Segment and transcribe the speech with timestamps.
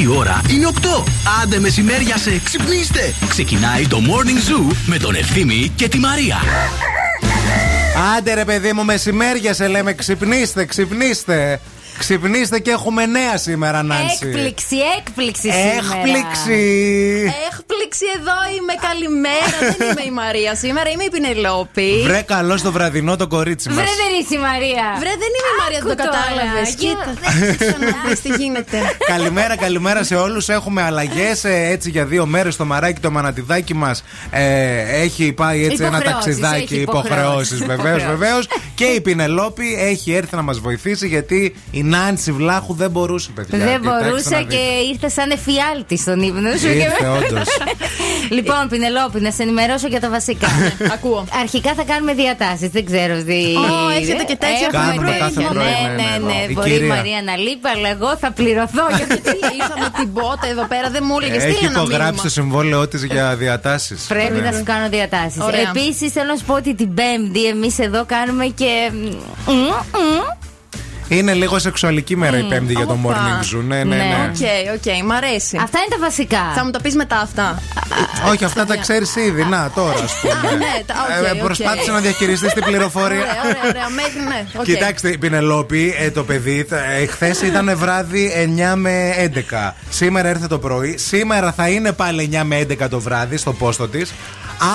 [0.00, 1.04] Η ώρα είναι 8.
[1.42, 3.14] Άντε μεσημέρια σε ξυπνήστε.
[3.28, 6.36] Ξεκινάει το Morning Zoo με τον Ευθύμη και τη Μαρία.
[8.16, 11.60] Άντε ρε παιδί μου, μεσημέρια σε λέμε ξυπνήστε, ξυπνήστε.
[12.06, 14.18] Ξυπνήστε και έχουμε νέα σήμερα, Νάνση.
[14.26, 15.96] Έκπληξη, έκπληξη σήμερα.
[15.96, 16.60] Έκπληξη.
[17.48, 18.74] Έκπληξη εδώ είμαι.
[18.88, 19.56] Καλημέρα.
[19.78, 21.90] Δεν είμαι η Μαρία σήμερα, είμαι η Πινελόπη.
[22.04, 23.76] Βρε καλό στο βραδινό το κορίτσι μας.
[23.76, 24.84] Βρε δεν είσαι η Μαρία.
[25.02, 26.74] Βρε, δεν είμαι η Μαρία, δεν το Άκου τώρα, κατάλαβες.
[26.78, 27.30] γύρω- Κοίτα.
[28.06, 28.78] Δεν τι γίνεται.
[29.14, 30.48] καλημέρα, καλημέρα σε όλους.
[30.48, 32.56] Έχουμε αλλαγές έτσι για δύο μέρες.
[32.56, 34.04] Το μαράκι, το μανατιδάκι μας
[35.02, 36.62] έχει πάει έτσι ένα Υποχρεώσεις, ταξιδάκι.
[36.74, 37.58] έχει υποχρεώσεις.
[37.64, 38.48] Βεβαίως, βεβαίως.
[38.78, 43.58] Και η Πινελόπη έχει έρθει να μας βοηθήσει γιατί η Νάνση Βλάχου δεν μπορούσε, παιδιά.
[43.58, 44.90] Δεν Κοιτάξτε μπορούσα να και δείτε.
[44.92, 46.66] ήρθε σαν εφιάλτη στον ύπνο σου.
[46.66, 47.48] και- Ήρθε, όντως.
[48.36, 50.48] Λοιπόν, Πινελόπη, να σε ενημερώσω για τα βασικά.
[50.94, 51.24] Ακούω.
[51.42, 52.68] Αρχικά θα κάνουμε διατάσεις.
[52.76, 53.40] Δεν ξέρω τι.
[53.56, 55.18] Ω, έχετε και τέτοια Έχουμε Κάνουμε τέτοια.
[55.26, 56.32] κάθε πρωί, Ναι, ναι, ναι, ναι.
[56.32, 56.44] ναι.
[56.48, 56.94] Η Μπορεί η κυρία.
[56.94, 58.84] Μαρία να λείπει, αλλά εγώ θα πληρωθώ.
[58.98, 59.14] γιατί
[59.58, 61.44] Ήρθα με την πότα εδώ πέρα, δεν μου έλεγες.
[61.44, 64.00] Έχει υπογράψει το συμβόλαιό της για διατάσεις.
[64.08, 65.40] Πρέπει να σου κάνω διατάσεις.
[65.42, 65.60] Ωραία.
[65.74, 68.70] Επίσης, θέλω να σου πω ότι την Πέμπτη εμείς εδώ κάνουμε και.
[71.12, 73.14] Μ, μ, Είναι λίγο σεξουαλική μέρα η Πέμπτη για το Οπα.
[73.16, 73.62] morning zoo.
[73.66, 73.94] Ναι, ναι, Ναι.
[73.96, 74.30] ναι.
[74.74, 75.58] Οκ, οκ, μ' αρέσει.
[75.62, 76.52] Αυτά είναι τα βασικά.
[76.54, 77.62] Θα μου τα πεις μετά αυτά.
[78.30, 79.44] Όχι, αυτά τα ξέρεις ήδη.
[79.44, 80.56] Να, τώρα ας πούμε.
[80.56, 81.44] ναι, τα- οκ, Ε, οκ.
[81.44, 83.18] Προσπάθησε να διαχειριστείς την πληροφορία.
[83.20, 83.88] Ωραία, ωραία, ωραία.
[83.88, 84.46] Μέχρι ναι.
[84.58, 84.64] οκ.
[84.64, 86.66] Κοιτάξτε, η Πηνελόπη, ε, το παιδί,
[87.10, 89.74] χθες ήταν βράδυ 9 με 11.
[89.90, 90.98] Σήμερα ήρθε το πρωί.
[90.98, 94.12] Σήμερα θα είναι πάλι 9 με 11 το βράδυ στο πόστο της.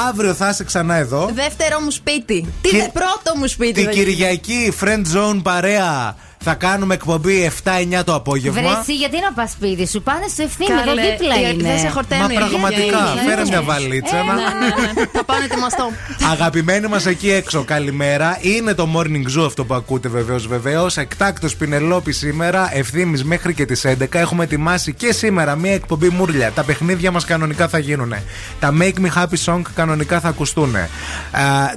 [0.09, 1.29] Αύριο θα είσαι ξανά εδώ.
[1.33, 2.53] Δεύτερο μου σπίτι.
[2.61, 3.73] Τι Και- δε πρώτο μου σπίτι.
[3.73, 8.61] Την δεν Κυριακή Friend Zone παρέα θα κάνουμε εκπομπή 7-9 το απόγευμα.
[8.61, 11.63] Βρε, εσύ γιατί να πας σπίτι σου, πάνε στον Ευθύμη, εδώ Καλέ, δίπλα ε, είναι.
[11.69, 12.21] Δεν σε χορταίνω.
[12.21, 14.15] Μα πραγματικά, φέρε μια βαλίτσα.
[14.23, 15.05] να- Ναι, ναι, ναι.
[15.13, 15.89] Θα πάω να ετοιμαστώ.
[16.31, 18.37] Αγαπημένοι μας εκεί έξω, καλημέρα.
[18.41, 20.97] Είναι το morning zoo αυτό που ακούτε βεβαίως, βεβαίως.
[20.97, 23.93] Εκτάκτος Πινελόπη σήμερα, ευθύνη μέχρι και τις 11.
[24.11, 26.51] Έχουμε ετοιμάσει και σήμερα μία εκπομπή μουρλια.
[26.51, 28.13] Τα παιχνίδια μας κανονικά θα γίνουν.
[28.59, 30.75] Τα make me happy song κανονικά θα ακουστούν.
[30.75, 30.87] Ε,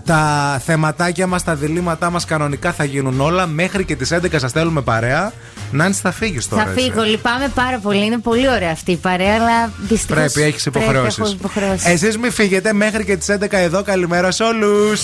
[0.05, 3.46] τα θεματάκια μας, τα διλήμματά μας κανονικά θα γίνουν όλα.
[3.46, 5.33] Μέχρι και τις 11 σας στέλνουμε παρέα.
[5.72, 6.64] Νάντσι, θα φύγεις τώρα.
[6.64, 6.80] Θα εσύ.
[6.80, 8.05] φύγω, λυπάμαι πάρα πολύ.
[8.05, 10.33] Είναι πολύ ωραία αυτή η παρέα, αλλά δυστυχώς.
[10.33, 11.33] Πρέπει, έχεις υποχρεώσεις.
[11.33, 11.86] υποχρεώσεις.
[11.86, 13.83] Εσείς μη φύγετε μέχρι και τις 11 εδώ.
[13.83, 15.00] Καλημέρα σε όλους.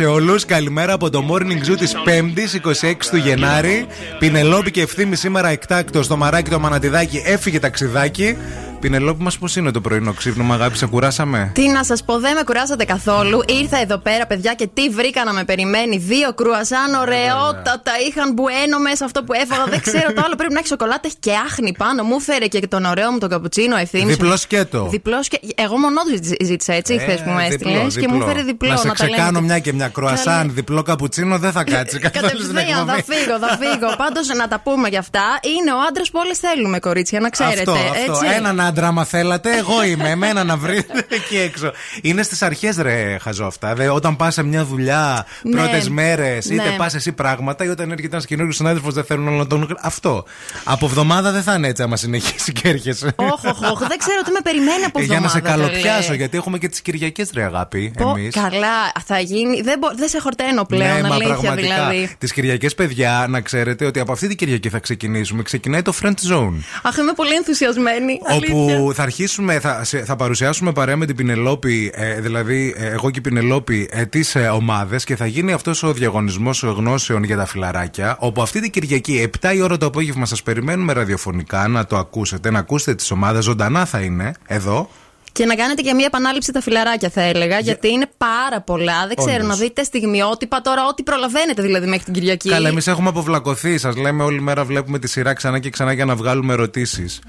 [0.00, 0.44] Σε όλους.
[0.44, 3.86] Καλημέρα από το morning zoo της 5η 26 του Γενάρη.
[4.18, 8.36] Πινελόπη και ευθύνη σήμερα εκτάκτο στο μαράκι το μανατιδάκι έφυγε ταξιδάκι.
[8.80, 12.34] Πινελόπη μας, πώς είναι το πρωινό ξύπνημα, αγάπη, σε κουράσαμε; Τι να σας πω, δεν
[12.34, 13.42] με κουράσατε καθόλου.
[13.60, 15.96] Ήρθα εδώ πέρα, παιδιά, και τι βρήκα να με περιμένει.
[15.98, 17.92] Δύο κρουαζάν, ωραιότατα.
[18.08, 19.64] Είχαν μπουένο μέσα αυτό που έφαγα.
[19.64, 20.34] δεν ξέρω το άλλο.
[20.36, 22.02] Πρέπει να έχει σοκολάτα, έχει και άχνη πάνω.
[22.02, 24.04] Μου φέρε και τον ωραίο μου τον καπουτσίνο ευθύνη.
[24.12, 24.88] Διπλός σκέτο.
[24.90, 25.40] Διπλός και.
[25.54, 27.70] Εγώ μόνο του ζήτησα έτσι, χθες που με Ε, έστειλε.
[27.72, 28.26] διπλό, Και μου διπλό.
[28.26, 28.68] φέρε διπλό.
[28.68, 30.50] Να σε τα λέμε ξεκάνω και- μια και μια κρουασάν, Καλή.
[30.50, 33.18] διπλό καπουτσίνο δεν θα κάτσει καθόλου στην Κατευθείαν θα εκπομπή.
[33.18, 33.88] φύγω, θα φύγω.
[34.04, 35.22] Πάντως να τα πούμε γι' αυτά.
[35.58, 37.60] Είναι ο άντρας που όλες θέλουμε, κορίτσια, να ξέρετε.
[37.60, 38.12] Αυτό, αυτό.
[38.12, 38.36] έτσι.
[38.36, 40.08] Έναν άντρα, άμα θέλατε, εγώ είμαι.
[40.10, 41.72] Εμένα να βρείτε εκεί έξω.
[42.02, 43.74] Είναι στις αρχές, ρε, χαζό αυτά.
[43.74, 45.56] Δε, όταν πας σε μια δουλειά Ναι.
[45.56, 46.76] πρώτες μέρες, είτε Ναι.
[46.76, 49.76] πας εσύ πράγματα, ή όταν έρχεται ένας καινούριο συνάδελφος, δεν θέλουν να τον.
[49.80, 50.24] Αυτό.
[50.64, 53.12] Από εβδομάδα δεν θα είναι έτσι, άμα συνεχίσει και έρχεσαι.
[53.16, 53.78] Όχ, όχ, όχ.
[53.88, 56.16] Δεν ξέρω τι με περιμένει από Ε, Για να σε εβδομάδα, καλοπιάσω, καλέ.
[56.16, 57.92] γιατί έχουμε και τις Κυριακές, ρε αγάπη.
[57.98, 58.34] Πω, Εμείς.
[58.34, 59.60] Καλά, θα γίνει.
[59.60, 62.14] Δεν, μπο- δεν σε χορταίνω πλέον, αλήθεια δηλαδή.
[62.18, 65.42] Τις Κυριακές, παιδιά, να ξέρετε ότι από αυτή την Κυριακή θα ξεκινήσουμε.
[65.42, 66.54] Ξεκινάει το Friend Zone.
[66.82, 68.20] Αχ, είμαι πολύ ενθουσιασμένη.
[68.28, 68.54] αλήθεια.
[68.64, 73.10] Όπου θα αρχίσουμε, θα, σε- θα παρουσιάσουμε παρέα με την Πινελόπη, ε, δηλαδή ε, εγώ
[73.10, 77.36] και η Πινελόπη, ε, τις ε, ομάδες και θα γίνει αυτός ο διαγωνισμός γνώσεων για
[77.36, 78.16] τα φιλαράκια.
[78.18, 82.50] Όπου αυτή την Κυριακή, 7 η ώρα το απόγευμα, σας περιμένουμε ραδιοφωνικά να το ακούσετε,
[82.50, 83.44] να ακούσετε τις ομάδες.
[83.44, 84.90] Ζωντανά θα είναι εδώ.
[85.32, 89.06] Και να κάνετε και μια επανάληψη τα φιλαράκια, θα έλεγα, γιατί είναι πάρα πολλά.
[89.06, 89.48] Δεν ξέρω, Όντως.
[89.48, 92.48] να δείτε στιγμιότυπα τώρα, ό,τι προλαβαίνετε δηλαδή μέχρι την Κυριακή.
[92.48, 93.78] Καλά, εμείς έχουμε αποβλακωθεί.
[93.78, 97.20] Σας λέμε όλη μέρα βλέπουμε τη σειρά ξανά και ξανά για να βγάλουμε ερωτήσεις.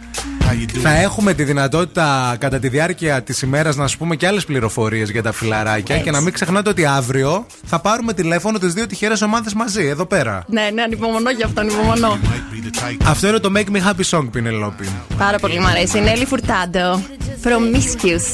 [0.81, 5.09] Θα έχουμε τη δυνατότητα κατά τη διάρκεια της ημέρας να σου πούμε και άλλες πληροφορίες
[5.09, 6.05] για τα φιλαράκια Έτσι.
[6.07, 10.05] και να μην ξεχνάτε ότι αύριο θα πάρουμε τηλέφωνο τις δύο τυχερές ομάδες μαζί, εδώ
[10.05, 10.43] πέρα.
[10.47, 12.19] Ναι, ναι, ανυπομονώ γι' αυτό, ανυπομονώ.
[13.05, 14.89] Αυτό είναι το Make Me Happy Song, Πινελόπη.
[15.17, 15.97] Πάρα πολύ μου αρέσει.
[15.97, 17.01] Είναι Έλλη Φουρτάντο.
[17.43, 18.27] Promiscuous.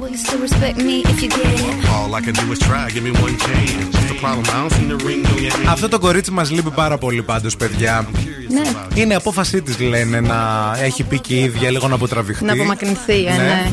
[0.00, 1.88] Will you still respect me if you get it?
[1.96, 4.01] All I can do is try, give me one chance.
[4.22, 4.44] What's the problem?
[4.46, 5.68] I don't see the ring on your hand.
[5.68, 8.06] Αυτό το κορίτσι μας λείπει πάρα πολύ πάντως, παιδιά.
[8.48, 8.62] Ναι.
[9.02, 12.44] Είναι απόφασή της, λένε, να έχει πει και η ίδια λίγο να αποτραβηχτεί.
[12.44, 13.42] Να απομακρυνθεί, ε, Ναι.
[13.42, 13.72] ναι.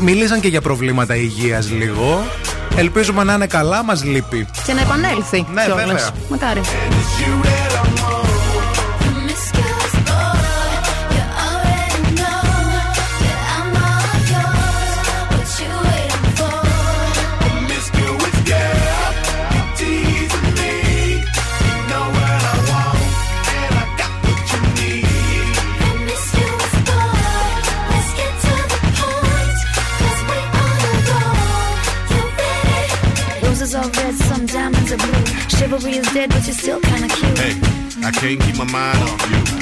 [0.00, 2.24] Μίλησαν και για προβλήματα υγείας λίγο.
[2.76, 4.46] Ελπίζουμε να είναι καλά, μας λείπει.
[4.66, 5.46] Και να επανέλθει.
[5.54, 5.84] Ναι, κιόλας.
[5.84, 6.10] βέβαια.
[6.28, 6.60] Μακάρι.
[35.72, 37.38] Chivalry is dead, but you're still kinda cute.
[37.38, 37.58] Hey,
[38.06, 39.61] I can't keep my mind off you.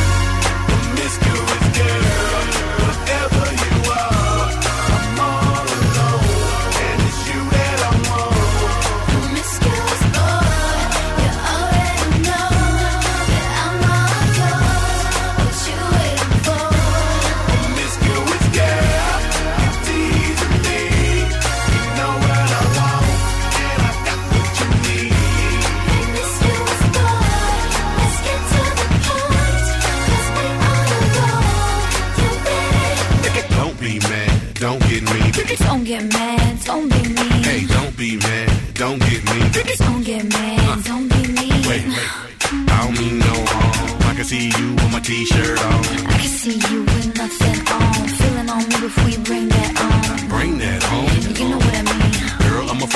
[35.57, 37.43] Don't get mad, don't be mean.
[37.43, 39.39] Hey, don't be mad, don't get me.
[39.77, 41.61] Don't get mad, don't be mean.
[41.67, 42.69] Wait, wait, wait.
[42.69, 44.01] I don't mean no harm.
[44.09, 45.85] I can see you with my t-shirt on.
[46.07, 48.07] I can see you with nothing on.
[48.19, 50.29] Feeling on me before you bring that on.
[50.29, 51.10] Bring that home.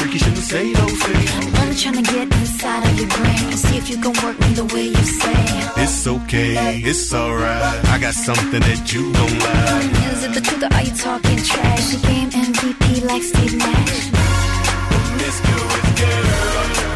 [0.05, 1.59] Girl, I'm a freak, you shouldn't say those things.
[1.59, 4.53] Only trying to get inside of your brain and see if you can work me
[4.53, 5.33] the way you say.
[5.81, 7.85] It's okay, it's alright.
[7.89, 9.91] I got something that you don't like.
[10.13, 11.87] Is it the truth or are you talking trash?
[11.89, 14.11] The game MVP like Steve Nash.
[14.91, 16.25] Promiscuous girl,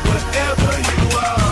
[0.10, 1.49] whatever you are,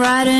[0.00, 0.39] Riding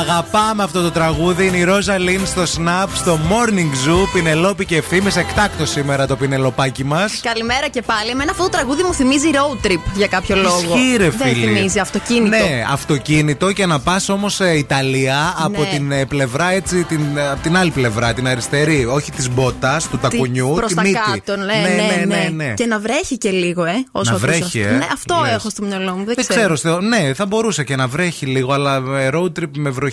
[0.00, 1.46] Αγαπάμε αυτό το τραγούδι.
[1.46, 4.08] Είναι η Ρόζα Λίν στο Snap, στο Morning Zoo.
[4.12, 5.06] Πινελόπη και ευθύνη.
[5.16, 7.20] Εκτάκτο σήμερα το πινελοπάκι μας.
[7.22, 8.10] Καλημέρα και πάλι.
[8.10, 10.58] Εμένα αυτό το τραγούδι μου θυμίζει road trip για κάποιο λόγο.
[10.76, 11.46] Ισχύει, ρε, Δεν φίλε.
[11.46, 12.36] θυμίζει αυτοκίνητο.
[12.36, 15.68] Ναι, αυτοκίνητο και να πας όμως Ιταλία από Ναι.
[15.68, 18.84] την ε, πλευρά έτσι, την, ε, από την άλλη πλευρά, την αριστερή.
[18.86, 20.98] Όχι της μπότας, του τακουνιού, Προς τη τα μύτη.
[21.24, 22.54] κάτω, ναι, ναι, ναι, ναι.
[22.54, 23.72] Και να βρέχει και λίγο, ε.
[23.92, 24.74] Όσο Να ακούς βρέχει, αυτό.
[24.74, 24.78] ε.
[24.78, 25.32] Ναι, αυτό Λες.
[25.32, 26.04] έχω στο μυαλό μου.
[26.04, 26.80] Δεν, Δεν ξέρω, Θεό.
[26.80, 29.84] ναι, θα μπορούσε και να βρέχει λίγο, αλλά ε, road trip με βροχή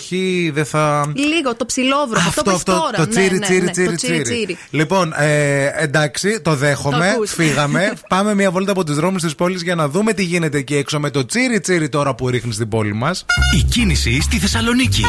[0.52, 1.12] δεν θα.
[1.14, 2.28] Λίγο, το ψιλόβροχο.
[2.28, 2.90] Αυτό, που έχει τώρα.
[2.96, 4.36] το ναι, τσίρι, ναι, τσίρι, ναι, τσίρι, το τσίρι, τσίρι.
[4.36, 4.58] τσίρι.
[4.70, 7.06] Λοιπόν, ε, εντάξει, το δέχομαι.
[7.06, 7.32] Το ακούς.
[7.32, 7.92] φύγαμε.
[8.08, 11.00] Πάμε μια βόλτα από τους δρόμους της πόλης για να δούμε τι γίνεται εκεί έξω
[11.00, 13.24] με το τσίρι, τσίρι τώρα που ρίχνεις στην πόλη μας.
[13.58, 15.04] Η κίνηση στη Θεσσαλονίκη.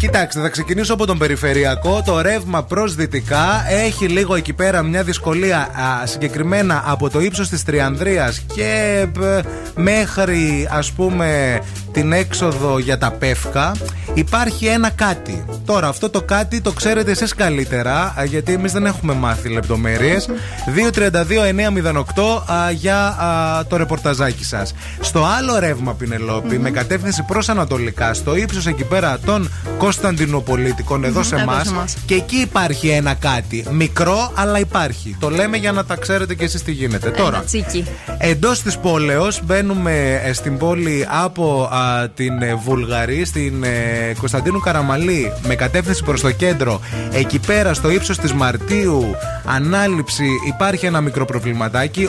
[0.00, 2.02] Κοιτάξτε, θα ξεκινήσω από τον περιφερειακό.
[2.04, 7.48] Το ρεύμα προς δυτικά έχει λίγο εκεί πέρα μια δυσκολία α, συγκεκριμένα από το ύψος
[7.48, 9.40] της Τριανδρίας και ε,
[9.74, 11.60] μέχρι ας πούμε
[11.92, 13.72] την έξοδο για τα Πεύκα.
[14.14, 15.44] Υπάρχει ένα κάτι.
[15.64, 20.28] Τώρα, αυτό το κάτι το ξέρετε εσείς καλύτερα, α, γιατί εμείς δεν έχουμε μάθει λεπτομέρειες.
[20.66, 24.74] 232-908 α, για α, το ρεπορταζάκι σας.
[25.00, 31.22] Στο άλλο ρεύμα, Πινελόπη, με κατεύθυνση προς Ανατολικά, στο ύψος εκεί πέρα των Κωνσταντινοπολίτικων, εδώ
[31.22, 31.66] σε εδώ εμάς.
[31.66, 31.96] σε εμάς.
[32.06, 33.64] Και εκεί υπάρχει ένα κάτι.
[33.70, 35.16] Μικρό, αλλά υπάρχει.
[35.20, 37.10] Το λέμε για να τα ξέρετε κι εσείς τι γίνεται.
[37.10, 37.86] Τώρα, Ένα τσίκι.
[38.18, 44.58] Εντός της πόλεως μπαίνουμε ε, στην πόλη από α, την ε, Βουλγαρή, στην ε, Κωνσταντίνου
[44.58, 46.80] Καραμαλή, με κατεύθυνση προς το κέντρο.
[47.12, 49.04] Εκεί πέρα, στο ύψος της Μαρτίου,
[49.44, 52.08] ανάληψη, υπάρχει ένα μικρό προβληματάκι.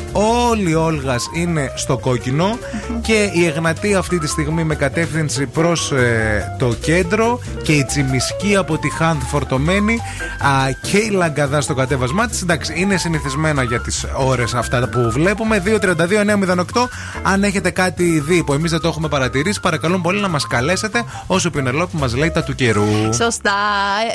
[0.50, 2.58] Όλη η Όλγας είναι στο κόκκινο
[3.02, 5.94] και η Εγνατή αυτή τη στιγμή με κατεύθυνση προς
[6.58, 9.94] το κέντρο και η Τσιμισκή από τη Χάνθ φορτωμένη
[10.40, 12.42] α, και η Λαγκαδά στο κατέβασμά της.
[12.42, 15.64] Εντάξει, είναι συνηθισμένα για τις ώρες αυτά που βλέπουμε.
[15.66, 16.88] 232-908.
[17.24, 21.04] Αν έχετε κάτι δει που εμείς δεν το έχουμε παρατηρήσει, παρακαλούμε πολύ να μας καλέσετε
[21.28, 21.50] όσο
[21.82, 23.14] η Πινελόπη μας λέει τα του καιρού.
[23.14, 23.58] Σωστά.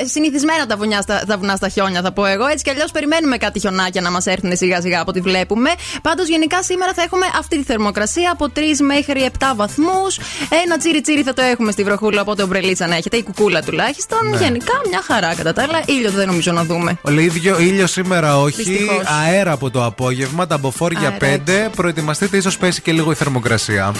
[0.00, 2.46] Ε, Συνηθισμένα τα, βουνιά στα, τα βουνά στα χιόνια, θα πω εγώ.
[2.46, 5.70] Έτσι κι αλλιώς περιμένουμε κάτι χιονάκια να μας έρθουν σιγά σιγά από ό,τι βλέπουμε.
[6.02, 10.18] Πάντως, γενικά σήμερα θα έχουμε αυτή τη θερμοκρασία από 3 μέχρι 7 βαθμούς.
[10.64, 14.28] Ένα τσίρι τσίρι θα το έχουμε στη βροχούλα, οπότε ομπρελίτσα να έχετε, η κουκούλα τουλάχιστον.
[14.30, 14.36] Ναι.
[14.36, 15.82] Γενικά μια χαρά κατά τα άλλα.
[15.86, 16.98] Ήλιο δεν νομίζω να δούμε.
[17.02, 18.62] Ο ίδιο, ήλιο σήμερα όχι.
[18.62, 19.02] Δυστυχώς.
[19.24, 21.42] Αέρα από το απόγευμα, τα μποφόρια Αεράκι.
[21.46, 21.70] 5.
[21.76, 23.92] Προετοιμαστείτε, ίσως πέσει και λίγο η θερμοκρασία.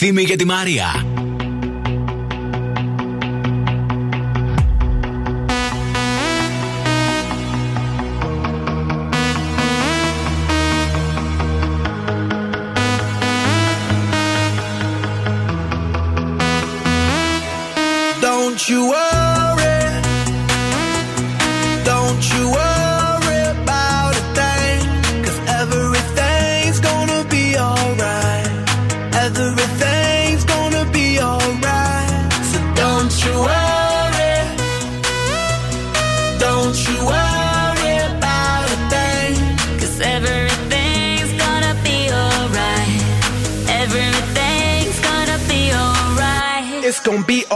[0.00, 1.19] Με τον Ευθύμη και τη Μαρία.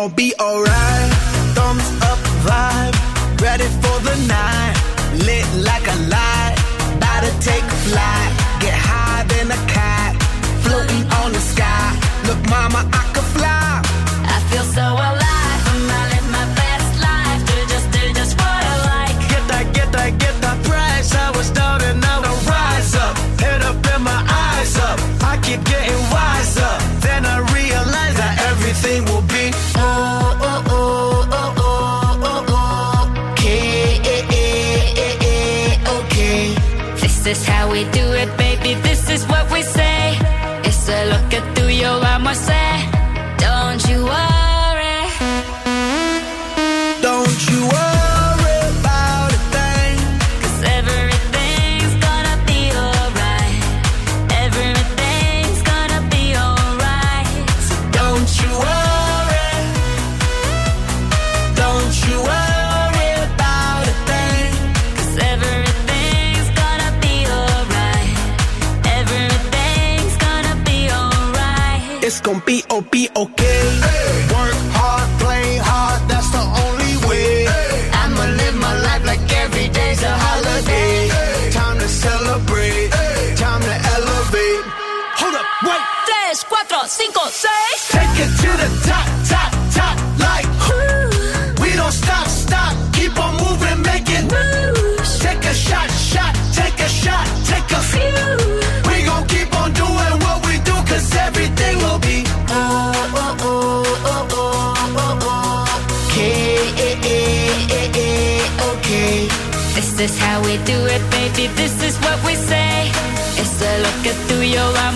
[0.04, 0.93] gon' be alright.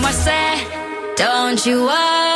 [0.09, 1.13] I say.
[1.17, 2.28] Don't you worry.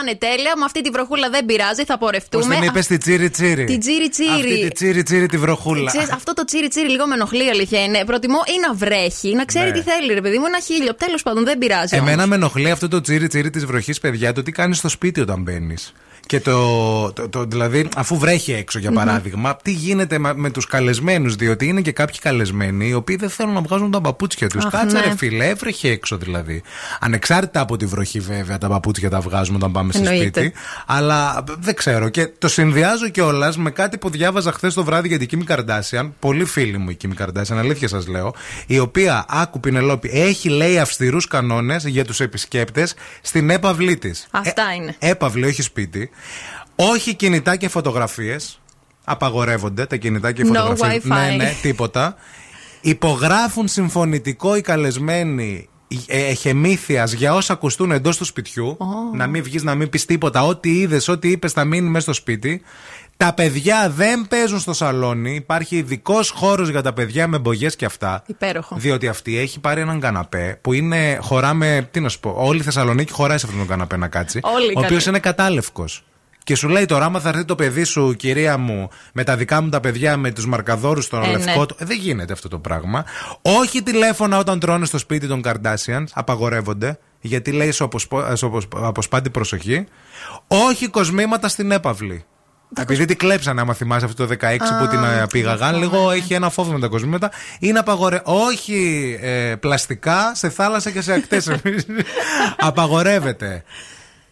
[0.00, 0.52] Πάνε τέλεια.
[0.56, 2.54] Με αυτή τη βροχούλα δεν πειράζει, θα Πώς πορευτούμε.
[2.54, 4.30] την είπες τη τσίρι τσίρι; Την τσίρι τσίρι.
[4.30, 5.90] Αυτή τη τσίρι τσίρι τη βροχούλα.
[5.90, 8.04] Ξέρεις, αυτό το τσίρι τσίρι λίγο με ενοχλεί, η αλήθεια είναι.
[8.04, 9.72] Προτιμώ ή να βρέχει, να ξέρει Ναι.
[9.72, 10.94] τι θέλει, ρε παιδί μου, ένα χίλιο.
[10.94, 11.96] Τέλος πάντων, δεν πειράζει.
[11.96, 12.08] όμως.
[12.08, 15.20] Εμένα με ενοχλεί αυτό το τσίρι τσίρι της βροχής, παιδιά, το τι κάνεις στο σπίτι
[15.20, 15.92] όταν μπαίνεις.
[16.30, 18.96] Και το, το, το- Δηλαδή, αφού βρέχει έξω, για Μμμ.
[18.96, 23.30] παράδειγμα, τι γίνεται με, με τους καλεσμένους, διότι είναι και κάποιοι καλεσμένοι οι οποίοι δεν
[23.30, 24.64] θέλουν να βγάζουν τα παπούτσια τους.
[24.64, 25.04] Αχ, Κάτσε, ναι.
[25.04, 26.62] ρε φίλε, έβρεχε έξω δηλαδή.
[27.00, 30.40] Ανεξάρτητα από τη βροχή, βέβαια, τα παπούτσια τα βγάζουμε όταν πάμε στο Εννοείται.
[30.40, 30.56] σπίτι.
[30.86, 32.08] Αλλά δεν ξέρω.
[32.08, 36.14] Και το συνδυάζω κιόλας με κάτι που διάβαζα χθες το βράδυ για την Κίμη Καρντάσιαν.
[36.18, 38.34] Πολύ φίλη μου η Κίμη Καρντάσιαν, αλήθεια σας λέω.
[38.66, 44.26] Η οποία, άκου Πινελόπη, έχει λέει αυστηρούς κανόνες για τους επισκέπτες στην έπαυλή της.
[44.30, 44.94] Αυτά είναι.
[44.98, 46.10] Έπαυλη, όχι σπίτι.
[46.76, 48.60] Όχι κινητά και φωτογραφίες.
[49.04, 51.02] Απαγορεύονται τα κινητά και οι No φωτογραφίες.
[51.04, 51.08] Wi-Fi.
[51.08, 52.14] Ναι, ναι, τίποτα.
[52.80, 55.68] Υπογράφουν συμφωνητικό οι καλεσμένοι
[56.06, 58.76] ε, εχεμήθειας για όσα ακουστούν εντός του σπιτιού.
[59.14, 60.46] Να μην βγεις, να μην πεις τίποτα.
[60.46, 62.62] Ό,τι είδες, ό,τι είπες θα μείνει μέσα στο σπίτι.
[63.16, 65.34] Τα παιδιά δεν παίζουν στο σαλόνι.
[65.34, 68.22] Υπάρχει ειδικός χώρος για τα παιδιά με μπογιές και αυτά.
[68.26, 68.76] Υπέροχο.
[68.78, 71.18] Διότι αυτή έχει πάρει έναν καναπέ που είναι.
[71.20, 71.88] Χωράμε.
[71.90, 74.40] Τι να σου πω, όλη η Θεσσαλονίκη χωράει σε αυτόν τον καναπέ να κάτσει.
[74.42, 75.02] Όλοι ο οποίος καλοί.
[75.06, 76.04] είναι κατάλευκος.
[76.50, 79.60] Και σου λέει τώρα, άμα θα έρθει το παιδί σου, κυρία μου, με τα δικά
[79.62, 81.32] μου τα παιδιά, με τους μαρκαδόρους στον Ε, ναι.
[81.32, 81.76] λευκό του.
[81.78, 83.04] Ε, δεν γίνεται αυτό το πράγμα.
[83.42, 86.98] Όχι τηλέφωνα όταν τρώνε στο σπίτι των Kardashians, απαγορεύονται.
[87.20, 89.84] Γιατί λέει σου αποσπο- σου αποσπ- αποσπάντη προσοχή.
[90.46, 92.24] Όχι κοσμήματα στην έπαυλη.
[92.76, 96.50] Επειδή την κλέψανε, άμα θυμάσαι αυτό το 16 που την ε, πήγαγαν, λίγο έχει ένα
[96.50, 97.30] φόβο με τα κοσμήματα.
[97.60, 98.20] Είναι απαγορε...
[98.24, 101.50] Όχι ε, πλαστικά σε θάλασσα και σε ακτές.
[102.56, 103.64] Απαγορεύεται.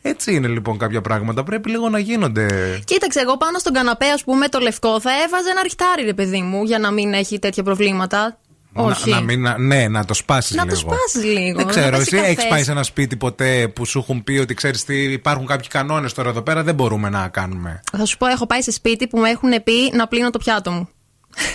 [0.09, 1.43] Έτσι είναι λοιπόν κάποια πράγματα.
[1.45, 2.47] Πρέπει λίγο να γίνονται.
[2.85, 6.41] Κοίταξε, εγώ πάνω στον καναπέ, ας πούμε, το λευκό, θα έβαζα ένα ριχτάρι, ρε παιδί
[6.43, 8.39] μου, για να μην έχει τέτοια προβλήματα.
[8.73, 9.11] Όχι.
[9.11, 10.75] Να, να μην, να- ναι, να το σπάσεις Να λίγο.
[10.75, 12.31] το σπάσεις λίγο, Δεν να ξέρω, πέσει εσύ καφές.
[12.31, 15.69] έχεις πάει σε ένα σπίτι ποτέ που σου έχουν πει ότι ξέρεις τι, υπάρχουν κάποιοι
[15.69, 17.81] κανόνες τώρα εδώ πέρα, δεν μπορούμε να κάνουμε.
[17.93, 20.71] Θα σου πω, έχω πάει σε σπίτι που μου έχουν πει να πλύνω το πιάτο
[20.71, 20.89] μου.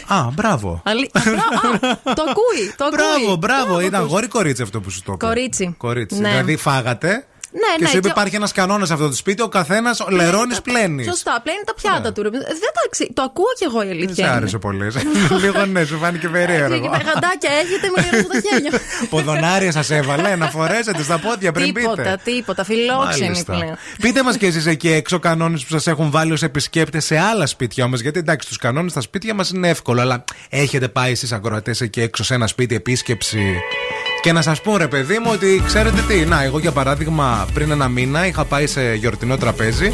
[0.08, 0.82] Α, μπράβο.
[0.86, 1.10] Αλή...
[1.14, 2.98] Α, μπρα- α, το ακούει, το ακούει.
[3.26, 3.80] Μπράβο, μπράβο.
[3.80, 4.12] Ήταν τους.
[4.12, 5.26] γόρι κορίτσι αυτό που σου το είπε.
[5.26, 5.76] Κορίτσι.
[5.78, 6.20] Κορίτσι.
[6.20, 6.30] Ναι.
[6.30, 7.26] Δηλαδή φάγατε.
[7.54, 10.06] Ναι, και ναι, σου είπε και- υπάρχει ένας κανόνας σε αυτό το σπίτι, ο καθένας
[10.10, 11.06] λερώνεις πλένεις.
[11.06, 12.22] Σωστά, πλένει τα πιάτα του.
[12.24, 12.30] Ρε.
[12.30, 12.44] παιδί.
[12.44, 13.08] Δεν τα ξε...
[13.14, 14.16] Το ακούω κι εγώ η Δεν αλήθεια.
[14.16, 14.32] σε είναι.
[14.32, 14.92] άρεσε πολύ.
[15.44, 16.90] Λίγο ναι, σου φάνηκε Και περίεργο.
[16.90, 18.80] με γαντάκια έχετε, με λερώσω τα χέρια.
[19.10, 22.20] Ποδονάρια σας έβαλε να φορέσετε στα πόδια πριν τίποτα, πείτε.
[22.24, 22.64] τίποτα.
[22.64, 23.54] Φιλόξενη Μάλιστα.
[23.54, 23.76] πλέον.
[24.02, 27.46] Πείτε μας και εσείς εκεί έξω κανόνες που σας έχουν βάλει ως επισκέπτες σε άλλα
[27.46, 28.00] σπίτια όμως.
[28.02, 32.02] Γιατί εντάξει, τους κανόνες στα σπίτια μας είναι εύκολο, αλλά έχετε πάει εσείς ακροατές εκεί
[32.02, 33.56] έξω σε ένα σπίτι επίσκεψη;
[34.24, 36.26] Και να σας πω ρε παιδί μου ότι ξέρετε τι.
[36.26, 39.94] Να, εγώ για παράδειγμα πριν ένα μήνα είχα πάει σε γιορτινό τραπέζι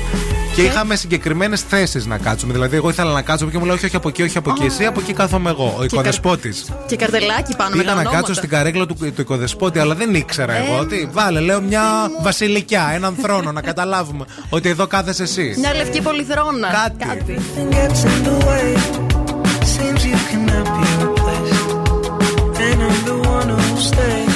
[0.56, 2.54] και είχαμε συγκεκριμένες θέσεις να κάτσουμε.
[2.54, 4.66] Δηλαδή, εγώ ήθελα να κάτσω και μου λέει όχι, όχι από εκεί, όχι από εκεί.
[4.66, 5.76] Εσύ από εκεί κάθομαι εγώ.
[5.80, 6.66] Ο οικοδεσπότης.
[6.88, 8.18] Και καρτελάκι πάνω με Πήγα τα να ονόματα.
[8.18, 10.86] κάτσω στην καρέκλα του, του οικοδεσπότη, αλλά δεν ήξερα Ε, εγώ.
[10.86, 11.82] Τι, βάλε, λέω μια
[12.22, 15.56] βασιλικιά, έναν θρόνο, να καταλάβουμε ότι εδώ κάθεσαι εσύ.
[15.58, 16.68] Μια λευκή πολυθρόνα.
[16.98, 17.40] Κάτι.
[17.72, 18.06] gets
[23.80, 24.29] stay.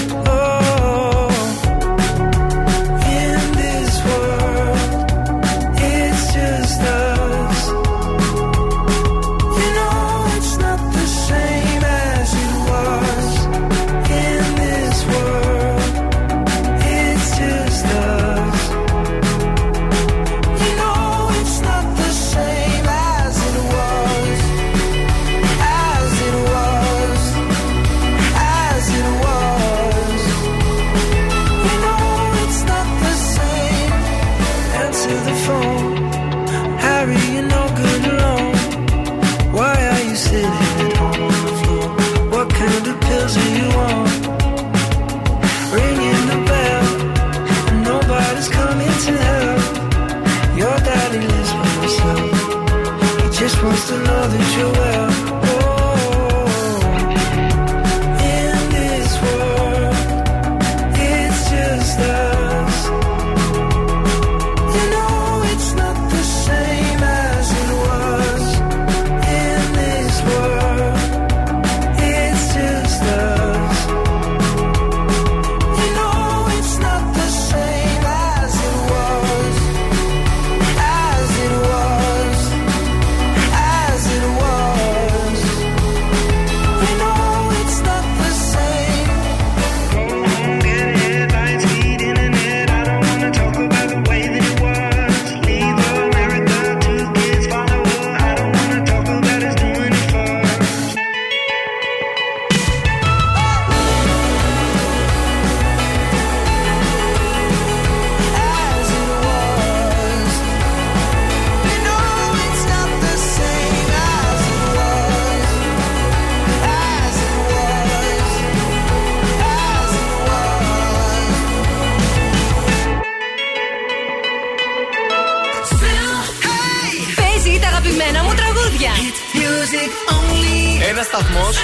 [131.13, 131.56] Σταθμός,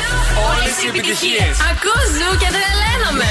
[0.50, 1.56] όλες οι επιτυχίες.
[1.72, 3.30] Ακούς ζου και τρελαίνομαι.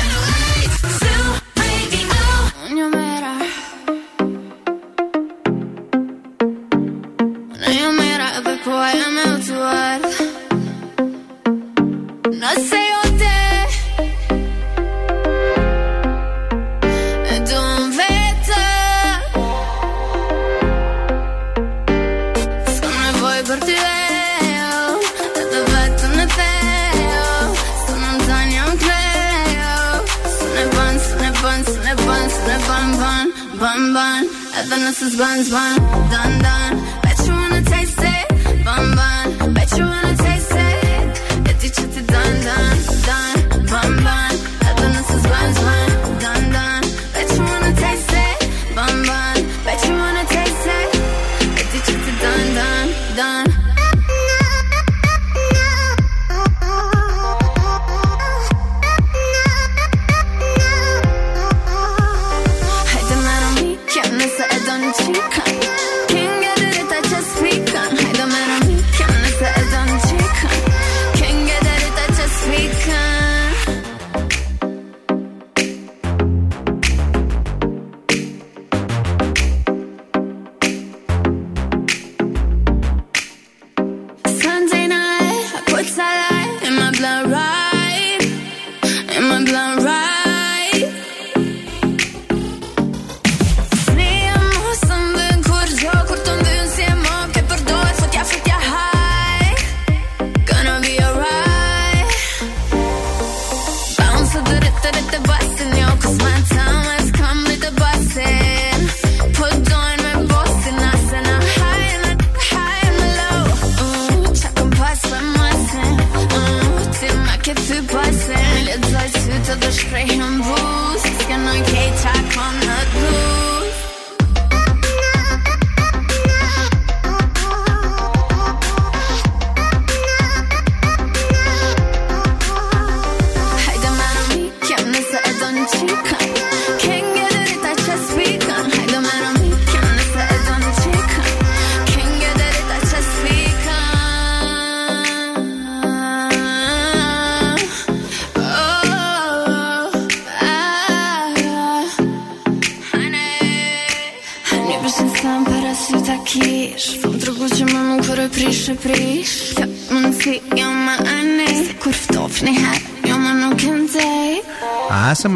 [12.41, 12.88] No io
[34.69, 36.88] nothing, this is buns, done, done.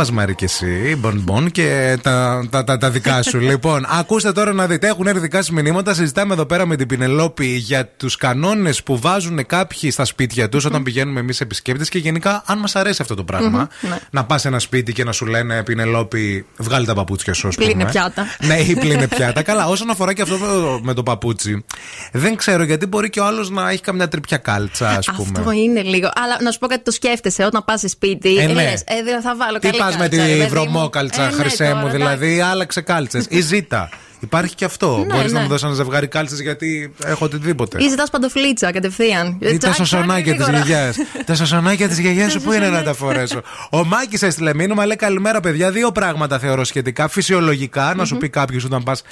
[0.03, 3.38] Άσε μα, Μαρή, και εσύ, μπον και τα, τα, τα, τα δικά σου.
[3.51, 4.87] λοιπόν, ακούστε τώρα να δείτε.
[4.87, 5.94] Έχουν έρθει δικά σας μηνύματα.
[5.94, 10.64] Συζητάμε εδώ πέρα με την Πινελόπη για τους κανόνες που βάζουν κάποιοι στα σπίτια τους
[10.64, 13.68] όταν πηγαίνουμε εμείς επισκέπτες και γενικά αν μας αρέσει αυτό το πράγμα.
[13.83, 13.98] Μμμ, ναι.
[14.11, 17.55] Να πας σε ένα σπίτι και να σου λένε Πινελόπη, βγάλει τα παπούτσια σου, ας
[17.55, 17.66] πούμε.
[17.66, 18.27] Πλύνε πιάτα.
[18.48, 19.42] ναι, ή πλύνε πιάτα.
[19.42, 21.64] Καλά, όσον αφορά και αυτό με- με το παπούτσι,
[22.12, 25.33] δεν ξέρω γιατί μπορεί και ο άλλος να έχει καμιά τρυπιά κάλτσα, ας πούμε.
[25.38, 26.11] Αυτό είναι λίγο.
[26.14, 28.37] Αλλά να σου πω κάτι, το σκέφτεσαι όταν πας σπίτι.
[28.37, 28.53] Ε, ναι.
[28.53, 30.49] λες, ε, δεν θα βάλω Τι καλή πας με κάλτσα, ρε τη παιδί μου.
[30.49, 33.27] βρωμόκαλτσα, Ε, ναι, χρυσέ μου, τώρα, δηλαδή άλλαξε κάλτσες.
[33.29, 33.88] Ή ζήτα.
[34.23, 35.05] Υπάρχει και αυτό.
[35.07, 35.45] Ναι, Μπορείς να ναι.
[35.45, 37.85] μου δώσεις ένα ζευγάρι κάλτσες γιατί έχω οτιδήποτε.
[37.85, 39.37] Ή ζητάς παντοφλίτσα κατευθείαν.
[39.41, 40.65] Ή τα Τσακ, σωσονάκια τσακ, της γρήγορα.
[40.65, 40.97] γιαγιάς.
[41.27, 44.97] τα σωσονάκια της γιαγιάς σου πού είναι να τα φορέσω; Ο Μάκης έστειλε μήνυμα, λέει
[44.97, 45.71] καλημέρα παιδιά.
[45.71, 47.09] Δύο πράγματα θεωρώ σχετικά.
[47.09, 49.03] Φυσιολογικά, να σου πει κάποιος όταν πας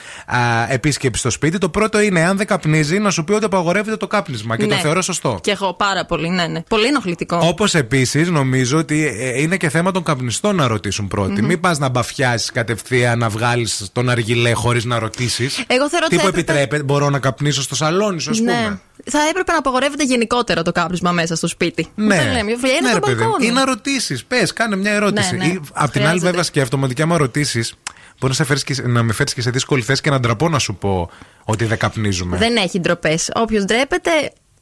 [0.68, 1.58] επίσκεψη στο σπίτι.
[1.58, 4.56] Το πρώτο είναι, αν δεν καπνίζει, να σου πει ότι απαγορεύεται το κάπνισμα.
[4.56, 4.80] Και το Ναι.
[4.80, 5.38] θεωρώ σωστό.
[5.42, 6.60] Και εγώ πάρα πολύ, ναι, ναι.
[6.68, 7.38] Πολύ ενοχλητικό.
[7.42, 11.40] Όπως επίσης νομίζω ότι ε, είναι και θέμα των καπνιστών να ρωτήσουν πρώτοι.
[11.40, 11.46] Μμμ.
[11.46, 15.50] Μην πας να μπαφιάσεις κατευθείαν να βγάλεις τον αργιλέ χωρίς να ρωτήσει.
[15.66, 18.38] Εγώ θεωρώ ότι Τι που θα έπρεπε- επιτρέπεται, μπορώ να καπνίσω στο σαλόνι σου, ας
[18.38, 18.52] πούμε.
[18.52, 18.78] Ναι.
[19.10, 21.86] Θα έπρεπε να απαγορεύεται γενικότερα το κάπνισμα μέσα στο σπίτι.
[21.94, 23.20] Ναι, Δεν λέμε, βγαίνει ναι, το ρε παιδί μου.
[23.20, 23.46] μπαλκόνι.
[23.46, 24.24] Ή να ρωτήσεις.
[24.24, 25.36] Πες, κάνε μια ερώτηση.
[25.36, 25.52] Ναι, ναι.
[25.52, 26.26] Ή, απ' την άλλη, Χρειάζεται.
[26.26, 27.74] βέβαια, σκέφτομαι ότι και άμα ρωτήσεις,
[28.20, 30.48] μπορεί να, σε φέρεις και- να με φέρεις και σε δύσκολη θέση και να ντραπώ
[30.48, 31.10] να σου πω
[31.44, 32.36] ότι δεν καπνίζουμε.
[32.36, 33.30] Δεν έχει ντροπές.
[33.34, 34.10] Όποιος ντρέπεται,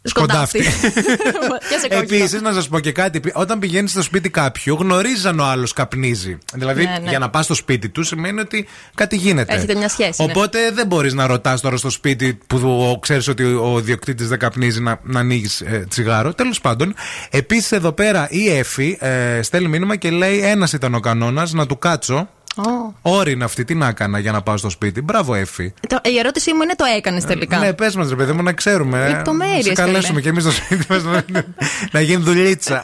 [0.03, 0.63] σκοντάφτει.
[0.63, 1.01] Σκοντάφτει.
[1.71, 2.17] Και σε κόκκινο.
[2.17, 3.21] Επίσης, να σας πω και κάτι.
[3.35, 6.39] Όταν πηγαίνεις στο σπίτι κάποιου, γνωρίζεις αν ο άλλος καπνίζει.
[6.55, 7.09] Δηλαδή, Ναι, ναι.
[7.09, 9.55] για να πας στο σπίτι του σημαίνει ότι κάτι γίνεται.
[9.55, 10.31] Έχετε μια σχέση, ναι.
[10.33, 14.81] Οπότε δεν μπορείς να ρωτάς τώρα στο σπίτι που ξέρεις ότι ο διοκτήτης δεν καπνίζει
[14.81, 16.35] να, να ανοίγεις ε, τσιγάρο.
[16.35, 16.95] Τέλος πάντων,
[17.31, 21.67] επίσης εδώ πέρα η Εφη ε, στέλνει μήνυμα και λέει: Ένας ήταν ο κανόνας να
[21.67, 22.29] του κάτσω.
[22.59, 22.95] Ω.
[23.03, 25.01] Όρη είναι αυτή, τι να έκανα για να πάω στο σπίτι.
[25.03, 25.73] Μπράβο, Εφη.
[25.89, 28.53] Το- Η ερώτησή μου είναι το έκανες τελικά; Ναι, πες μας, ρε παιδί μου, να
[28.53, 29.05] ξέρουμε.
[29.05, 29.09] ε.
[29.09, 30.21] Λεπτομέρειες, Να σε καλέσουμε φίλε.
[30.21, 31.25] και εμείς στο σπίτι μας να,
[31.93, 32.83] να γίνει δουλίτσα.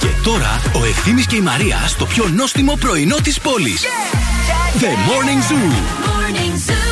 [0.00, 3.82] Και τώρα ο Ευθύμης και η Μαρία στο πιο νόστιμο πρωινό της πόλης.
[4.80, 5.72] The Morning Zoo.
[6.06, 6.91] Diamonds,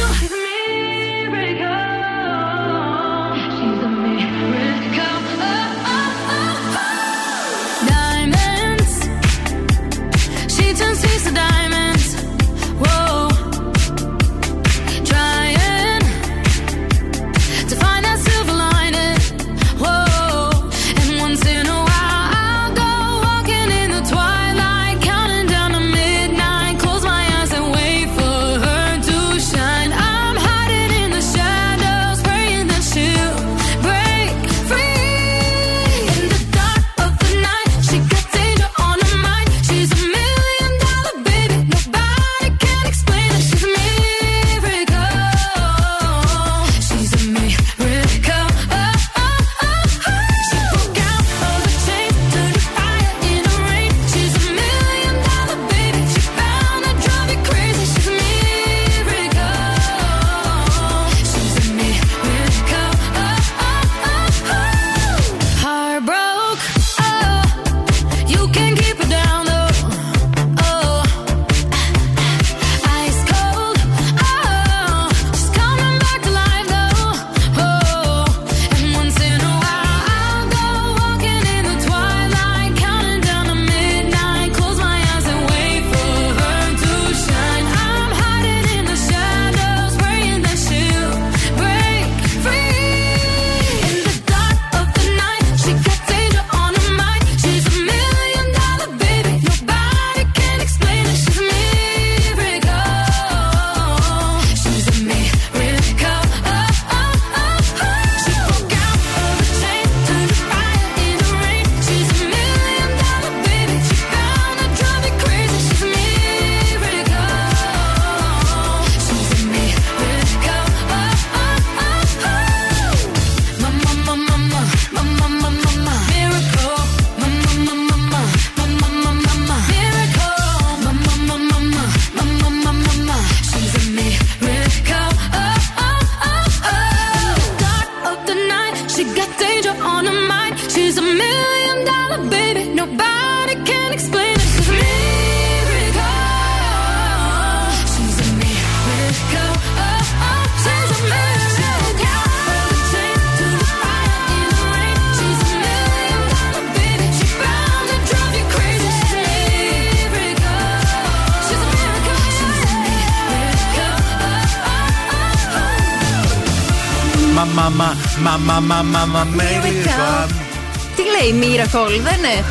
[171.72, 172.44] Miracle, δεν είναι;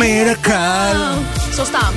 [0.00, 1.18] Miracle.
[1.54, 1.92] Σωστά.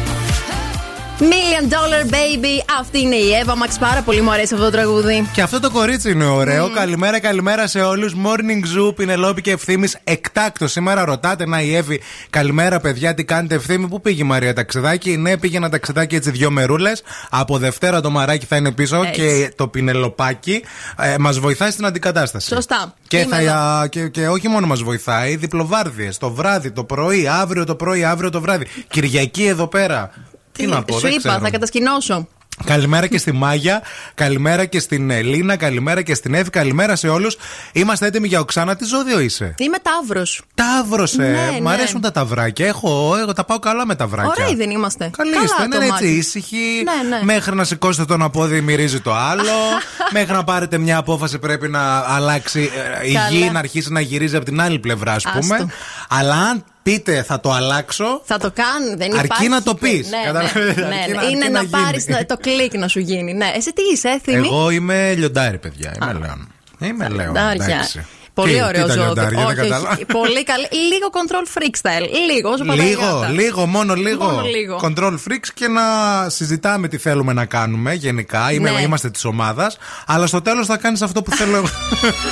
[1.19, 3.69] Million Dollar Baby, αυτή είναι η Εύα Max.
[3.79, 5.29] Πάρα πολύ μου αρέσει αυτό το τραγούδι.
[5.33, 6.69] Και αυτό το κορίτσι είναι ωραίο.
[6.69, 8.13] Καλημέρα, καλημέρα σε όλους.
[8.23, 9.87] Morning Zoo, Πινελόπη και ευθύνη.
[10.03, 10.71] Εκτάκτος.
[10.71, 12.01] Σήμερα ρωτάτε να η Εύη.
[12.29, 13.87] Καλημέρα, παιδιά, τι κάνετε ευθύνη.
[13.87, 17.03] Πού πήγε η Μαρία ταξιδάκι; Ναι, πήγε ένα ταξιδάκι έτσι δύο μερούλες.
[17.29, 19.21] Από Δευτέρα το μαράκι θα είναι πίσω Έτσι.
[19.21, 20.63] και το πινελοπάκι
[20.97, 22.47] ε, μας βοηθάει στην αντικατάσταση.
[22.47, 22.93] Σωστά.
[23.07, 23.87] Και, Είμαι θα, εδώ.
[23.87, 28.29] και, και όχι μόνο μας βοηθάει, διπλοβάρδιες το βράδυ, το πρωί, αύριο το πρωί, αύριο
[28.29, 28.67] το βράδυ.
[28.87, 30.11] Κυριακή εδώ πέρα.
[30.51, 31.43] Τι, να πω, Σου δεν είπα, ξέρω.
[31.43, 32.27] θα κατασκηνώσω.
[32.65, 33.81] Καλημέρα και στη Μάγια,
[34.15, 37.37] καλημέρα και στην Ελίνα, καλημέρα και στην Εύη, καλημέρα σε όλους.
[37.71, 38.75] Είμαστε έτοιμοι για οξάνα.
[38.75, 40.41] Τι ζώδιο είσαι; Είμαι Ταύρος.
[40.55, 41.17] Ταύρος, ε.
[41.17, 41.71] Ναι, Μ' ναι.
[41.71, 42.67] αρέσουν τα ταυράκια.
[42.67, 44.43] Έχω, εγώ τα πάω καλά με τα βράκια.
[44.43, 45.09] Ωραίοι δεν είμαστε.
[45.17, 46.07] Καλή Καλά είστε, το είναι έτσι μάτι.
[46.07, 46.83] ήσυχοι.
[46.83, 47.23] Ναι, ναι.
[47.23, 49.43] Μέχρι να σηκώσετε τον απόδι, μυρίζει το άλλο.
[50.13, 52.69] μέχρι να πάρετε μια απόφαση, πρέπει να αλλάξει
[53.01, 53.29] ε, η Καλά.
[53.29, 55.55] γη, να αρχίσει να γυρίζει από την άλλη πλευρά, ας πούμε.
[55.55, 55.67] Άστο.
[56.09, 58.21] Αλλά αν πείτε θα το αλλάξω.
[58.25, 59.47] Θα το κάνουν, δεν Αρκεί υπάρχει.
[59.47, 60.09] να το πεις.
[60.09, 61.25] Ναι, Καταλαβαίνεις, ναι, αρκεί ναι, να- ναι.
[61.25, 61.69] Είναι αρκεί να, να γίνει.
[61.83, 63.33] πάρεις το κλικ να σου γίνει.
[63.33, 63.51] Ναι.
[63.55, 64.37] Εσύ τι είσαι, έθιμη.
[64.47, 65.93] Εγώ είμαι λιοντάρι, παιδιά.
[66.01, 66.47] Είμαι λέον.
[66.79, 67.21] Είμαι λέον.
[67.33, 67.65] Λιοντάρια.
[67.65, 68.05] εντάξει.
[68.33, 69.03] Πολύ Τι- ωραίος τι τα ζώδιο.
[69.05, 69.97] λιοντάρια, δεν Όχι, όχι, κατάλαβα.
[70.19, 70.67] Πολύ καλή.
[70.71, 72.07] Λίγο control freak style.
[72.33, 73.27] Λίγο, όσο πατάει η Λίγο, γάτα.
[73.29, 74.25] λίγο, μόνο λίγο.
[74.25, 74.79] Μόνο λίγο.
[74.83, 75.81] Control freaks και να
[76.29, 78.51] συζητάμε τι θέλουμε να κάνουμε γενικά.
[78.51, 78.81] Είμαι, Ναι.
[78.81, 79.77] Είμαστε της ομάδας.
[80.05, 81.67] Αλλά στο τέλος θα κάνεις αυτό που θέλω εγώ.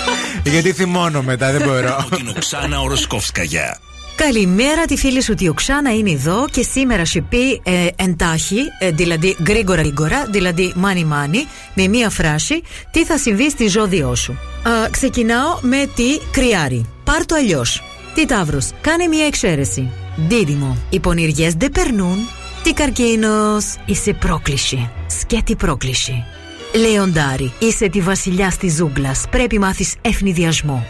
[0.54, 2.08] Γιατί θυμώνω μετά, δεν μπορώ.
[2.16, 3.78] Την Οξάνα Οροσκόφσκαγια.
[4.16, 8.92] Καλημέρα τη φίλη σου τη Οξάνα είναι εδώ και σήμερα σου πει ε, εντάχει, ε,
[8.92, 14.32] δηλαδή γρήγορα γρήγορα, δηλαδή μάνι μάνι, με μία φράση, τι θα συμβεί στη ζώδιό σου.
[14.64, 16.86] Α, ξεκινάω με τη κρυάρι.
[17.04, 17.84] Πάρ το αλλιώς.
[18.14, 19.90] Τι Ταύρος, κάνε μία εξαίρεση.
[20.28, 22.18] Δίδυμο, οι πονηριές δεν περνούν.
[22.64, 24.90] Τι καρκίνος, είσαι πρόκληση.
[25.20, 26.24] Σκέτη πρόκληση.
[26.76, 29.24] Λεοντάρι, είσαι τη βασιλιά της ζούγκλας.
[29.30, 30.86] Πρέπει μάθεις ευνηδιασμό.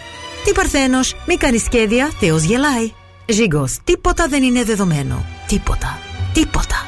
[0.45, 2.91] Τι Παρθένος, μη κάνεις σχέδια, Θεός γελάει.
[3.31, 5.25] Ζύγκο, τίποτα δεν είναι δεδομένο.
[5.47, 5.99] Τίποτα.
[6.33, 6.85] Τίποτα.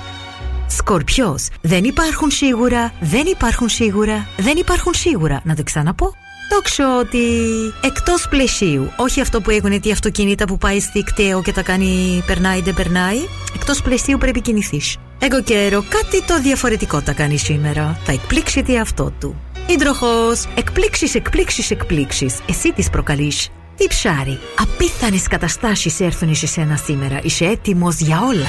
[0.67, 5.41] Σκορπιός, δεν υπάρχουν σίγουρα, δεν υπάρχουν σίγουρα, δεν υπάρχουν σίγουρα.
[5.43, 6.13] Να το ξαναπώ.
[6.49, 7.19] Τόξο ότι
[7.81, 12.61] εκτός πλαισίου, όχι αυτό που έχουν τι αυτοκίνητα που πάει στικτέο και τα κάνει περνάει
[12.61, 13.17] δεν περνάει.
[13.55, 14.97] Εκτός πλαισίου πρέπει κινηθείς.
[15.19, 17.99] Εγώ καιρό κάτι το διαφορετικό τα κάνει σήμερα.
[18.03, 19.35] Θα εκπλήξετε αυτό του.
[19.67, 22.39] Υδροχό, εκπλήξεις, εκπλήξεις, εκπλήξεις.
[22.49, 23.49] Εσύ τις προκαλείς.
[23.83, 24.39] Τι ψάρι.
[24.59, 27.19] Απίθανες καταστάσεις έρθουν σε σένα σήμερα.
[27.23, 28.47] Είσαι έτοιμος για όλα.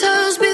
[0.00, 0.47] toes.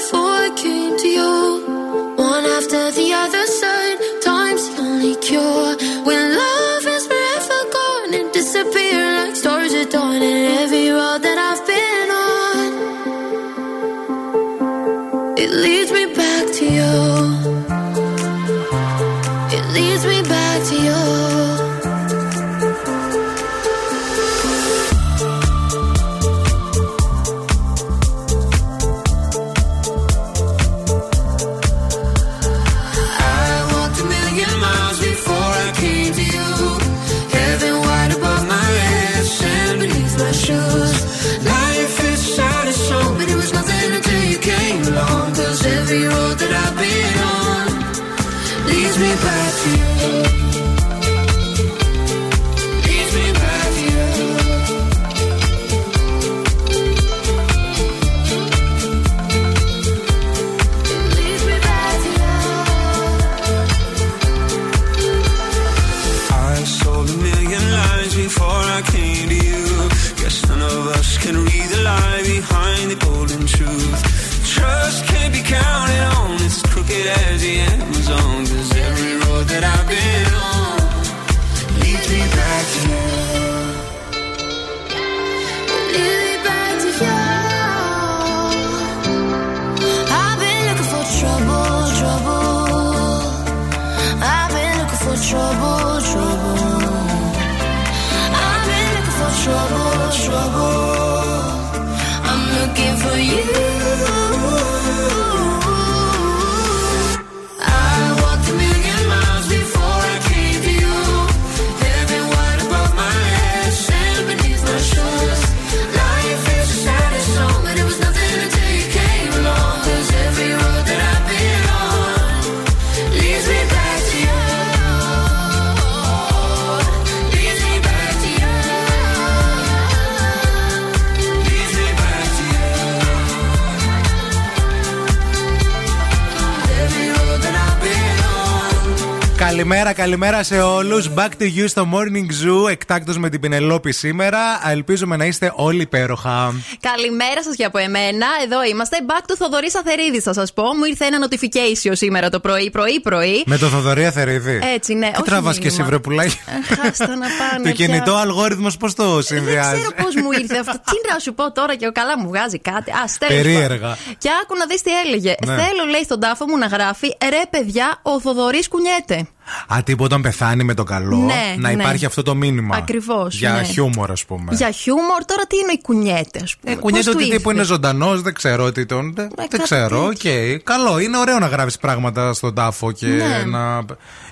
[140.05, 141.11] Καλημέρα, καλημέρα σε όλους.
[141.17, 144.39] Back to you στο Morning Zoo, εκτάκτος με την Πινελόπη σήμερα.
[144.71, 146.55] Ελπίζουμε να είστε όλοι υπέροχα.
[146.81, 148.27] Καλημέρα σας και από εμένα.
[148.45, 148.97] Εδώ είμαστε.
[149.09, 150.63] Back to Θοδωρή Αθερίδη, θα σας πω.
[150.63, 153.43] Μου ήρθε ένα notification σήμερα το πρωί, πρωί, πρωί.
[153.47, 155.11] Με το Θοδωρή Αθερίδη; Έτσι, ναι.
[155.17, 156.39] Τι τραβά και εσύ, βρε πουλάκι;
[156.71, 157.69] Ε, Χάστα να πάνε.
[157.69, 157.87] Το πια.
[157.87, 160.73] κινητό αλγόριθμος πώς το Δεν συνδυάζει; ξέρω πώς μου ήρθε αυτό.
[160.73, 162.91] Τι να σου πω τώρα και ο καλά μου βγάζει κάτι.
[162.91, 163.79] Α, τέλος Περίεργα.
[163.79, 163.97] πάντων.
[164.19, 165.35] Και άκου να δεις τι έλεγε.
[165.47, 165.53] Ναι.
[165.55, 169.29] Θέλω, λέει, στον τάφο μου να γράφει ρε παιδιά, ο Θοδωρής κουνιέται.
[169.67, 171.83] Α, τύπου όταν πεθάνει με το καλό, Ναι, να ναι.
[171.83, 172.77] υπάρχει αυτό το μήνυμα.
[172.77, 173.63] Ακριβώς, Για ναι.
[173.63, 174.55] χιούμορ, ας πούμε.
[174.55, 177.49] Για χιούμορ, τώρα τι είναι οι κουνιέται, ας πούμε; Ε, κουνιέται Πώς ότι του τύπου
[177.49, 179.13] ήρθε; είναι ζωντανός, δεν ξέρω τι τον.
[179.15, 180.21] Δεν, δεν κάτι ξέρω, οκ.
[180.65, 183.43] Καλό, είναι ωραίο να γράφεις πράγματα στον τάφο και Ναι.
[183.47, 183.85] να.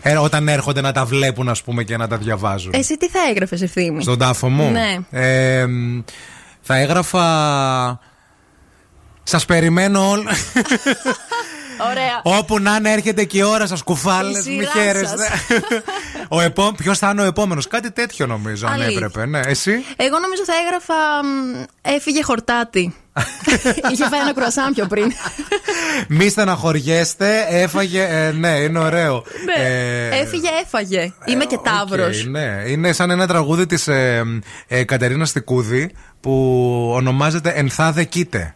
[0.02, 2.72] Ε, όταν έρχονται να τα βλέπουν, ας πούμε, και να τα διαβάζουν.
[2.74, 4.98] Εσύ τι θα έγραφες, Ευθύμη; Στον τάφο μου; Ναι.
[5.10, 6.00] Ε, μ,
[6.60, 8.00] θα έγραφα.
[9.22, 10.24] Σας περιμένω όλοι.
[11.90, 12.38] Ωραία.
[12.38, 14.46] Όπου να είναι, έρχεται και η ώρα σας, κουφάλες.
[14.46, 15.28] Η Μη σειρά χαίρεστε.
[16.36, 16.72] ο επό...
[16.76, 18.92] Ποιος θα είναι ο επόμενος, κάτι τέτοιο νομίζω, αν Αλήθεια.
[19.06, 19.26] έπρεπε.
[19.26, 20.94] Ναι, εσύ; Εγώ νομίζω θα έγραφα.
[21.24, 22.94] μ, Έφυγε χορτάτη.
[23.92, 25.12] Είχε φάει ένα κρουασάν πιο πριν.
[26.08, 28.02] Μη στεναχωριέστε, έφαγε.
[28.10, 29.24] ε, ναι, είναι ωραίο.
[29.44, 29.64] Ναι.
[29.64, 31.12] Ε, Έφυγε, έφαγε.
[31.24, 32.20] Είμαι και ταύρος.
[32.24, 34.22] οκ, ναι, είναι σαν ένα τραγούδι της ε,
[34.66, 36.32] ε, Κατερίνας Στικούδη που
[36.94, 38.54] ονομάζεται Ενθάδε Κοίτε.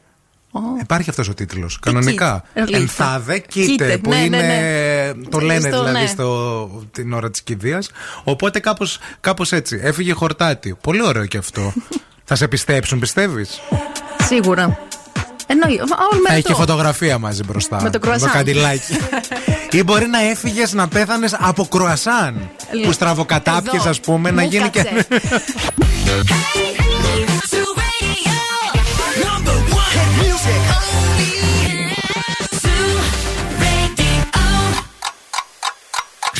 [0.80, 1.78] Υπάρχει αυτός ο τίτλος.
[1.82, 2.42] Κανονικά.
[2.57, 2.78] Αλήθεια.
[2.78, 3.98] Ενθάδε Κοίτε, Κοίτε.
[3.98, 4.36] Που ναι, ναι, είναι.
[4.36, 5.12] ναι.
[5.30, 6.07] Το λένε Στο- δηλαδή ναι.
[6.07, 7.90] στο, την ώρα της κηδείας.
[8.24, 9.80] Οπότε κάπως, κάπως έτσι.
[9.82, 10.76] Έφυγε χορτάτη.
[10.80, 11.72] Πολύ ωραίο και αυτό.
[12.28, 13.61] Θα σε πιστέψουν, πιστεύεις;
[14.26, 14.78] Σίγουρα.
[15.48, 15.72] Εννοεί.
[15.80, 16.48] Όλο με Θα έχει αυτό.
[16.48, 17.82] και φωτογραφία μαζί μπροστά.
[17.82, 18.30] Με το κρουασάν.
[18.30, 18.96] καντιλάκι.
[19.70, 22.50] Ή μπορεί να έφυγες να πέθανες από κρουασάν.
[22.72, 22.86] Λίγο.
[22.86, 23.90] Που στραβοκατάπιες, Εδώ.
[23.90, 24.84] ας πούμε, να Μου γίνει και.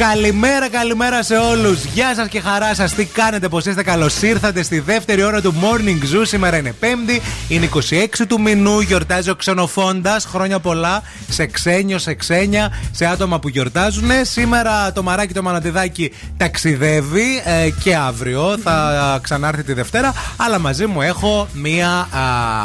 [0.00, 1.84] Καλημέρα, καλημέρα σε όλους.
[1.84, 2.94] Γεια σας και χαρά σας.
[2.94, 6.22] Τι κάνετε, πώ είστε, καλώς ήρθατε στη δεύτερη ώρα του Morning Zoo.
[6.22, 8.80] Σήμερα είναι Πέμπτη, είναι 26 του μηνού.
[8.80, 10.24] Γιορτάζει ο Ξενοφόντας.
[10.24, 14.10] Χρόνια πολλά σε ξένιο, σε ξένια, σε άτομα που γιορτάζουν.
[14.22, 20.14] Σήμερα το μαράκι το μανατιδάκι ταξιδεύει ε, και αύριο θα ξανάρθει τη Δευτέρα.
[20.36, 22.10] Αλλά μαζί μου έχω μία α,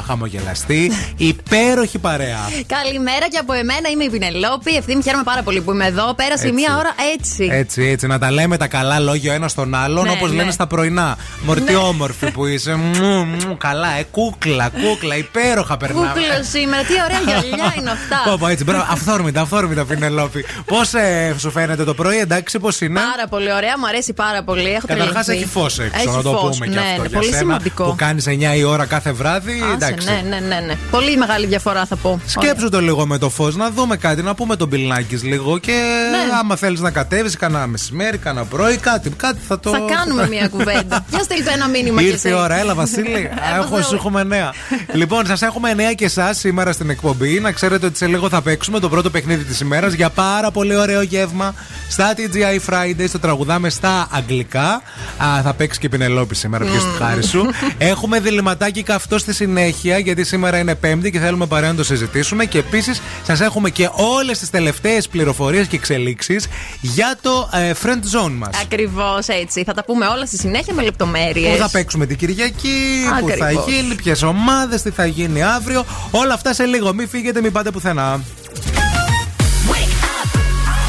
[0.08, 2.40] χαμογελαστή, υπέροχη παρέα.
[2.68, 3.90] Καλημέρα και από εμένα.
[3.90, 4.76] Είμαι η Πινελόπη.
[4.76, 6.14] Ευθύμη, χαίρομαι πάρα πολύ που είμαι εδώ.
[6.14, 6.56] Πέρασε Έτσι.
[6.56, 7.48] μία ώρα έτσι Έτσι.
[7.52, 8.08] Έτσι, έτσι.
[8.08, 10.36] Να τα λέμε τα καλά λόγια ο ένας στον άλλον, Ναι, όπως ναι.
[10.36, 11.18] λένε στα πρωινά.
[11.46, 11.78] Μορτή Ναι.
[11.78, 12.76] όμορφη που είσαι.
[12.76, 16.08] Μου, μου, καλά, ε, κούκλα, κούκλα, υπέροχα περνάμε.
[16.08, 18.22] Κούκλο σήμερα, τι ωραία γυαλιά είναι αυτά.
[18.26, 18.86] Πω, πω, έτσι, μπράβο.
[18.92, 20.46] Αυθόρμητα, αυθόρμητα, Πινελόπη.
[20.66, 20.92] Πώς
[21.40, 24.70] σου φαίνεται το πρωί, εντάξει, πώς είναι; Πάρα πολύ ωραία, μου αρέσει πάρα πολύ.
[24.70, 25.32] Έχω Καταρχάς τρελαθεί.
[25.32, 27.02] έχει φως έξω, Έχει να το φως, πούμε και ναι, αυτό.
[27.02, 27.84] ναι, για πολύ σένα, σημαντικό.
[27.84, 29.62] Που κάνεις 9 η ώρα κάθε βράδυ.
[29.64, 30.08] Άσε, εντάξει.
[30.10, 30.76] ναι, ναι, ναι, ναι.
[30.92, 32.20] Πολύ μεγάλη διαφορά θα πω.
[32.26, 35.72] Σκέψου το λίγο με το φως, να δούμε κάτι, να πούμε τον πιλνάκι λίγο και
[35.72, 36.38] Ναι.
[36.40, 39.70] άμα θέλεις να κατέβεις, κανένα μεσημέρι, κανένα πρωί, κάτι, κάτι θα το.
[39.70, 41.06] Θα κάνουμε μια κουβέντα.
[41.10, 43.30] Για στείλτε ένα μήνυμα κι Ήρθε η εσύ; ώρα, έλα Βασίλη.
[43.60, 44.54] Έχω, σου έχουμε νέα.
[44.94, 47.40] λοιπόν, σας έχουμε νέα και εσάς σήμερα στην εκπομπή.
[47.40, 50.76] Να ξέρετε ότι σε λίγο θα παίξουμε το πρώτο παιχνίδι της ημέρας για πάρα πολύ
[50.76, 51.54] ωραίο γεύμα
[51.90, 53.10] στα TGI Fridays.
[53.12, 54.82] Το τραγουδάμε στα αγγλικά.
[55.24, 57.46] Α, θα παίξει και η Πινελόπη σήμερα, ποιο τη χάρη σου.
[57.78, 62.46] έχουμε διληματάκι καυτό στη συνέχεια, γιατί σήμερα είναι Πέμπτη και θέλουμε παρέα να το συζητήσουμε.
[62.46, 66.48] Και επίσης σας έχουμε και όλες τις τελευταίες πληροφορίες και εξελίξεις
[66.82, 68.50] για το ε, friend zone μας.
[68.62, 69.64] Ακριβώς έτσι.
[69.64, 71.52] Θα τα πούμε όλα στη συνέχεια με λεπτομέρειες.
[71.52, 73.66] Πού θα παίξουμε την Κυριακή, πού θα Ακριβώς.
[73.68, 75.86] γίνει, ποιες ομάδες, τι θα γίνει αύριο.
[76.12, 76.94] Όλα αυτά σε λίγο.
[76.94, 78.22] Μην φύγετε, μην πάτε πουθενά.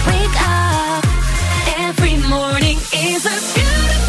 [0.09, 1.05] Wake up.
[1.89, 4.06] Every morning is a beautiful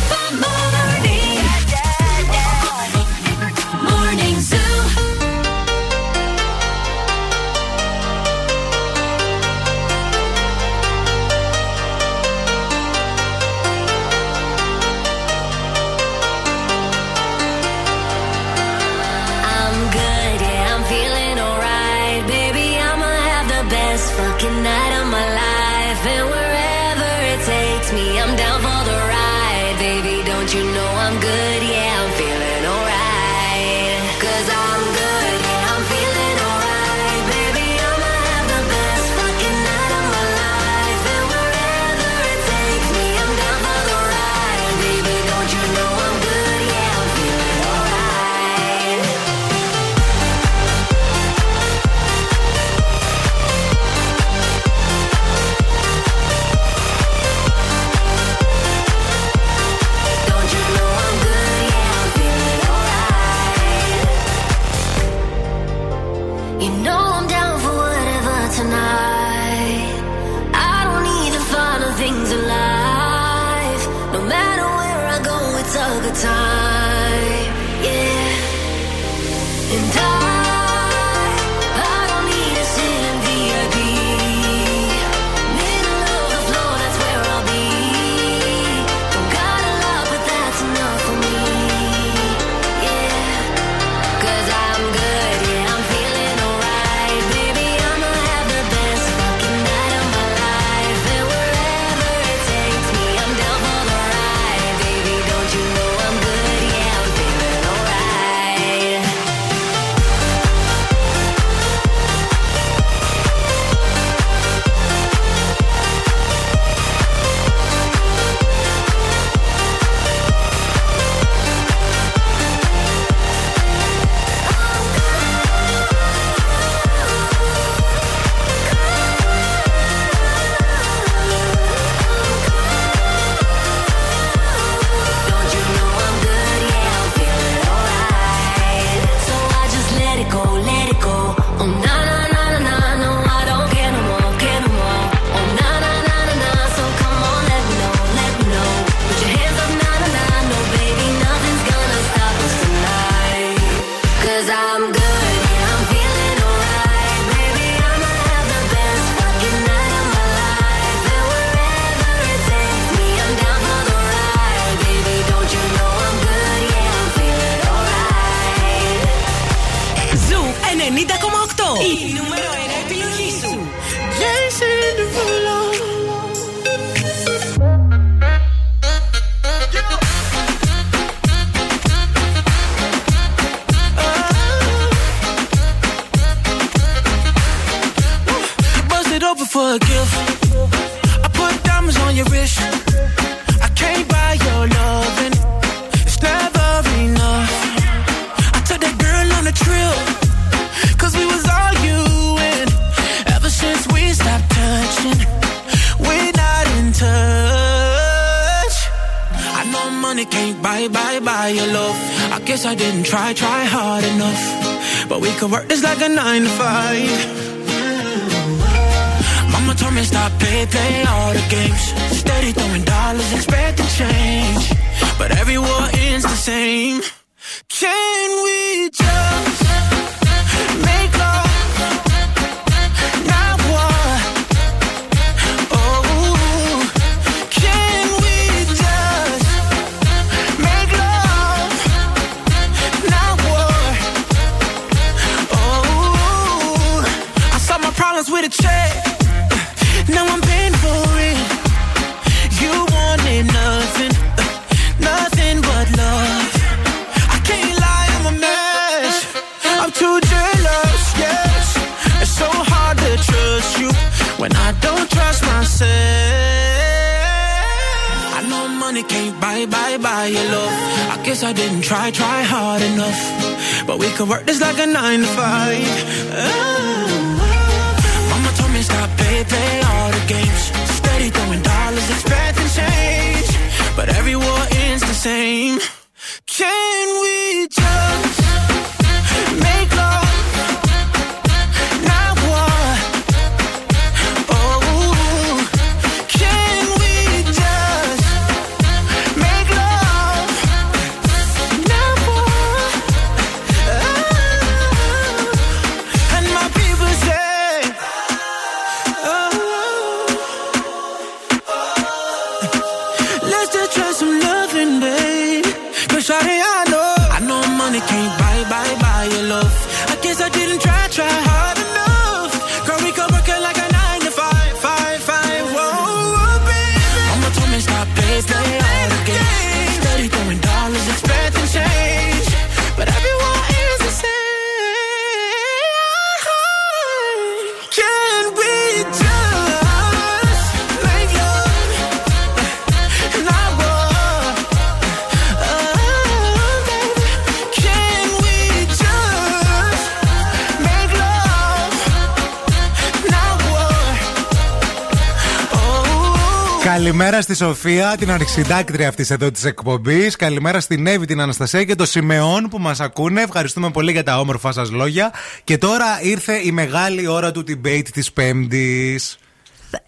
[357.54, 360.36] στη Σοφία, την αρχισυντάκτρια αυτής εδώ της εκπομπής.
[360.36, 363.42] Καλημέρα στην Εύη, την Αναστασία και το Σιμεών που μας ακούνε.
[363.42, 365.34] Ευχαριστούμε πολύ για τα όμορφα σας λόγια.
[365.64, 369.38] Και τώρα ήρθε η μεγάλη ώρα του debate της Πέμπτης.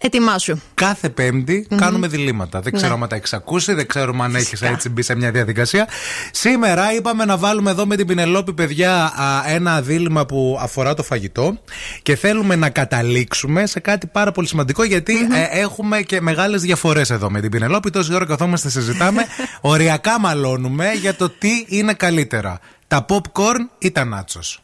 [0.02, 0.56] Ετοιμάσου.
[0.74, 2.60] Κάθε Πέμπτη κάνουμε διλήμματα.
[2.60, 3.02] Δεν ξέρω Ναι.
[3.02, 5.88] αν τα έχει ακούσει, δεν ξέρουμε αν έχεις έτσι μπει σε μια διαδικασία.
[6.30, 11.02] Σήμερα είπαμε να βάλουμε εδώ με την Πινελόπη, παιδιά, α, ένα δίλημα που αφορά το
[11.02, 11.58] φαγητό
[12.02, 17.10] και θέλουμε να καταλήξουμε σε κάτι πάρα πολύ σημαντικό γιατί ε, έχουμε και μεγάλες διαφορές
[17.10, 17.90] εδώ με την Πινελόπη.
[17.90, 19.26] Τόση ώρα καθόμαστε, συζητάμε,
[19.60, 22.58] οριακά μαλώνουμε για το τι είναι καλύτερα.
[22.88, 24.58] Τα popcorn ή τα nachos.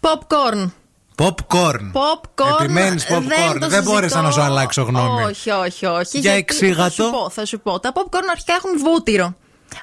[0.00, 0.70] Popcorn.
[1.16, 1.92] Popcorn.
[1.92, 2.60] Popcorn.
[2.62, 3.22] Επιμένεις popcorn.
[3.50, 4.22] Δεν, το Δεν μπόρεσα συζητώ.
[4.22, 5.22] να σου αλλάξω γνώμη.
[5.22, 6.18] Όχι, όχι, όχι.
[6.18, 6.82] Για γιατί- εξήγατο.
[6.84, 7.80] Θα σου πω, θα σου πω.
[7.80, 9.34] Τα popcorn αρχικά έχουν βούτυρο.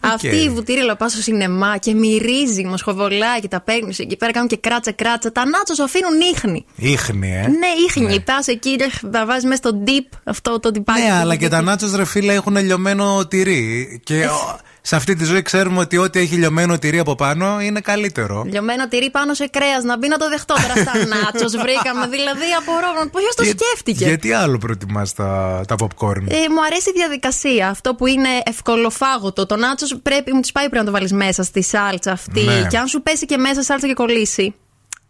[0.02, 4.48] Αυτή η βουτύρη πα στο σινεμά και μυρίζει, μοσχοβολάει και τα παίρνεις εκεί πέρα, κάνουν
[4.48, 5.32] και κράτσα κράτσα.
[5.32, 6.66] Τα νάτσο σου αφήνουν ίχνη.
[6.76, 7.48] Ήχνη, ε.
[7.48, 8.20] Ναι, ίχνη.
[8.22, 8.76] Πας εκεί,
[9.12, 11.02] τα βάζεις μέσα στο dip, αυτό το τυπάκι.
[11.02, 11.38] Ναι, το αλλά dip.
[11.38, 14.02] και τα νάτσο ρε φίλε έχουν λιωμένο τυρί.
[14.04, 17.80] Και ο, σε αυτή τη ζωή ξέρουμε ότι ό,τι έχει λιωμένο τυρί από πάνω είναι
[17.80, 18.44] καλύτερο.
[18.48, 21.60] Λιωμένο τυρί πάνω σε κρέας, να μπει να το δεχτώ τώρα στα νάτσο.
[21.60, 23.10] Βρήκαμε, δηλαδή απορώ.
[23.12, 27.70] Ποιο το Για- σκέφτηκε; Γιατί άλλο προτιμάς τα, τα popcorn; Ε, μου αρέσει η διαδικασία.
[27.70, 29.46] Αυτό που είναι ευκολοφάγωτο.
[29.46, 32.42] Το νάτσο πρέπει, μου τη πάει πρέπει να το βάλεις μέσα στη σάλτσα αυτή.
[32.44, 32.68] Ναι.
[32.70, 34.54] Και αν σου πέσει και μέσα σάλτσα και κολλήσει.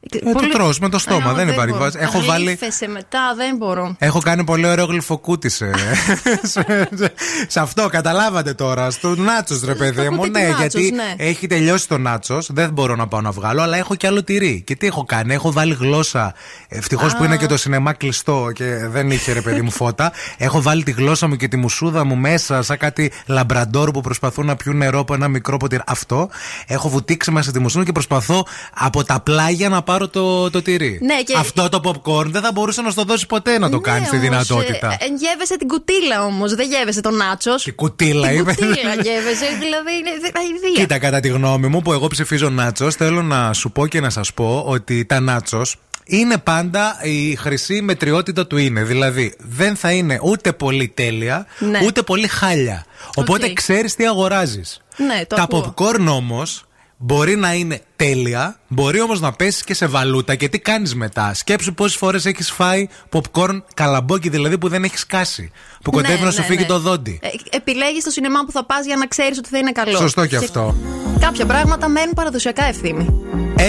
[0.10, 1.98] Ε, το τρως με το στόμα, δεν υπάρχει βάση.
[2.02, 3.96] Έχω βάλει- Γλύφεσαι μετά, δεν μπορώ.
[4.00, 5.72] Έχω κάνει πολύ ωραίο γλυφοκούτι σε,
[6.54, 6.84] σε,
[7.48, 8.90] σε αυτό, καταλάβατε τώρα.
[8.92, 10.18] Στο νάτσος, ρε παιδί μου.
[10.18, 11.14] κουτί του Ναι, νάτσος, γιατί ναι.
[11.18, 14.62] έχει τελειώσει το νάτσος, δεν μπορώ να πάω να βγάλω, αλλά έχω και άλλο τυρί.
[14.66, 16.34] Και τι έχω κάνει, έχω βάλει γλώσσα.
[16.68, 20.12] Ευτυχώς που είναι και το σινεμά κλειστό και δεν είχε ρε παιδί μου φώτα.
[20.38, 24.46] Έχω βάλει τη γλώσσα μου και τη μουσούδα μου μέσα, σαν κάτι λαμπραντόρ που προσπαθούν
[24.46, 25.82] να πιούν νερό από ένα μικρό ποτήρι.
[25.86, 26.30] Αυτό.
[26.68, 31.00] Έχω βουτήξει μέσα τη μουσούδα και προσπαθώ από τα πλάγια να πάρω το, το τυρί.
[31.02, 33.82] Ναι, και- Αυτό το popcorn δεν θα μπορούσε να στο δώσει ποτέ να το Ναι,
[33.82, 34.88] κάνει τη όμως, δυνατότητα.
[34.88, 37.66] Ε, ε, γεύεσαι την κουτίλα όμως, δεν γεύεσαι τον νάτσος.
[37.66, 38.54] Η κουτίλα Την είπε.
[38.54, 40.82] κουτίλα γεύεσαι, δηλαδή είναι δε- αηδία.
[40.82, 44.10] Κοίτα, κατά τη γνώμη μου που εγώ ψηφίζω νάτσος, θέλω να σου πω και να
[44.10, 45.76] σας πω ότι τα νάτσος
[46.06, 48.84] είναι πάντα η χρυσή μετριότητα του είναι.
[48.84, 51.80] Δηλαδή, δεν θα είναι ούτε πολύ τέλεια, Ναι.
[51.86, 52.86] ούτε πολύ χάλια.
[53.16, 53.54] Οπότε Οκ.
[53.54, 54.82] ξέρεις τι αγοράζεις.
[54.98, 55.74] Ναι, το τα ακούω.
[55.78, 56.66] popcorn όμως
[56.98, 60.36] μπορεί να είναι τέλεια, μπορεί όμως να πέσει και σε βαλούτα.
[60.36, 65.00] Και τι κάνεις μετά; Σκέψου πόσες φορές έχεις φάει popcorn καλαμπόκι, δηλαδή που δεν έχεις
[65.00, 65.52] σκάσει.
[65.84, 66.66] Που ναι, κοντεύει ναι, να σου φύγει ναι.
[66.66, 67.20] το δόντι.
[67.22, 69.98] Ε, Επιλέγεις το σινεμά που θα πας για να ξέρεις ότι θα είναι καλό.
[69.98, 70.76] Σωστό και, και αυτό.
[71.20, 73.08] Κάποια πράγματα μένουν παραδοσιακά ευθύνη.
[73.58, 73.64] 694-6699-510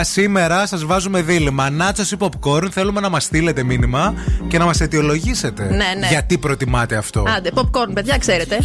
[0.00, 4.14] Σήμερα σας βάζουμε δίλημα Νάτσος ή popcorn Θέλουμε να μας στείλετε μήνυμα
[4.48, 6.06] Και να μας αιτιολογήσετε ναι, ναι.
[6.08, 8.58] Γιατί προτιμάτε αυτό Άντε popcorn παιδιά ξέρετε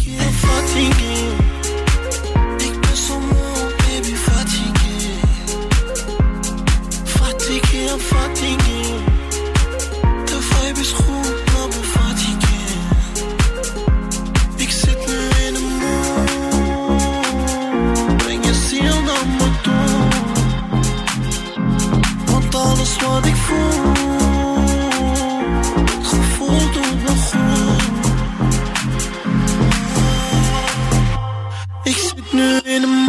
[32.40, 32.99] in the.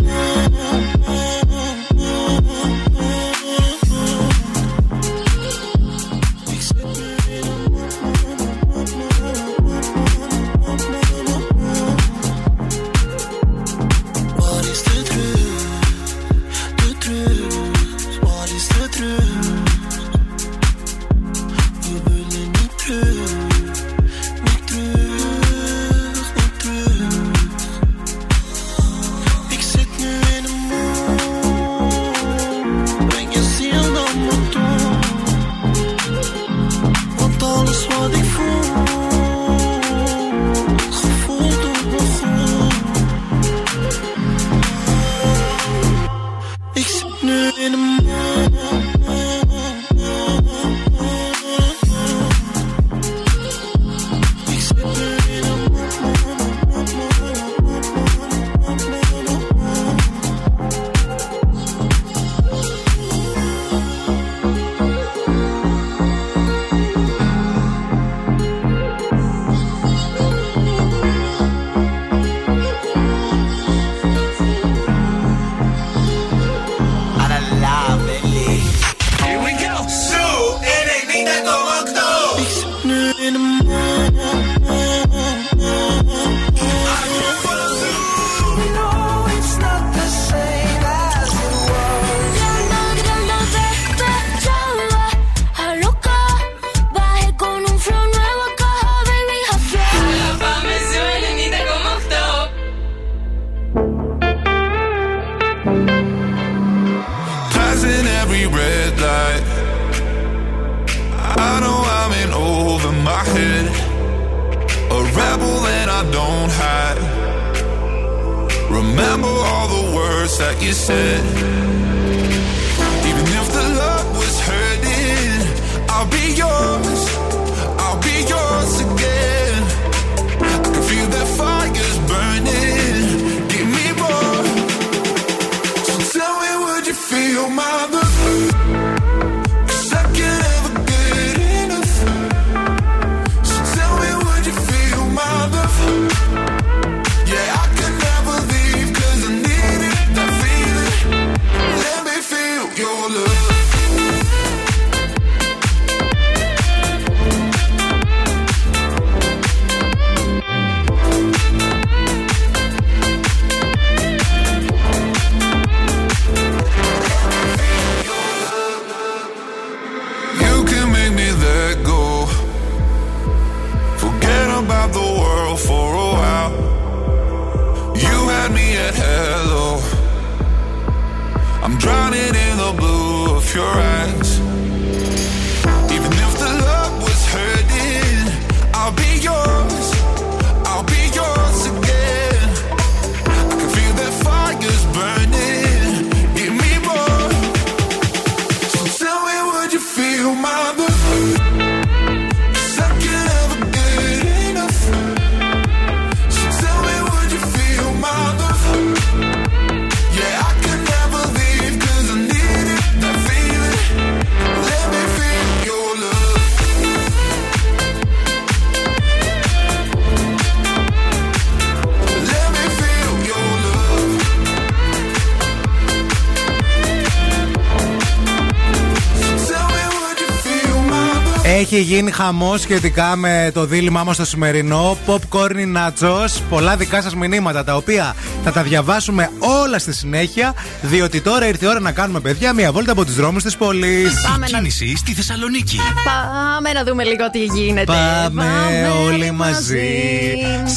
[231.81, 234.97] Γίνει χαμός σχετικά με το δίλημά μας το σημερινό.
[235.07, 236.41] Popcorn ή nachos.
[236.49, 240.53] Πολλά δικά σας μηνύματα τα οποία θα τα διαβάσουμε όλα στη συνέχεια.
[240.81, 244.21] Διότι τώρα ήρθε η ώρα να κάνουμε παιδιά μία βόλτα από τους δρόμους της πόλης.
[244.31, 245.79] Πάμε να- Κίνηση στη Θεσσαλονίκη.
[246.05, 247.83] Πάμε να δούμε λίγο τι γίνεται.
[247.91, 249.89] Πάμε όλοι μαζί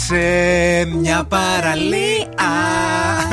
[0.07, 0.15] σε
[1.01, 2.84] μια παραλία.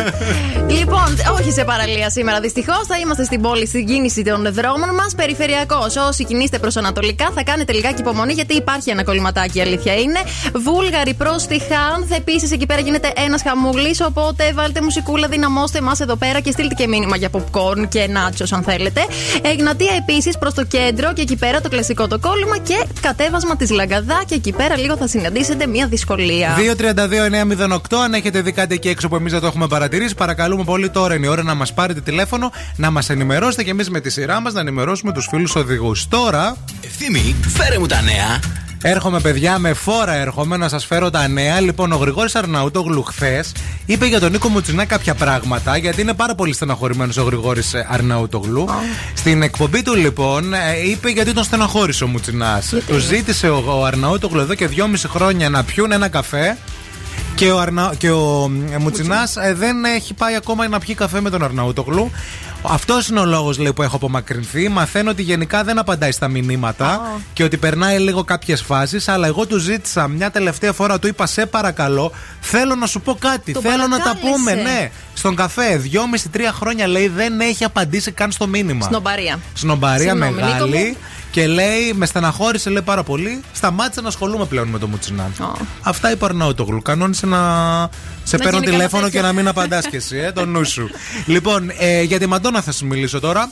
[0.80, 2.88] Λοιπόν, όχι σε παραλία σήμερα δυστυχώς.
[2.88, 5.16] Θα είμαστε στην πόλη στην κίνηση των δρόμων μας.
[5.16, 5.96] Περιφερειακός.
[5.96, 10.20] Όσοι κινείστε προς Ανατολικά θα κάνετε λιγάκι υπομονή γιατί υπάρχει ένα κολληματάκι, η αλήθεια είναι.
[10.54, 12.12] Βούλγαρη προς τη Χάνθ.
[12.12, 14.02] Επίσης εκεί πέρα γίνεται ένας χαμούλης.
[14.02, 18.48] Οπότε βάλτε μουσικούλα, δυναμώστε εμά εδώ πέρα και στείλτε και μήνυμα για popcorn και nachos
[18.52, 19.02] αν θέλετε.
[19.42, 23.70] Εγνατία επίσης προς το κέντρο και εκεί πέρα το κλασικό το κόλλημα και κατέβασμα της
[23.70, 26.56] Λαγκαδά και εκεί πέρα λίγο θα συναντήσετε μια δυσκολία.
[27.92, 27.98] 232-908.
[28.04, 31.16] Αν έχετε δει κάτι εκεί έξω που εμείς δεν το έχουμε παρατηρήσει, παρακαλούμε πολύ τώρα
[31.16, 34.40] είναι η ώρα να μας πάρετε τηλέφωνο, να μας ενημερώσετε και εμείς με τη σειρά
[34.40, 36.08] μας να ενημερώσουμε τους φίλους οδηγούς.
[36.08, 36.58] Τώρα.
[36.82, 38.40] Ευθύμη, φέρε μου τα νέα.
[38.84, 41.60] Έρχομαι, παιδιά, με φόρα έρχομαι να σας φέρω τα νέα.
[41.60, 43.52] Λοιπόν, ο Γρηγόρης Αρναούτογλου χθες
[43.86, 48.68] είπε για τον Νίκο Μουτσινά κάποια πράγματα, γιατί είναι πάρα πολύ στεναχωρημένος ο Γρηγόρης Αρναούτογλου.
[49.14, 50.58] Στην εκπομπή του, λοιπόν, ε,
[50.90, 52.62] είπε γιατί τον στεναχώρησε ο Μουτσινά.
[52.88, 56.58] Του ζήτησε ο, ο Αρναούτογλου εδώ και δυόμιση χρόνια να πιούν ένα καφέ.
[57.42, 57.94] Και ο, Αρνα...
[57.98, 62.12] και ο Μουτσινά δεν έχει πάει ακόμα να πιει καφέ με τον Αρναούτογλου.
[62.62, 64.70] Αυτός είναι ο λόγος που έχω απομακρυνθεί.
[64.70, 69.08] Μαθαίνω ότι γενικά δεν απαντάει στα μηνύματα και ότι περνάει λίγο κάποιες φάσεις.
[69.08, 73.18] Αλλά εγώ του ζήτησα μια τελευταία φορά, του είπα σε παρακαλώ, θέλω να σου πω
[73.20, 73.52] κάτι.
[73.54, 74.36] Τον θέλω να τα παρακάλεσε.
[74.36, 74.92] πούμε, ναι.
[75.14, 75.78] Στον καφέ.
[75.78, 78.86] Δυόμιση-τρία χρόνια λέει δεν έχει απαντήσει καν στο μήνυμα.
[78.86, 79.40] Σνομπαρία.
[79.54, 80.78] Σνομπαρία Συγγνώμη, Νίκο μεγάλη.
[80.90, 80.98] μου.
[81.32, 83.42] Και λέει, με στεναχώρησε λέει πάρα πολύ.
[83.54, 85.34] Σταμάτησε να ασχολούμαι πλέον με το Μουτσινάν.
[85.82, 86.82] Αυτά είπε ο Αρναούτογλου.
[86.82, 87.40] Κανόνισε να
[88.24, 90.66] σε Να παίρνω γίνει τηλέφωνο κανένα και να μην απαντάς κι εσύ, ε, το νου
[90.66, 90.90] σου.
[91.34, 93.52] λοιπόν, ε, για τη Μαντόνα θα σα μιλήσω τώρα.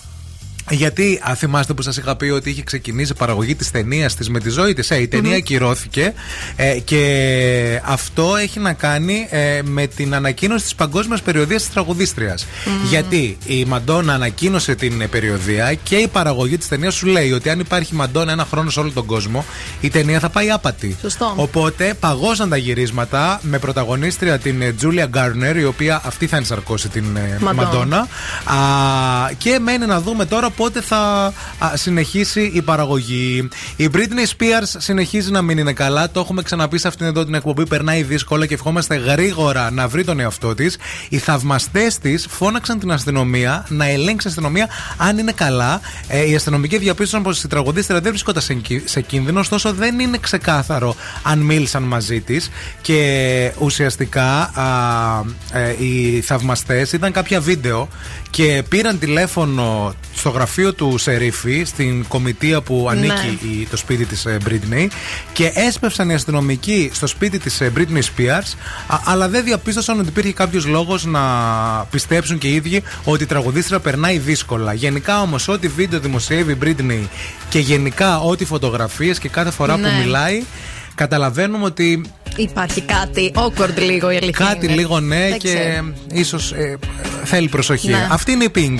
[0.70, 4.30] Γιατί α, θυμάστε που σας είχα πει ότι είχε ξεκινήσει η παραγωγή της ταινίας της
[4.30, 4.92] με τη ζωή της.
[4.92, 5.38] Ε, η ταινία Μμμ.
[5.38, 6.14] ακυρώθηκε
[6.56, 12.46] ε, και αυτό έχει να κάνει ε, με την ανακοίνωση της παγκόσμιας περιοδίας της τραγουδίστριας.
[12.90, 17.50] Γιατί η Μαντόνα ανακοίνωσε την ε, περιοδία και η παραγωγή της ταινίας σου λέει ότι
[17.50, 19.46] αν υπάρχει Μαντόνα ένα χρόνο σε όλο τον κόσμο,
[19.82, 20.96] η ταινία θα πάει άπατη.
[21.02, 21.34] Σωστό.
[21.36, 26.90] Οπότε παγώσαν τα γυρίσματα με πρωταγωνίστρια την ε, Τζούλια Γκάρνερ, η οποία αυτή θα ενσαρκώσει
[26.90, 27.66] την ε, Μαντόνα.
[27.66, 27.98] Μαντόνα.
[27.98, 33.48] Α, και μένει να δούμε τώρα πότε θα α, συνεχίσει η παραγωγή.
[33.76, 36.12] Η Britney Spears συνεχίζει να μην είναι καλά.
[36.12, 37.68] Το έχουμε ξαναπεί σε αυτήν εδώ την εκπομπή.
[37.68, 40.78] Περνάει δύσκολα και ευχόμαστε γρήγορα να βρει τον εαυτό της.
[41.10, 45.82] Οι θαυμαστές της φώναξαν την αστυνομία να ελέγξει η αστυνομία αν είναι καλά.
[46.08, 50.00] Ε, οι αστυνομικοί διαπίστωσαν πως η τραγουδίστρια δεν βρισκόταν σε, κι- σε κίνδυνο, ωστόσο δεν
[50.00, 52.50] είναι ξεκάθαρο αν μίλησαν μαζί της.
[52.82, 57.88] Και ουσιαστικά α, ε, οι θαυμαστές είδαν κάποια βίντεο
[58.30, 62.98] και πήραν τηλέφωνο στο γραφείο του Σερίφη, στην κομιτεία που Ναι.
[63.00, 64.88] ανήκει η- το σπίτι της ε, Britney
[65.34, 68.54] και έσπευσαν οι αστυνομικοί στο σπίτι της ε, Britney Spears
[68.88, 71.22] α- αλλά δεν διαπίστωσαν ότι υπήρχε κάποιος λόγος να
[71.92, 74.74] πιστέψουν και οι ίδιοι ότι η τραγουδίστρια περνάει δύσκολα.
[74.74, 77.08] Γενικά όμως ό,τι βίντεο δημοσιεύει η Britney
[77.50, 79.88] και γενικά ό,τι φωτογραφίες και κάθε φορά Ναι.
[79.88, 80.44] που μιλάει
[80.96, 82.02] καταλαβαίνουμε ότι
[82.36, 84.46] Υπάρχει κάτι awkward λίγο η αλήθεια.
[84.46, 84.76] κάτι είναι.
[84.76, 85.94] λίγο ναι Δεν και ξέρω.
[86.14, 86.78] ίσως ε,
[87.24, 87.90] θέλει προσοχή.
[87.90, 88.08] Ναι.
[88.12, 88.80] Αυτή είναι η Pink.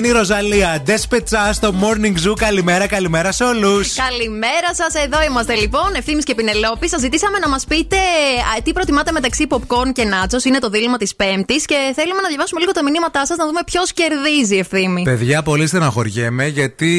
[0.00, 0.80] Είναι η Ροζαλία.
[0.84, 2.34] Ντεσπετσά στο Morning Zoo.
[2.36, 3.94] Καλημέρα, καλημέρα σε όλους.
[3.94, 5.94] Καλημέρα σας, εδώ είμαστε λοιπόν.
[5.94, 6.88] Ευθύνη και Πινελόπη.
[6.88, 10.38] Σας ζητήσαμε να μας πείτε α, τι προτιμάτε μεταξύ popcorn και νάτσο.
[10.44, 13.60] Είναι το δίλημα της Πέμπτης και θέλουμε να διαβάσουμε λίγο τα μηνύματά σας να δούμε
[13.66, 15.02] ποιος κερδίζει ευθύνη.
[15.02, 16.90] Παιδιά, πολύ στεναχωριέμαι γιατί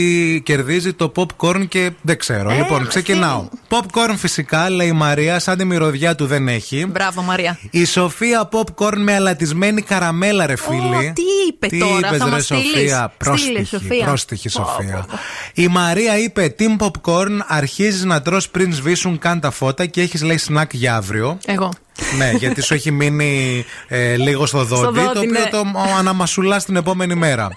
[0.45, 2.49] κερδίζει το popcorn και δεν ξέρω.
[2.49, 3.47] Ε, λοιπόν, ξεκινάω.
[3.69, 6.85] Popcorn φυσικά, λέει η Μαρία, σαν τη μυρωδιά του δεν έχει.
[6.85, 7.59] Μπράβο, Μαρία.
[7.71, 11.11] Η Σοφία popcorn με αλατισμένη καραμέλα, ρε φίλη.
[11.15, 11.30] τι
[11.61, 14.05] είπε Τι τώρα, είπες, θα ρε μας στείλεις; Σοφία; Στείλε, Πρόστιχη, Σοφία.
[14.05, 15.05] πρόστιχη Σοφία.
[15.53, 20.21] Η Μαρία είπε: Team popcorn αρχίζεις να τρως πριν σβήσουν καν τα φώτα και έχεις
[20.21, 21.37] λέει snack για αύριο.
[21.45, 21.71] Εγώ.
[22.17, 25.49] ναι, γιατί σου έχει μείνει ε, λίγο στο δόντι, δόντι, το οποίο ναι.
[25.49, 27.49] το ο, αναμασουλάς την επόμενη μέρα.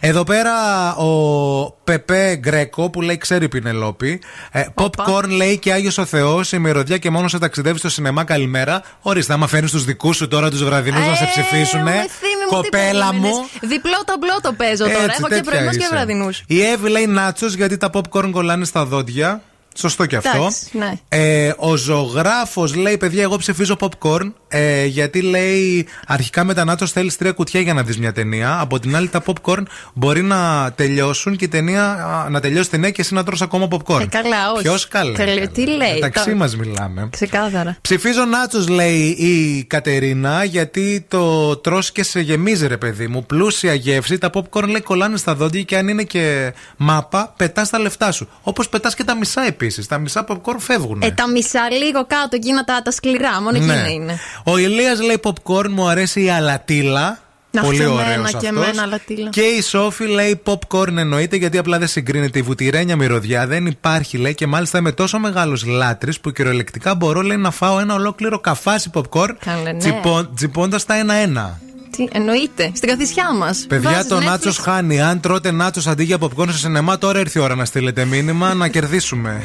[0.00, 0.52] Εδώ πέρα
[0.96, 4.20] ο Πεπέ Γκρέκο που λέει ξέρει η Πινελόπη.
[4.50, 8.24] Ε, popcorn λέει και Άγιος ο Θεός, η μυρωδιά και μόνος σε ταξιδεύει στο σινεμά.
[8.24, 8.82] Καλημέρα.
[9.00, 11.86] Ορίστε, άμα φέρνεις τους δικούς σου τώρα τους βραδινούς να σε ψηφίσουν.
[11.86, 13.36] Ε, Ευθύμη μου, τι Κοπέλα περίμενες.
[13.36, 13.48] μου.
[13.68, 15.04] Διπλό ταμπλό το παίζω τώρα.
[15.04, 15.88] Έτσι, Έχω και τέτοια πρωινούς και είσαι.
[15.94, 16.42] βραδινούς.
[16.46, 19.42] Η Εύη λέει νάτσος γιατί τα popcorn κολλάνε στα δόντια.
[19.76, 20.36] Σωστό και αυτό.
[20.36, 20.92] Εντάξει, ναι.
[21.08, 24.32] Ε, ο ζωγράφος λέει: Παιδιά, εγώ ψηφίζω popcorn.
[24.54, 28.58] Ε, γιατί λέει αρχικά με τα νάτσο θέλεις τρία κουτιά για να δεις μια ταινία.
[28.60, 29.62] Από την άλλη, τα popcorn
[29.94, 33.42] μπορεί να τελειώσουν και η ταινία, α, να τελειώσει η ταινία και εσύ να τρως
[33.42, 34.00] ακόμα popcorn.
[34.00, 34.62] Ε, καλά, όχι.
[34.62, 35.12] Ποιος καλά.
[35.18, 36.36] Καλέ, τι λέει Μεταξύ τώρα.
[36.36, 37.08] μας μιλάμε.
[37.10, 37.76] Ξεκάθαρα.
[37.80, 43.26] Ψηφίζω νάτσο, λέει η Κατερίνα, γιατί το τρως και σε γεμίζει, ρε παιδί μου.
[43.26, 44.18] Πλούσια γεύση.
[44.18, 48.28] Τα popcorn λέει κολλάνε στα δόντια και αν είναι και μάπα, πετάς τα λεφτά σου.
[48.42, 49.86] Όπως πετάς και τα μισά επίσης.
[49.86, 51.02] Τα μισά popcorn φεύγουν.
[51.02, 53.72] Ε, τα μισά λίγο κάτω, εκείνα τα, τα σκληρά, μόνο Ναι.
[53.72, 54.18] εκείνα είναι.
[54.44, 57.18] Ο Ηλίας λέει popcorn, μου αρέσει η αλατίλα.
[57.54, 58.40] Να Πολύ και ωραίος εμένα αυτός.
[58.40, 59.28] και εμένα, αλατίλα.
[59.30, 63.46] Και η Σόφη λέει popcorn εννοείται γιατί απλά δεν συγκρίνεται η βουτυρένια μυρωδιά.
[63.46, 67.78] Δεν υπάρχει λέει και μάλιστα είμαι τόσο μεγάλο λάτρη που κυριολεκτικά μπορώ λέει να φάω
[67.78, 70.00] ένα ολόκληρο καφάσι popcorn Καλέ, ναι.
[70.34, 71.60] τσιπώντα τα ένα-ένα.
[71.96, 73.64] Τι, εννοείται, στην καθησιά μας.
[73.68, 75.00] Παιδιά, το Νάτσος χάνει.
[75.00, 78.54] Αν τρώτε Νάτσος αντί για popcorn στο σινεμά, τώρα ήρθε η ώρα να στείλετε μήνυμα
[78.54, 79.42] να κερδίσουμε.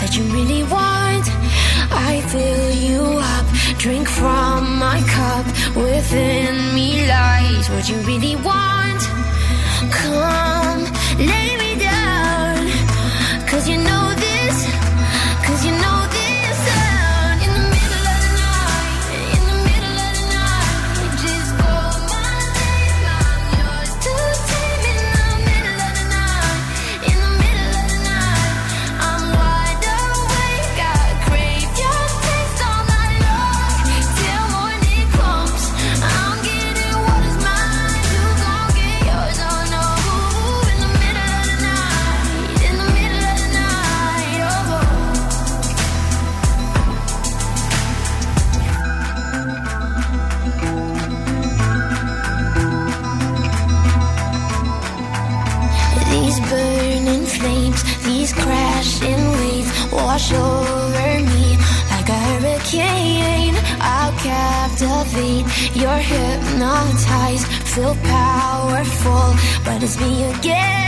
[0.00, 1.26] That you really want.
[1.92, 3.02] I fill you
[3.34, 3.46] up.
[3.78, 5.46] Drink from my cup.
[5.76, 9.02] Within me lies what you really want.
[9.92, 10.84] Come,
[11.18, 11.59] lay
[65.80, 69.34] you're hypnotized, feel powerful,
[69.64, 70.79] but it's me again.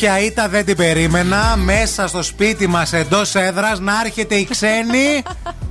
[0.00, 1.56] Τέτοια ήττα δεν την περίμενα.
[1.56, 5.22] Μέσα στο σπίτι μας εντός έδρας να έρχεται η ξένη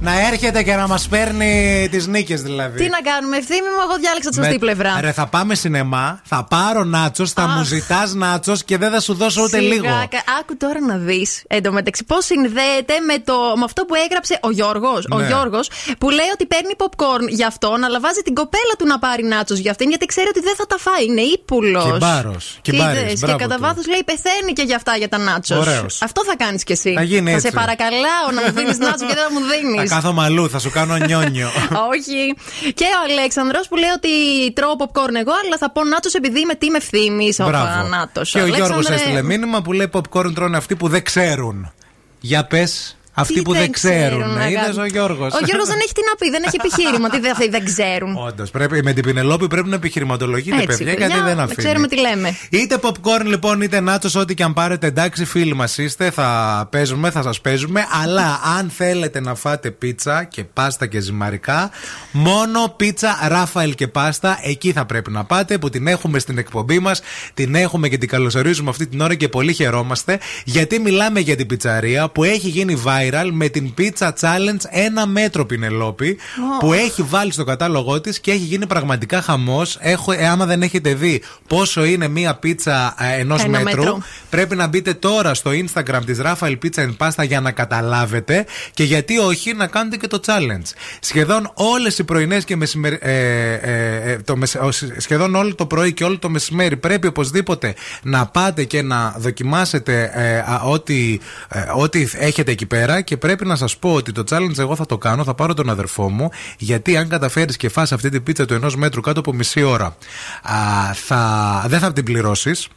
[0.02, 2.78] να έρχεται και να μας παίρνει τις νίκες δηλαδή.
[2.84, 4.98] Τι να κάνουμε, ευθύμη μου, εγώ διάλεξα τη σωστή Με- πλευρά.
[5.02, 7.56] Ρε, θα πάμε σινεμά, θα πάρω νάτσος, θα Αχ.
[7.58, 9.84] μου ζητάς νάτσος και δεν θα σου δώσω ούτε Σιγά, λίγο.
[10.10, 11.44] κα- Άκου τώρα να δεις.
[11.48, 15.06] Εν τω μεταξύ, πώς συνδέεται με, το, με αυτό που έγραψε ο Γιώργος.
[15.12, 15.28] Ο Ναι.
[15.28, 15.70] Γιώργος,
[16.00, 19.58] που λέει ότι παίρνει popcorn για αυτόν, αλλά βάζει την κοπέλα του να πάρει νάτσος
[19.60, 21.06] για αυτήν, γιατί ξέρει ότι δεν θα τα φάει.
[21.06, 21.84] Είναι ύπουλος.
[21.92, 22.58] Κυμπάρος.
[22.62, 23.62] Κυμπάρης, Και μπράβο κατά του.
[23.62, 25.58] βάθος λέει πεθαίνει και για αυτά για τα νάτσος.
[25.68, 26.02] Ωραίος.
[26.02, 26.94] Αυτό θα κάνεις κι εσύ.
[26.94, 27.52] Θα γίνει σε έτσι.
[27.52, 29.89] παρακαλάω να μου δίνεις νάτσο και δεν θα μου Θα δίνεις.
[29.90, 31.48] Κάθω μαλλού, θα σου κάνω νιόνιο.
[31.92, 32.36] Όχι.
[32.74, 34.10] Και ο Αλέξανδρος που λέει ότι
[34.54, 37.34] τρώω popcorn εγώ, αλλά θα πω νάτσος επειδή είμαι team ευθύνη.
[37.38, 37.88] Μπράβο.
[37.88, 38.32] Νάτος.
[38.32, 41.74] Και ο Γιώργος Αλέξανδρε, έστειλε μήνυμα που λέει popcorn τρώνε αυτοί που δεν ξέρουν.
[42.20, 44.24] Για πες, αυτοί τι που δεν ξέρουν.
[44.24, 44.52] αγάπη.
[44.52, 45.34] Είδες ο Γιώργος.
[45.34, 47.10] Ο Γιώργος δεν έχει τι να πει, δεν έχει επιχείρημα.
[47.10, 48.16] Τι δεν, αυτοί δεν ξέρουν.
[48.28, 51.56] Όντως, πρέπει με την Πινελόπη πρέπει να επιχειρηματολογείτε, Έτσι, παιδιά, παιδιά, γιατί δεν να αφήνει.
[51.58, 52.38] ξέρουμε τι λέμε.
[52.50, 57.12] Είτε popcorn λοιπόν, είτε νάτσος, ό,τι και αν πάρετε, εντάξει, φίλοι μας είστε, θα παίζουμε,
[57.12, 57.86] θα σας παίζουμε.
[58.04, 61.70] Αλλά αν θέλετε να φάτε πίτσα και πάστα και ζυμαρικά,
[62.12, 66.80] μόνο πίτσα Ράφαελ και πάστα, εκεί θα πρέπει να πάτε, που την έχουμε στην εκπομπή
[66.80, 67.02] μας,
[67.34, 71.48] την έχουμε και την καλωσορίζουμε αυτή την ώρα και πολύ χαιρόμαστε, γιατί μιλάμε για την
[71.48, 76.58] πιτσαρία που έχει γίνει viral viral με την pizza challenge ένα μέτρο Πινελόπη Ω.
[76.66, 79.78] που έχει βάλει στο κατάλογό της και έχει γίνει πραγματικά χαμός.
[79.82, 79.96] Ε,
[80.32, 84.02] άμα δεν έχετε δει πόσο είναι μία πίτσα ενός Ένα μέτρου, μέτρο.
[84.30, 88.84] πρέπει να μπείτε τώρα στο Instagram της Rafael Pizza and Pasta για να καταλάβετε και
[88.84, 90.72] γιατί όχι να κάνετε και το challenge.
[91.00, 92.98] Σχεδόν όλες οι πρωινές και μεσημερι...
[93.02, 93.14] ε,
[93.54, 97.74] ε, ε, το μεσ- ο- σχεδόν όλο το πρωί και όλο το μεσημέρι πρέπει οπωσδήποτε
[98.04, 101.20] να πάτε και να δοκιμάσετε ε, α, ό,τι,
[101.50, 104.86] ε, ό,τι έχετε εκεί πέρα και πρέπει να σας πω ότι το challenge εγώ θα
[104.86, 108.46] το κάνω, θα πάρω τον αδερφό μου γιατί αν καταφέρεις και φας αυτή την πίτσα
[108.46, 112.68] του ενός μέτρου κάτω από μισή ώρα α, θα, δεν θα την πληρώσεις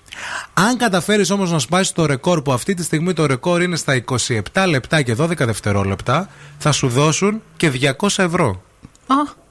[0.54, 4.04] αν καταφέρεις όμως να σπάσεις το ρεκόρ που αυτή τη στιγμή το ρεκόρ είναι στα
[4.52, 6.28] 27 λεπτά και 12 δευτερόλεπτα
[6.58, 8.62] θα σου δώσουν και 200 ευρώ.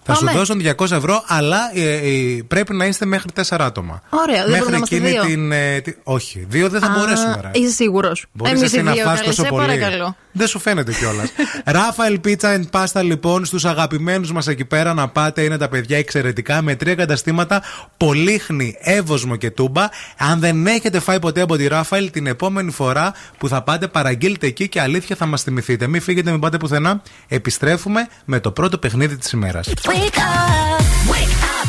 [0.03, 0.37] Θα σου πάμε.
[0.37, 4.01] δώσουν 200 ευρώ, αλλά ε, ε, πρέπει να είστε μέχρι 4 άτομα.
[4.09, 5.21] Ωραία, δεν μπορούμε να είμαστε δύο.
[5.25, 5.51] την.
[5.51, 7.39] ε, τη- όχι, δύο δεν θα Α, μπορέσουμε.
[7.41, 7.49] Ρε.
[7.59, 8.25] Είσαι σίγουρος.
[8.31, 9.65] Μπορείς Εμείς εσύ οι να δύο, φας καλέ, τόσο σε πολύ.
[9.65, 10.15] παρακαλώ.
[10.31, 11.29] Δεν σου φαίνεται κιόλας.
[11.65, 15.41] Ράφαελ Pizza and Pasta λοιπόν στους αγαπημένους μας εκεί πέρα να πάτε.
[15.41, 17.61] Είναι τα παιδιά εξαιρετικά με τρία καταστήματα.
[17.97, 19.89] Πολύχνη, Εύωσμο και Τούμπα.
[20.17, 24.47] Αν δεν έχετε φάει ποτέ από τη Ράφαελ, την επόμενη φορά που θα πάτε, παραγγείλτε
[24.47, 25.87] εκεί και αλήθεια θα μας θυμηθείτε.
[25.87, 27.01] Μην φύγετε, μην πάτε πουθενά.
[27.27, 29.67] Επιστρέφουμε με το πρώτο παιχνίδι της ημέρας.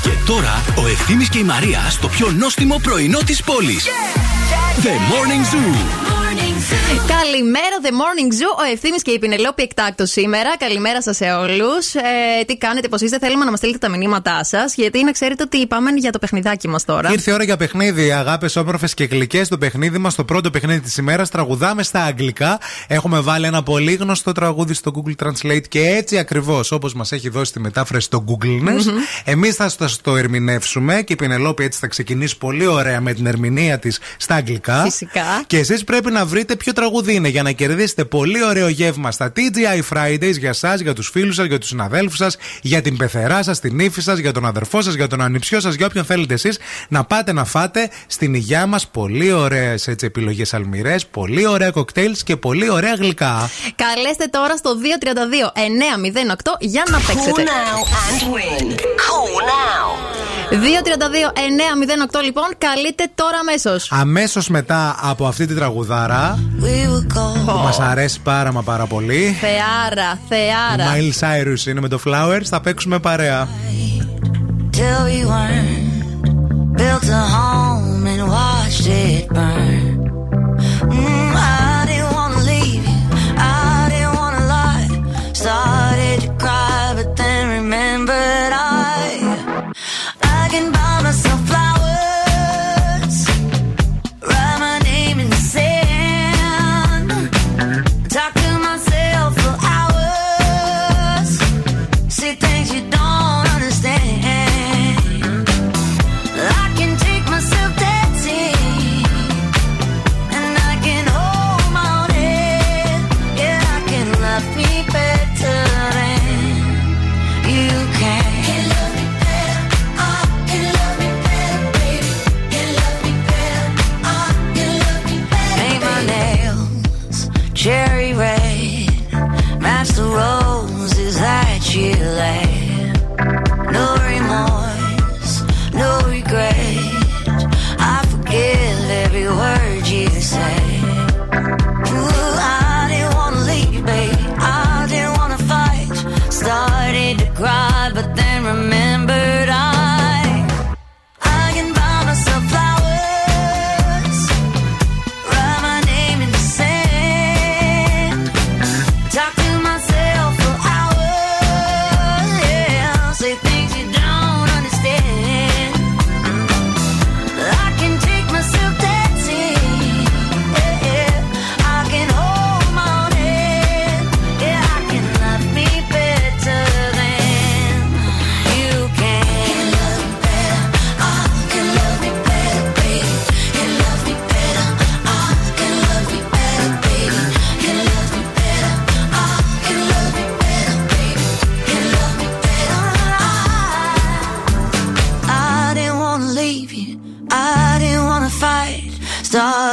[0.03, 3.87] Και τώρα ο Ευθύμης και η Μαρία στο πιο νόστιμο πρωινό της πόλης.
[4.83, 6.42] The Morning Zoo.
[7.07, 8.59] Καλημέρα, The Morning Zoo.
[8.69, 10.57] Ο Ευθύνη και η Πινελόπη εκτάκτο σήμερα.
[10.59, 11.95] Καλημέρα σας σε όλους.
[11.95, 12.01] Ε,
[12.47, 14.75] τι κάνετε, πώς είστε, θέλουμε να μας στείλετε τα μηνύματά σας.
[14.75, 17.13] Γιατί να ξέρετε ότι πάμε για το παιχνιδάκι μας τώρα.
[17.13, 19.49] Ήρθε η ώρα για παιχνίδι, αγάπες όμορφες και γλυκές.
[19.49, 22.61] Το παιχνίδι μας, το πρώτο παιχνίδι της ημέρας, τραγουδάμε στα αγγλικά.
[22.87, 27.29] Έχουμε βάλει ένα πολύ γνωστό τραγούδι στο Google Translate και έτσι ακριβώς όπως μας έχει
[27.29, 28.97] δώσει τη μετάφραση στο Google Nest, Μμμ.
[29.25, 33.27] εμείς θα σας το ερμηνεύσουμε και η Πινελόπη έτσι θα ξεκινήσει πολύ ωραία με την
[33.27, 34.83] ερμηνεία της στα αγγλικά.
[34.83, 35.43] Φυσικά.
[35.47, 39.33] Και εσείς πρέπει να βρείτε ποιο τραγούδι είναι για να κερδίσετε πολύ ωραίο γεύμα στα
[39.37, 43.43] TGI Fridays για εσά, για τους φίλους σας, για τους συναδέλφους σας, για την πεθερά
[43.43, 46.35] σας, την ύφη σας, για τον αδερφό σας, για τον ανιψιό σας, για όποιον θέλετε
[46.35, 46.59] εσείς
[46.89, 52.37] να πάτε να φάτε στην υγειά μας πολύ ωραίες επιλογές αλμυρές, πολύ ωραία κοκτέιλς και
[52.37, 53.51] πολύ ωραία γλυκά.
[53.75, 57.43] Καλέστε τώρα στο 232-908 για να παίξετε.
[57.43, 58.67] Call now and win.
[59.05, 59.87] Call now.
[60.53, 63.89] 232-908 λοιπόν, καλείτε τώρα αμέσως.
[63.93, 66.39] Αμέσως μετά από αυτή τη τραγουδάρα
[67.47, 69.37] που μας αρέσει πάρα μα πάρα πολύ.
[69.41, 70.85] Θεάρα, θεάρα.
[70.95, 73.49] Miley Cyrus είναι με το Flowers, θα παίξουμε παρέα.
[74.73, 79.82] till we weren't built a home and watched it burn.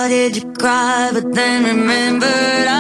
[0.10, 2.68] Started you cry, but then remembered.
[2.68, 2.79] I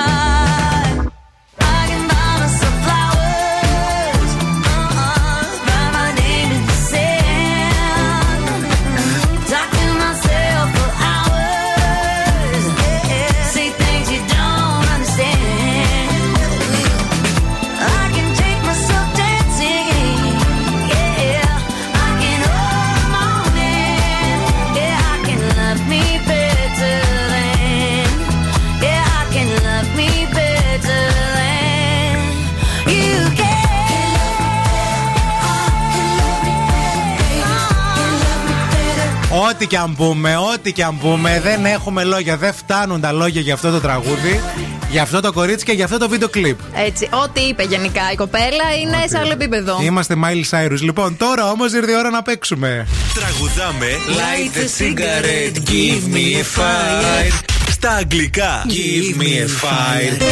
[39.59, 42.37] Ό,τι και αν πούμε, ό,τι και αν πούμε, δεν έχουμε λόγια.
[42.37, 44.41] Δεν φτάνουν τα λόγια για αυτό το τραγούδι,
[44.89, 46.59] για αυτό το κορίτσι και για αυτό το βίντεο κλιπ.
[46.75, 49.79] Έτσι, ό,τι είπε γενικά η κοπέλα είναι σε άλλο επίπεδο.
[49.81, 50.79] Είμαστε Miley Cyrus.
[50.79, 52.87] Λοιπόν, τώρα όμως ήρθε η ώρα να παίξουμε.
[53.13, 57.43] Τραγουδάμε Light a cigarette, give me a fire.
[57.71, 58.65] στα αγγλικά.
[58.67, 60.23] Give me a fire.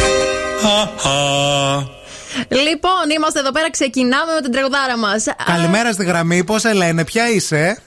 [2.48, 5.24] Λοιπόν, είμαστε εδώ πέρα, ξεκινάμε με την τραγουδάρα μας.
[5.44, 7.82] Καλημέρα στη γραμμή, πώς σε λένε, ποια είσαι;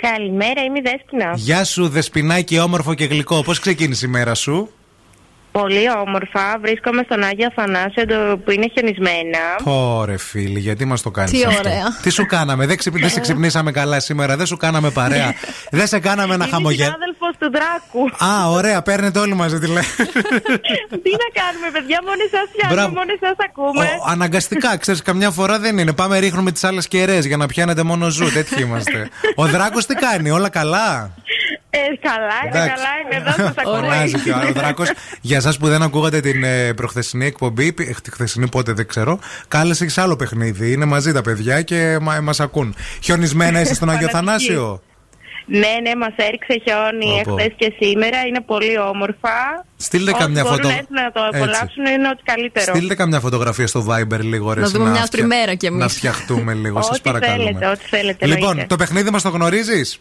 [0.00, 1.32] Καλημέρα, είμαι η Δέσποινα.
[1.34, 3.42] Γεια σου, δεσπινάκι, όμορφο και γλυκό.
[3.42, 4.68] Πώς ξεκίνησε η μέρα σου;
[5.52, 6.58] Πολύ όμορφα.
[6.60, 9.38] Βρίσκομαι στον Άγιο Αθανάσιο το- που είναι χιονισμένα.
[9.64, 11.84] Ωρε φίλοι, γιατί μας το κάνεις Τι αυτό; ωραία.
[12.02, 12.98] Τι σου κάναμε, δεν, ξυπ...
[12.98, 15.34] δεν σε ξυπνήσαμε καλά σήμερα, δεν σου κάναμε παρέα.
[15.78, 16.84] δεν σε κάναμε να Είμαι χαμογελ.
[16.84, 18.24] συνάδελφος του Δράκου.
[18.32, 19.82] Α, ωραία, παίρνετε όλοι μαζί τη λέει.
[21.04, 22.94] Τι να κάνουμε, παιδιά, μόνοι σας πιάνουμε, Μπράβο.
[22.94, 23.84] μόνοι σας ακούμε.
[23.84, 25.92] Ο- Αναγκαστικά, ξέρεις, καμιά φορά δεν είναι.
[25.92, 28.32] Πάμε, ρίχνουμε τις άλλες κεραίες για να πιάνετε μόνο ζου.
[28.32, 29.08] Τέτοιοι είμαστε.
[29.42, 31.10] Ο Δράκος τι κάνει, όλα καλά;
[31.74, 32.74] Ε, καλά, είναι, Εντάξει.
[32.74, 34.42] καλά, είναι εδώ, σας Φωνάζει και ο ακούω.
[34.42, 34.90] άλλος Δράκος.
[35.20, 38.86] Για εσάς που δεν ακούγατε την ε, προχθεσινή εκπομπή, πι- ε, τη χθεσινή πότε δεν
[38.86, 39.18] ξέρω,
[39.48, 40.72] κάλεσε σε άλλο παιχνίδι.
[40.72, 42.74] Είναι μαζί τα παιδιά και μα μας ακούν.
[43.02, 44.82] Χιονισμένα είσαι στον Αγιο Θανάσιο;
[45.46, 47.36] Ναι, ναι, μας έριξε χιόνι Πω, πω.
[47.38, 48.26] εχθές και σήμερα.
[48.26, 49.64] Είναι πολύ όμορφα.
[49.76, 51.36] Στείλτε Όσοι καμιά μπορούν φωτο- να έρθουν να το Έτσι.
[51.38, 52.74] απολαύσουν είναι ό,τι καλύτερο.
[52.74, 54.60] Στείλτε καμιά φωτογραφία στο Viber λίγο ρε.
[54.60, 55.80] Να εσύ, δούμε μια φτια- αστριμέρα κι εμείς.
[55.80, 57.44] Να φτιαχτούμε λίγο, σας Ό,τι παρακαλούμε.
[57.44, 58.26] θέλετε, ό,τι θέλετε.
[58.26, 58.66] Λοιπόν, εννοείται.
[58.66, 60.00] το παιχνίδι μας το γνωρίζεις;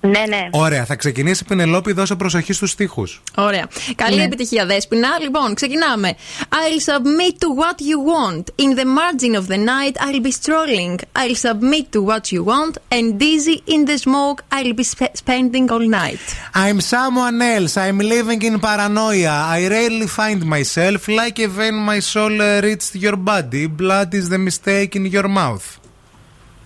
[0.00, 0.48] Ναι, ναι.
[0.50, 3.22] Ωραία, θα ξεκινήσει η Πινελόπη, δώσε προσοχή στου στίχους.
[3.34, 3.66] Ωραία.
[3.94, 4.22] Καλή Ναι.
[4.24, 5.08] επιτυχία, Δέσποινα.
[5.20, 6.14] Λοιπόν, ξεκινάμε.
[6.40, 8.42] I'll submit to what you want.
[8.64, 10.94] In the margin of the night, I'll be strolling.
[11.22, 12.74] I'll submit to what you want.
[12.96, 16.24] And dizzy in the smoke, I'll be sp- spending all night.
[16.64, 17.74] I'm someone else.
[17.86, 19.34] I'm living in paranoia.
[19.58, 23.64] I rarely find myself like a vein my soul uh, reached your body.
[23.82, 25.66] Blood is the mistake in your mouth.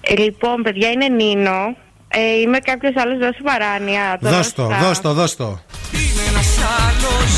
[0.00, 1.76] Ε, λοιπόν, παιδιά, είναι Νίνο.
[2.12, 4.18] Ε, είμαι κάποιος άλλος, δώσε παράνοια.
[4.20, 4.78] Το Δώσ' το, δώσα.
[4.78, 5.60] δώσ' το, δώσ' το.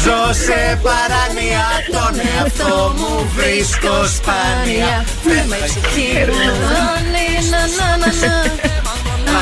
[0.05, 5.05] Ζω σε παράνοια, τον εαυτό μου βρίσκω σπάνια.
[5.25, 5.57] Δεν με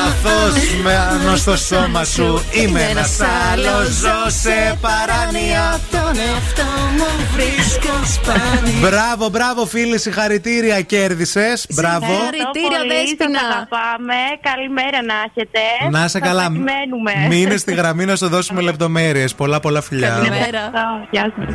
[0.06, 3.18] Αθώς με άνω στο σώμα σου Είμαι ένας
[3.52, 8.88] άλλος Ζω σε παράνοια Τον εαυτό μου βρίσκω σπάνια.
[8.88, 13.38] Μπράβο, μπράβο φίλοι, συγχαρητήρια κέρδισες Μπράβο Συγχαρητήρια, Δέσποινα.
[13.38, 14.14] Σας αγαπάμε.
[14.40, 15.60] Καλημέρα να έχετε.
[15.90, 17.12] Να είσαι Σας καλά περιμένουμε.
[17.28, 20.70] Μείνε στη γραμμή να σου δώσουμε λεπτομέρειες Πολλά πολλά φιλιά Καλημέρα.
[21.10, 21.54] Γεια σας.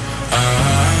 [0.33, 1.00] uh-huh.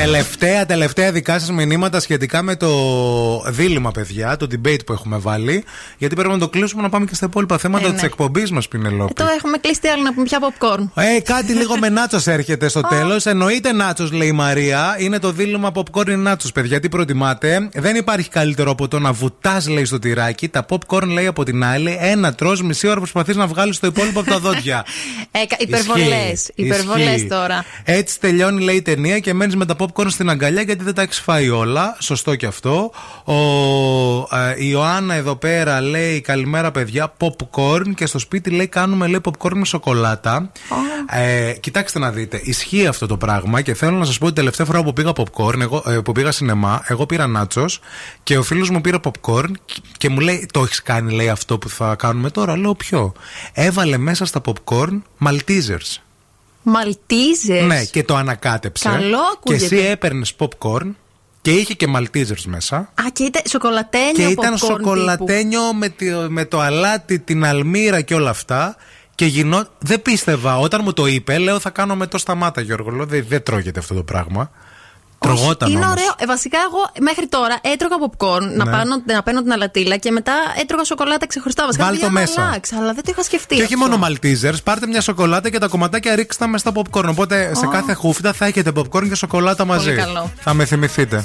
[0.00, 2.70] Τελευταία, τελευταία δικά σας μηνύματα σχετικά με το
[3.46, 5.64] δίλημα, παιδιά, το debate που έχουμε βάλει.
[5.98, 8.06] Γιατί πρέπει να το κλείσουμε να πάμε και στα υπόλοιπα θέματα Ε, της ναι.
[8.06, 9.12] εκπομπής μας, Πινελόπη.
[9.14, 10.88] Το έχουμε κλείσει τι άλλο να πούμε πια popcorn.
[10.94, 13.26] Ε, κάτι λίγο με νάτσος έρχεται στο τέλος.
[13.26, 14.96] Εννοείται νάτσος, λέει η Μαρία.
[14.98, 16.80] Είναι το δίλημα popcorn ή νάτσος, παιδιά.
[16.80, 20.48] Τι προτιμάτε; Δεν υπάρχει καλύτερο από το να βουτάς, λέει, στο τυράκι.
[20.48, 21.96] Τα popcorn, λέει, από την άλλη.
[22.00, 24.84] Ένα τρώ, μισή ώρα προσπαθείς να βγάλεις το υπόλοιπο από τα δόντια.
[25.58, 26.32] Υπερβολές.
[26.32, 27.26] Ισχύει, Υπερβολές ισχύει.
[27.28, 27.64] τώρα.
[27.84, 31.02] Έτσι τελειώνει, λέει η ταινία και μένεις με τα popcorn στην αγκαλιά γιατί δεν τα
[31.02, 31.96] έχεις φάει όλα.
[31.98, 32.90] Σωστό και αυτό.
[33.24, 33.34] Ο,
[34.36, 39.20] ε, η Ιωάννα εδώ πέρα λέει καλημέρα παιδιά, popcorn και στο σπίτι λέει κάνουμε λέει
[39.24, 40.52] popcorn με σοκολάτα.
[41.10, 44.66] Ε, κοιτάξτε να δείτε, ισχύει αυτό το πράγμα και θέλω να σας πω ότι τελευταία
[44.66, 47.64] φορά που πήγα popcorn, εγώ, ε, που πήγα σινεμά, εγώ πήρα νάτσο
[48.22, 49.50] και ο φίλος μου πήρε popcorn
[49.96, 52.56] και μου λέει: Το έχεις κάνει, λέει αυτό που θα κάνουμε τώρα.
[52.56, 53.12] Λέω: Ποιο;
[53.52, 56.09] Έβαλε μέσα στα popcorn Maltesers.
[56.62, 57.64] Μαλτίζες.
[57.66, 58.88] Ναι, και το ανακάτεψε.
[58.88, 59.64] Καλό Και ακούγεται.
[59.64, 60.94] εσύ έπαιρνες popcorn
[61.42, 62.76] και είχε και Maltesers μέσα.
[62.76, 68.00] Α, και ήταν σοκολατένιο Και ήταν popcorn σοκολατένιο με, τη- με το αλάτι, την αλμύρα
[68.00, 68.76] και όλα αυτά.
[69.14, 69.66] Και γινό...
[69.78, 70.58] Δεν πίστευα.
[70.58, 72.90] Όταν μου το είπε, λέω θα κάνω με το σταμάτα, Γιώργο.
[72.90, 74.50] Λέω, δεν, δεν τρώγεται αυτό το πράγμα.
[75.20, 75.90] Τρογόταν Είναι όμως.
[75.90, 76.14] ωραίο.
[76.18, 78.70] Ε, βασικά, εγώ μέχρι τώρα έτρωγα popcorn να, Ναι.
[78.70, 81.64] πάνω, να παίρνω την αλατίλα και μετά έτρωγα σοκολάτα ξεχωριστά.
[81.64, 82.42] Βασικά, Βάλ το πήγα να μέσα.
[82.46, 83.54] αλλάξω, αλλά δεν το είχα σκεφτεί.
[83.56, 83.88] Και όχι αυτό.
[83.88, 87.04] μόνο Maltesers, πάρτε μια σοκολάτα και τα κομματάκια ρίξτε τα μες στα popcorn.
[87.08, 87.68] Οπότε σε Ω.
[87.68, 89.94] κάθε χούφτα θα έχετε popcorn και σοκολάτα μαζί.
[89.94, 90.30] καλό.
[90.40, 91.24] Θα με θυμηθείτε.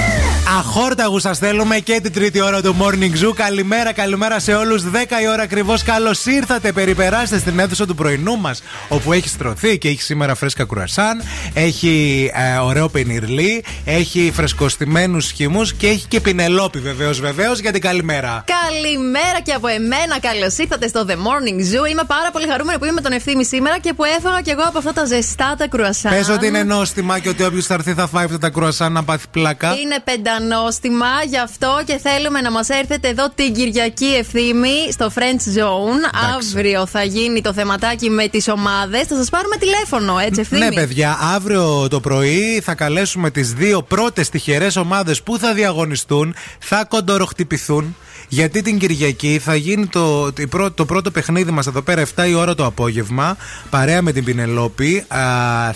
[0.59, 3.33] Αχόρταγου σας θέλουμε και την τρίτη ώρα του Morning Zoo.
[3.35, 4.83] Καλημέρα, καλημέρα σε όλους.
[4.83, 5.83] 10 η ώρα ακριβώς.
[5.83, 6.71] Καλώς ήρθατε.
[6.71, 11.21] Περιπεράστε στην αίθουσα του πρωινού μας, όπου έχει στρωθεί και έχει σήμερα φρέσκα κουρασάν.
[11.53, 13.63] Έχει ε, ωραίο πενιρλί.
[13.85, 18.43] Έχει φρεσκοστημένους χυμούς και έχει και πινελόπι βεβαίως, βεβαίως για την καλημέρα.
[18.71, 20.19] Καλημέρα και από εμένα.
[20.21, 21.89] Καλώς ήρθατε στο The Morning Zoo.
[21.89, 24.63] Είμαι πάρα πολύ χαρούμενη που είμαι με τον ευθύνη σήμερα και που έφαγα κι εγώ
[24.67, 26.11] από αυτά τα ζεστά τα κρουασάν.
[26.11, 29.03] Πες ότι είναι νόστιμα και ότι όποιος θα έρθει θα φάει αυτά τα κρουασάν να
[29.03, 29.75] πάθει πλάκα.
[29.83, 30.01] Είναι
[30.41, 36.35] πεντανόστιμα, γι' αυτό και θέλουμε να μας έρθετε εδώ την Κυριακή ευθύμη στο French Zone.
[36.35, 39.07] Αύριο θα γίνει το θεματάκι με τις ομάδες.
[39.07, 43.81] Θα σας πάρουμε τηλέφωνο, έτσι ευθύμη; Ναι, παιδιά, αύριο το πρωί θα καλέσουμε τις δύο
[43.81, 47.95] πρώτες τυχερές ομάδες που θα διαγωνιστούν, θα κοντοροχτυπηθούν.
[48.33, 52.27] Γιατί την Κυριακή θα γίνει το, το, πρώτο, το πρώτο παιχνίδι μας εδώ πέρα 7
[52.29, 53.37] η ώρα το απόγευμα,
[53.69, 55.03] παρέα με την Πινελόπη.
[55.07, 55.17] Α,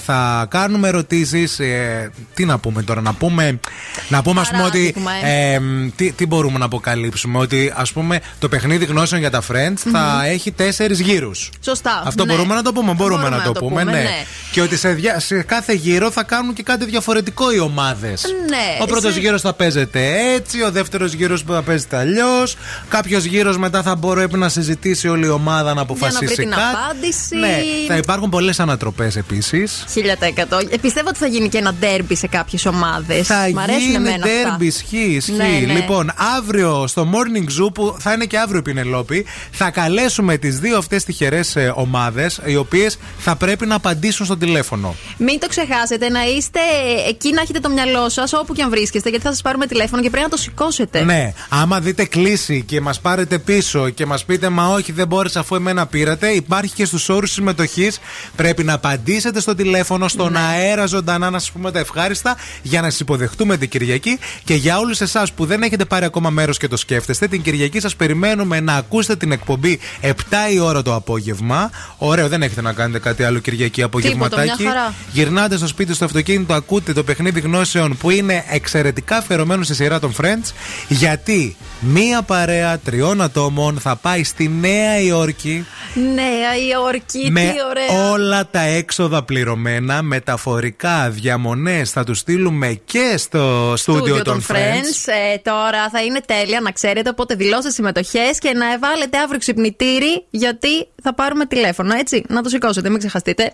[0.05, 1.59] θα κάνουμε ερωτήσεις.
[1.59, 3.59] Ε, τι να πούμε τώρα, να πούμε.
[4.07, 4.95] Να πούμε, ας πούμε, ότι.
[5.23, 5.59] Ε,
[5.95, 10.25] τι, τι μπορούμε να αποκαλύψουμε, Ότι ας πούμε το παιχνίδι γνώσεων για τα Friends θα
[10.25, 11.49] έχει τέσσερις γύρους.
[11.61, 12.03] Σωστά.
[12.05, 12.33] Αυτό ναι.
[12.33, 12.93] μπορούμε να το πούμε.
[12.93, 14.03] Μπορούμε, να, το πούμε, ναι.
[14.51, 18.23] Και ότι σε, δια- σε κάθε γύρο θα κάνουν και κάτι διαφορετικό οι ομάδες.
[18.49, 22.44] Ναι, Ο πρώτος σε- γύρος θα παίζεται έτσι, ο δεύτερος γύρος θα παίζεται αλλιώς.
[22.89, 26.61] Κάποιος γύρος μετά θα μπορεί να συζητήσει όλη η ομάδα να αποφασίσει βρει την κάτι.
[26.83, 27.35] απάντηση.
[27.35, 27.57] Ναι,
[27.87, 29.83] θα υπάρχουν πολλές ανατροπές επίσης.
[29.87, 30.59] 1000%.
[30.69, 33.27] Ε, πιστεύω ότι θα γίνει και ένα ντέρμπι σε κάποιες ομάδες.
[33.27, 34.27] Θα Μ' αρέσουν γίνει εμένα αυτά.
[34.27, 35.31] τέρμπι, ισχύει, ισχύει.
[35.31, 35.73] Ναι, ναι.
[35.73, 40.59] Λοιπόν, αύριο στο Morning Zoo που θα είναι και αύριο η Πινελόπη, θα καλέσουμε τις
[40.59, 44.95] δύο αυτές τυχερές ομάδες, οι οποίες θα πρέπει να απαντήσουν στο τηλέφωνο.
[45.17, 46.59] Μην το ξεχάσετε να είστε
[47.07, 50.01] εκεί να έχετε το μυαλό σας όπου και αν βρίσκεστε, γιατί θα σας πάρουμε τηλέφωνο
[50.01, 51.03] και πρέπει να το σηκώσετε.
[51.03, 52.05] Ναι, άμα δείτε
[52.35, 56.27] κλίση και μας πάρετε πίσω και μας πείτε Μα όχι, δεν μπόρεσα αφού εμένα πήρατε,
[56.29, 57.99] υπάρχει και στους όρους συμμετοχής.
[58.35, 60.39] Πρέπει να απαντήσετε στο τηλέφωνο, στον Ναι.
[60.39, 64.19] αέρα ζωντανά, να σας πούμε τα ευχάριστα για να σας υποδεχτούμε την Κυριακή.
[64.43, 67.79] Και για όλους εσάς που δεν έχετε πάρει ακόμα μέρος και το σκέφτεστε, την Κυριακή
[67.79, 70.13] σας περιμένουμε να ακούσετε την εκπομπή 7
[70.53, 71.69] η ώρα το απόγευμα.
[71.97, 74.61] Ωραίο, δεν έχετε να κάνετε κάτι άλλο Κυριακή απογευματάκι.
[74.63, 74.93] μια χαρά.
[75.11, 79.99] Γυρνάτε στο σπίτι, στο αυτοκίνητο, ακούτε το παιχνίδι γνώσεων που είναι εξαιρετικά φερωμένο στη σειρά
[79.99, 80.51] των Friends.
[80.87, 88.11] Γιατί μία παρέα τριών ατόμων θα πάει στη Νέα Υόρκη Νέα Υόρκη, με τι ωραία.
[88.11, 95.11] όλα τα έξοδα πληρωμένα, μεταφορικά, διαμονές Θα τους στείλουμε και στο στούντιο των Friends.
[95.33, 100.25] Ε, τώρα θα είναι τέλεια να ξέρετε, οπότε δηλώστε συμμετοχές και να βάλετε αύριο ξυπνητήρι,
[100.29, 102.23] γιατί θα πάρουμε τηλέφωνο, έτσι.
[102.27, 103.53] Να το σηκώσετε, μην ξεχαστείτε.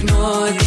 [0.00, 0.57] Ignore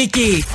[0.00, 0.49] Χαλκιδική.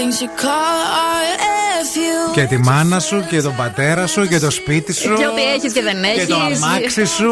[0.00, 1.49] Things you call art.
[2.30, 5.14] If you Και τη μάνα σου και τον πατέρα σου και το σπίτι σου.
[5.16, 6.26] Και ό,τι έχεις και δεν Και έχεις.
[6.26, 7.30] το αμάξι σου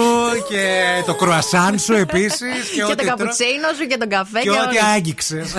[0.49, 0.63] και
[1.07, 2.39] το κρουασάν σου επίσης.
[2.89, 4.93] Και, το καπουτσίνο σου και τον καφέ Και και, ό,τι όλα.
[4.95, 5.55] άγγιξες.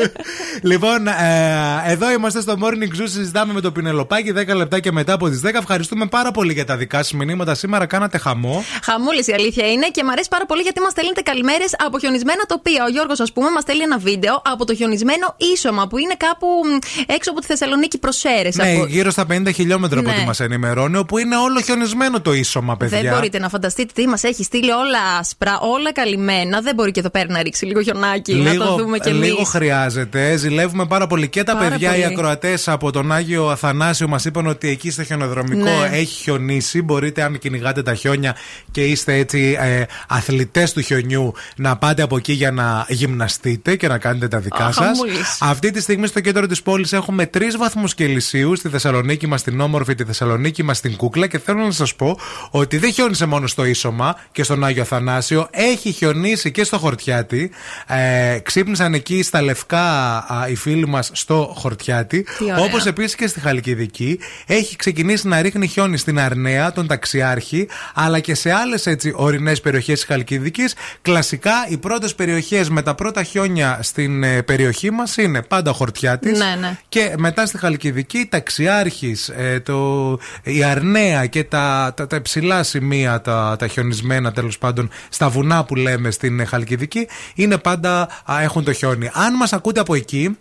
[0.70, 3.04] λοιπόν, ε, εδώ είμαστε στο Morning Zoo.
[3.04, 5.50] Συζητάμε με το Πινελοπάκι 10 λεπτά και μετά από τις 10.
[5.54, 7.54] Ευχαριστούμε πάρα πολύ για τα δικά σας μηνύματα.
[7.54, 8.64] Σήμερα κάνατε χαμό.
[8.82, 12.42] Χαμούλης η αλήθεια είναι και μου αρέσει πάρα πολύ γιατί μας στέλνετε καλημέρες από χιονισμένα
[12.46, 12.84] τοπία.
[12.84, 16.46] Ο Γιώργος, ας πούμε, μας στέλνει ένα βίντεο από το χιονισμένο ίσωμα που είναι κάπου
[16.46, 16.76] μ,
[17.12, 18.56] έξω από τη Θεσσαλονίκη προς Σέρες.
[18.72, 18.86] Ναι, Από...
[18.86, 20.14] γύρω στα 50 χιλιόμετρα από Ναι.
[20.16, 23.00] ό,τι μας ενημερώνει, όπου είναι όλο χιονισμένο το ίσωμα, παιδιά.
[23.00, 26.60] Δεν μπορείτε να φανταστείτε τι μας έχει στείλει όλα άσπρα, όλα καλυμμένα.
[26.60, 29.28] Δεν μπορεί και εδώ πέρα να ρίξει λίγο χιονάκι, να το δούμε κι εμείς.
[29.28, 30.36] λίγο χρειάζεται.
[30.36, 31.28] Ζηλεύουμε πάρα πολύ.
[31.28, 32.00] Και τα Πάρα παιδιά, πολύ.
[32.00, 35.88] οι ακροατές από τον Άγιο Αθανάσιο, μας είπαν ότι εκεί στο χιονοδρομικό Ναι.
[35.92, 36.82] έχει χιονίσει.
[36.82, 38.36] Μπορείτε, αν κυνηγάτε τα χιόνια
[38.70, 43.88] και είστε έτσι ε, αθλητές του χιονιού, να πάτε από εκεί για να γυμναστείτε και
[43.88, 44.84] να κάνετε τα δικά Αχ, σας.
[44.86, 45.38] χαμούλης.
[45.40, 48.52] Αυτή τη στιγμή στο κέντρο της πόλης έχουμε 3 βαθμούς Κελσίου.
[48.60, 51.26] Στη Θεσσαλονίκη μας την όμορφη, τη Θεσσαλονίκη μας την κούκλα.
[51.26, 52.18] Και θέλω να σας πω
[52.50, 55.48] ότι δεν χιόνισε μόνο στο ίσωμα και στον Άγιο Αθανάσιο.
[55.50, 57.50] Έχει χιονίσει και στο Χορτιάτι.
[57.86, 62.22] Ε, ξύπνησαν εκεί στα λευκά α, οι φίλοι μας στο Χορτιάτι.
[62.38, 62.58] Τι ωραία.
[62.58, 64.18] Όπως επίσης και στη Χαλκιδική.
[64.46, 69.98] Έχει ξεκινήσει να ρίχνει χιόνι στην Αρνέα, τον Ταξιάρχη, αλλά και σε άλλες ορεινές περιοχές
[69.98, 70.74] της Χαλκιδικής.
[71.02, 75.74] Κλασικά οι πρώτες περιοχές με τα πρώτα χιόνια στην ε, περιοχή μας είναι πάντα ο
[75.74, 76.38] Χορτιάτης.
[76.38, 76.78] Ναι, ναι.
[76.88, 83.20] Και μετά στη Χαλκιδική, Ταξιάρχη, ε, το, η Αρνέα και τα, τα, τα υψηλά σημεία,
[83.20, 88.42] τα, τα χιονισμένα τέλος πάντων, στα βουνά που λέμε στην ε, Χαλκιδική, είναι πάντα α,
[88.42, 89.10] έχουν το χιόνι.
[89.12, 90.38] Αν μας ακούτε από εκεί,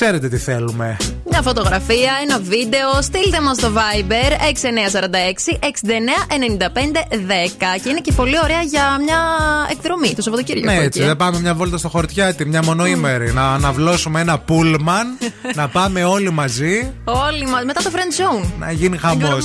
[0.00, 0.96] ξέρετε τι θέλουμε.
[1.30, 5.66] Μια φωτογραφία, ένα βίντεο, στείλτε μας στο Viber 6946 6995
[7.76, 9.20] 10 και είναι και πολύ ωραία για μια
[9.70, 10.66] εκδρομή το Σαββατοκύριακο.
[10.70, 11.00] Ναι, εκεί, έτσι.
[11.02, 11.04] ε.
[11.06, 13.32] Δεν πάμε μια βόλτα στο χορτιάτι, μια μονοήμερη.
[13.32, 15.06] να αναβλώσουμε ένα πούλμαν,
[15.60, 18.46] να πάμε όλοι μαζί, Όλοι μας, μετά το Friend Zone.
[18.58, 19.44] να γίνει χαμός.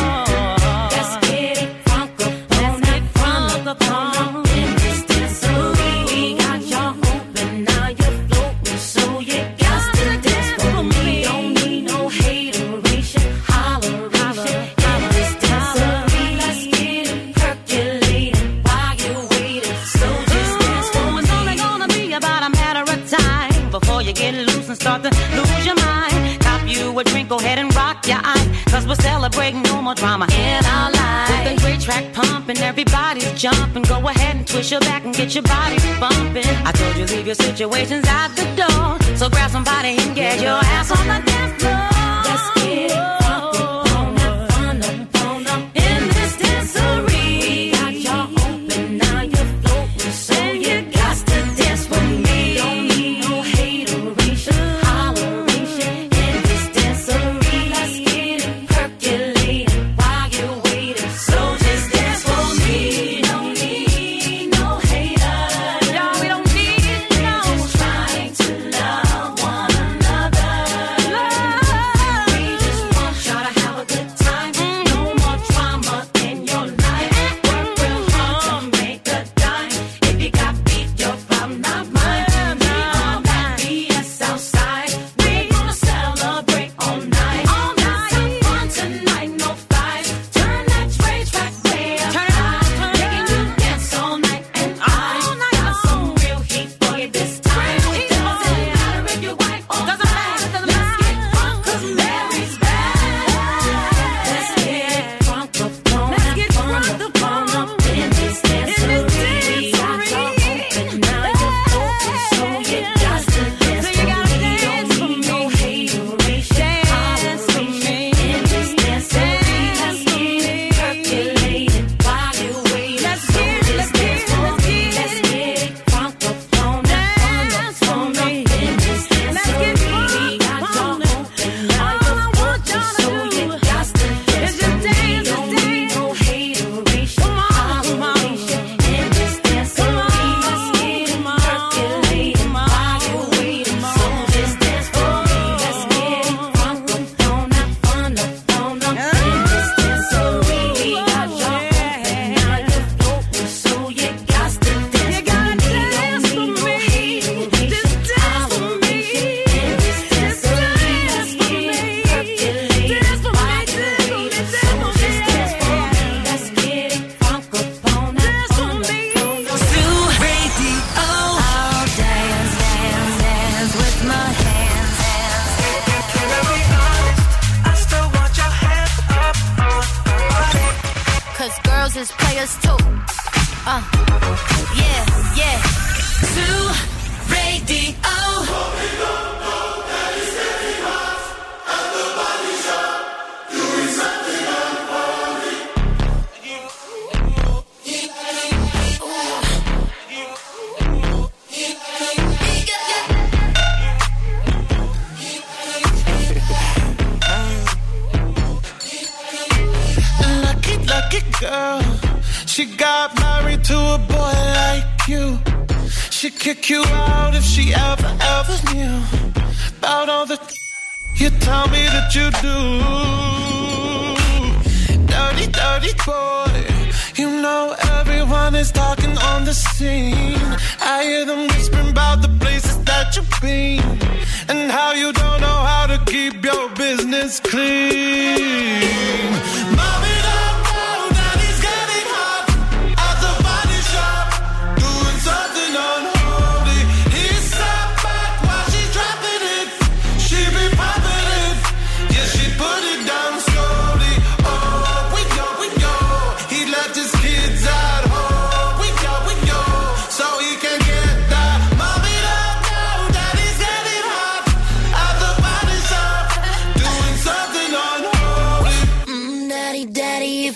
[33.41, 36.45] jump and go ahead and twist your back and get your body bumping.
[36.63, 39.97] I told you leave your situations out the door, so grab somebody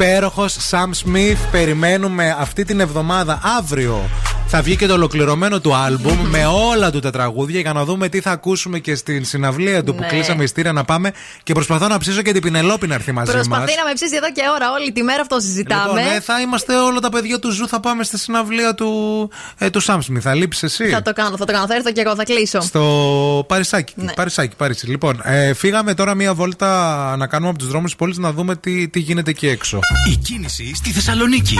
[0.00, 1.48] Υπέροχος Sam Smith.
[1.50, 4.08] Περιμένουμε αυτή την εβδομάδα, αύριο.
[4.50, 8.08] Θα βγει και το ολοκληρωμένο του άλμπουμ με όλα του τα τραγούδια για να δούμε
[8.08, 10.06] τι θα ακούσουμε και στην συναυλία του που Ναι.
[10.06, 11.12] κλείσαμε εισιτήρια να πάμε.
[11.42, 13.46] Και προσπαθώ να ψήσω και την Πηνελόπη να έρθει μαζί μας.
[13.46, 16.00] Προσπαθεί να με ψήσει εδώ και ώρα, όλη τη μέρα αυτό συζητάμε.
[16.00, 17.68] Λοιπόν, ε, θα είμαστε όλα τα παιδιά του Zoo.
[17.68, 20.20] Θα πάμε στη συναυλία του, ε, του Sam Smith.
[20.20, 21.66] Θα λείψεις εσύ; Θα το κάνω, θα το κάνω.
[21.66, 22.60] Θα έρθω και εγώ, θα κλείσω.
[22.60, 23.92] Στο Παρισάκι.
[23.96, 24.12] Ναι.
[24.12, 24.86] Παρισάκι, Παρίσι.
[24.86, 28.56] Λοιπόν, ε, φύγαμε τώρα μία βόλτα να κάνουμε από τους δρόμους της πόλης να δούμε
[28.56, 29.78] τι, τι γίνεται εκεί έξω.
[30.12, 31.58] Η κίνηση στη Θεσσαλονίκη.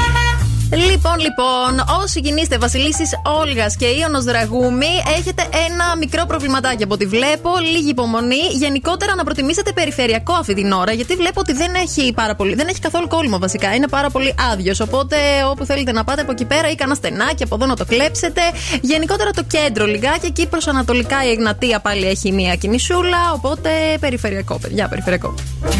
[0.72, 4.86] Λοιπόν, λοιπόν, όσοι κινείστε Βασιλίσης Όλγας και Ιωνος Δραγούμη,
[5.18, 7.50] έχετε ένα μικρό προβληματάκι από ό,τι βλέπω.
[7.72, 8.42] Λίγη υπομονή.
[8.52, 12.68] Γενικότερα να προτιμήσετε περιφερειακό αυτή την ώρα, γιατί βλέπω ότι δεν έχει, πάρα πολύ, δεν
[12.68, 13.74] έχει καθόλου κόλλημα βασικά.
[13.74, 14.80] Είναι πάρα πολύ άδειος.
[14.80, 15.16] Οπότε
[15.50, 18.40] όπου θέλετε να πάτε από εκεί πέρα ή κανένα στενάκι από εδώ να το κλέψετε.
[18.80, 23.32] Γενικότερα το κέντρο λιγάκι, εκεί προς Ανατολικά η Εγνατία πάλι έχει μία κινησούλα.
[23.34, 23.70] Οπότε
[24.00, 25.34] περιφερειακό, παιδιά, περιφερειακό.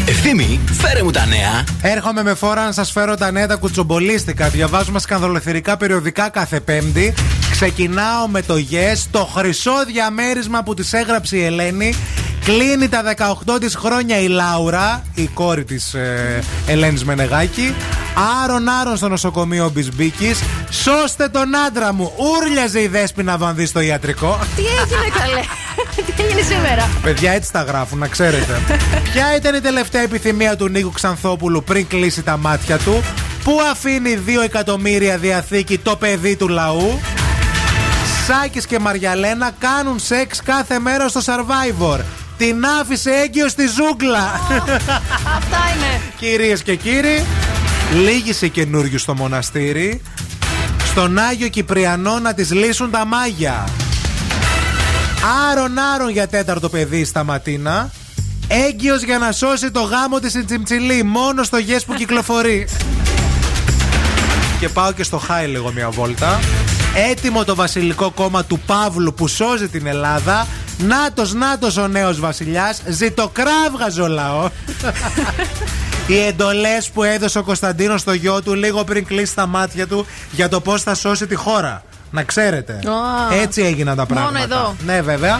[0.07, 1.63] Ευθύμη, φέρε μου τα νέα.
[1.81, 4.49] Έρχομαι με φόρα να σας φέρω τα νέα τα κουτσομπολίστικα.
[4.79, 7.13] Διαβάζουμε σκανδαλοθερικά περιοδικά κάθε Πέμπτη.
[7.51, 11.95] Ξεκινάω με το Yes, το χρυσό διαμέρισμα που της έγραψε η Ελένη.
[12.45, 13.03] Κλείνει τα
[13.45, 17.75] 18 της χρόνια η Λάουρα, η κόρη της ε, Ελένης Μενεγάκη.
[18.43, 20.39] Άρον άρον στο νοσοκομείο Μπισμπίκης.
[20.69, 22.11] Σώστε τον άντρα μου.
[22.15, 24.39] Ούρλιαζε η Δέσποινα Βανδύ στο ιατρικό.
[24.55, 25.41] Τι έγινε, καλέ;
[26.15, 28.61] Τι έγινε σήμερα; Παιδιά, έτσι τα γράφουν, να ξέρετε.
[29.13, 33.03] Ποια ήταν η τελευταία επιθυμία του Νίκου Ξανθόπουλου πριν κλείσει τα μάτια του,
[33.49, 36.99] Πού αφήνει 2 εκατομμύρια διαθήκη το παιδί του λαού;
[38.27, 41.99] Σάκης και Μαριαλένα κάνουν σεξ κάθε μέρα στο Survivor.
[42.37, 44.39] Την άφησε έγκυο στη ζούγκλα.
[45.37, 46.01] Αυτά είναι.
[46.17, 47.25] Κυρίες και κύριοι,
[48.05, 50.01] λίγησε καινούριο στο μοναστήρι.
[50.85, 53.67] Στον Άγιο Κυπριανό να τις λύσουν τα μάγια.
[55.51, 57.91] Άρον άρον για τέταρτο παιδί στα Ματίνα.
[58.47, 61.03] Έγκυος για να σώσει το γάμο της η Τσιμτσιλή.
[61.03, 62.67] Μόνος στο γες που κυκλοφορεί.
[64.59, 66.39] Και πάω και στο Χάι λίγο μια βόλτα.
[67.11, 70.47] Έτοιμο το βασιλικό κόμμα του Παύλου που σώζει την Ελλάδα.
[70.77, 72.81] Νάτος, νάτος ο νέος βασιλιάς.
[72.87, 74.49] Ζητοκράβγαζε ο λαό.
[76.07, 80.05] Οι εντολές που έδωσε ο Κωνσταντίνος στο γιο του λίγο πριν κλείσει τα μάτια του
[80.31, 81.83] για το πώς θα σώσει τη χώρα.
[82.11, 82.73] Να ξέρετε.
[82.73, 83.35] Α.
[83.41, 84.43] Έτσι έγιναν τα Μόνο πράγματα.
[84.55, 84.75] εδώ.
[84.85, 85.39] Ναι, βέβαια.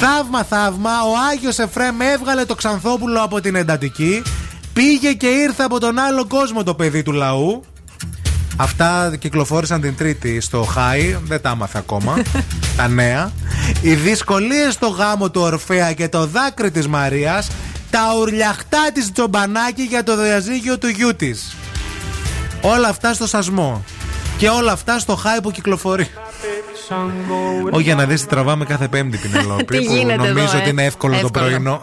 [0.00, 0.90] Θαύμα, θαύμα.
[0.90, 4.22] Ο Άγιος Εφρέμ έβγαλε το Ξανθόπουλο από την εντατική.
[4.72, 7.64] Πήγε και ήρθε από τον άλλο κόσμο το παιδί του λαού.
[8.56, 11.16] Αυτά κυκλοφόρησαν την Τρίτη στο Χάι.
[11.24, 12.22] Δεν τα άμαθα ακόμα.
[12.76, 13.32] τα νέα.
[13.80, 17.50] Οι δυσκολίες στο γάμο του Ορφέα και το δάκρυ της Μαρίας.
[17.90, 21.56] Τα ουρλιαχτά της Τζομπανάκη για το διαζύγιο του γιού της.
[22.60, 23.84] Όλα αυτά στο σασμό.
[24.36, 26.08] Και όλα αυτά στο Χάι που κυκλοφορεί.
[27.70, 29.64] Όχι για να δεις τι τραβάμε κάθε Πέμπτη, Πινελόπη.
[29.78, 31.44] Τι που γίνεται εδώ, νομίζω ε; ότι είναι εύκολο, το Εύκολο.
[31.46, 31.80] πρωινό.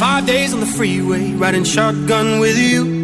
[0.00, 3.03] Five days on the freeway, riding shotgun with you.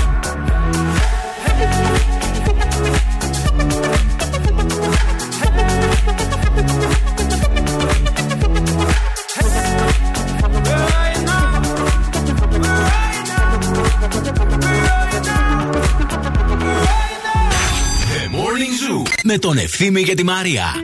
[19.30, 20.74] με τον Ευθύμη και τη Μαρία.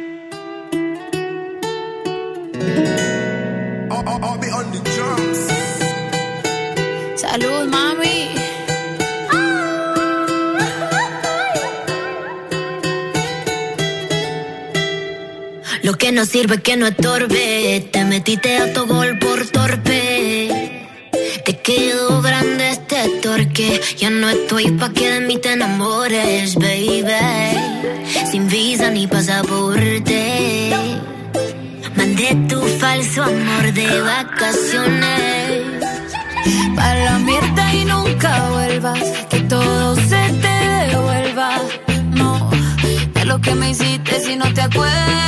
[7.25, 8.19] Salud, mami.
[15.87, 17.45] Lo que no sirve que no estorbe.
[17.93, 19.86] Te metiste a tu gol por torpe.
[23.58, 23.82] Torque.
[23.98, 27.04] Ya no estoy pa' que de mí te enamores, baby.
[28.32, 30.72] Sin visa ni pasaporte.
[31.96, 35.62] Mandé tu falso amor de vacaciones.
[36.76, 39.04] Para la mierda y nunca vuelvas.
[39.30, 40.56] Que todo se te
[40.90, 41.50] devuelva.
[42.12, 42.50] No,
[43.14, 45.28] de lo que me hiciste si no te acuerdas.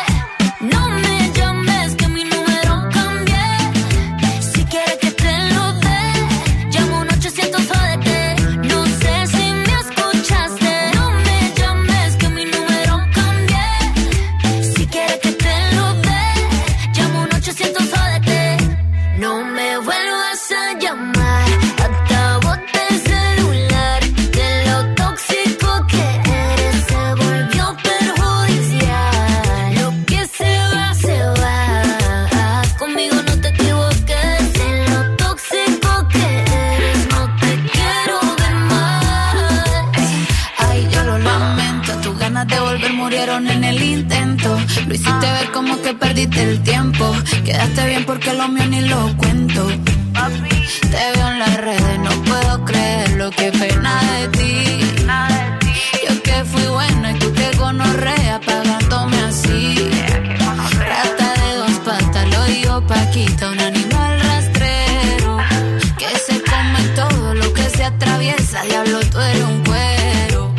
[68.21, 68.61] Atraviesa.
[68.63, 70.53] Diablo, tú eres un cuero.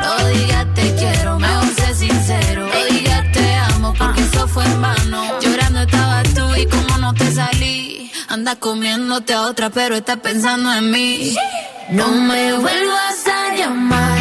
[0.00, 2.66] No digas te quiero, mejor sé sincero.
[2.66, 5.40] No digas te amo, porque eso fue en vano.
[5.40, 8.12] Llorando estabas tú y como no te salí.
[8.28, 11.36] Anda comiéndote a otra, pero estás pensando en mí.
[11.90, 14.18] No me vuelvas a llamar,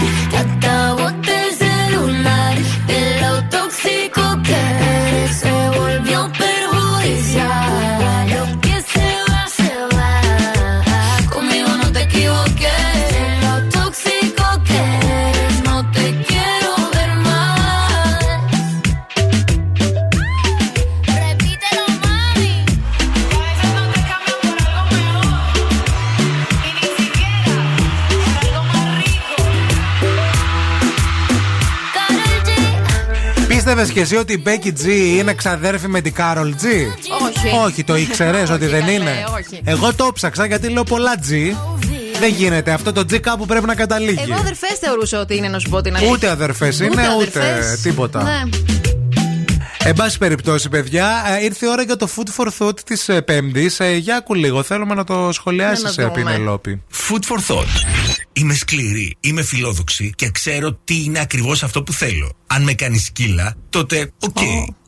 [33.75, 34.87] Πίστευε και εσύ ότι η Becky G
[35.17, 36.65] είναι ξαδέρφη με την Karol G.
[37.25, 37.57] Όχι.
[37.65, 39.61] Όχι, το ήξερες ότι δεν είναι; όχι.
[39.63, 41.55] Εγώ το ψάξα γιατί λέω πολλά G.
[42.19, 42.71] Δεν γίνεται.
[42.71, 44.19] Αυτό το G κάπου πρέπει να καταλήγει.
[44.21, 46.13] Εγώ αδερφές θεωρούσα ότι είναι να σου πω την αλήθεια.
[46.13, 46.89] Ούτε αδερφές είναι,
[47.19, 47.81] ούτε αδερφές.
[47.81, 48.23] τίποτα.
[48.23, 48.72] Ναι.
[49.85, 53.80] Εν πάση περιπτώσει, παιδιά, ε, ήρθε η ώρα για το Food for Thought της Πέμπτης.
[53.99, 56.14] Για άκου λίγο, θέλουμε να το σχολιάσεις, Να το δούμε.
[56.13, 56.81] Πηνελόπη.
[56.91, 57.68] Food for thought.
[58.34, 62.31] Είμαι σκληρή, είμαι φιλόδοξη και ξέρω τι είναι ακριβώς αυτό που θέλω.
[62.47, 64.38] Αν με κάνεις σκύλα, τότε οκ.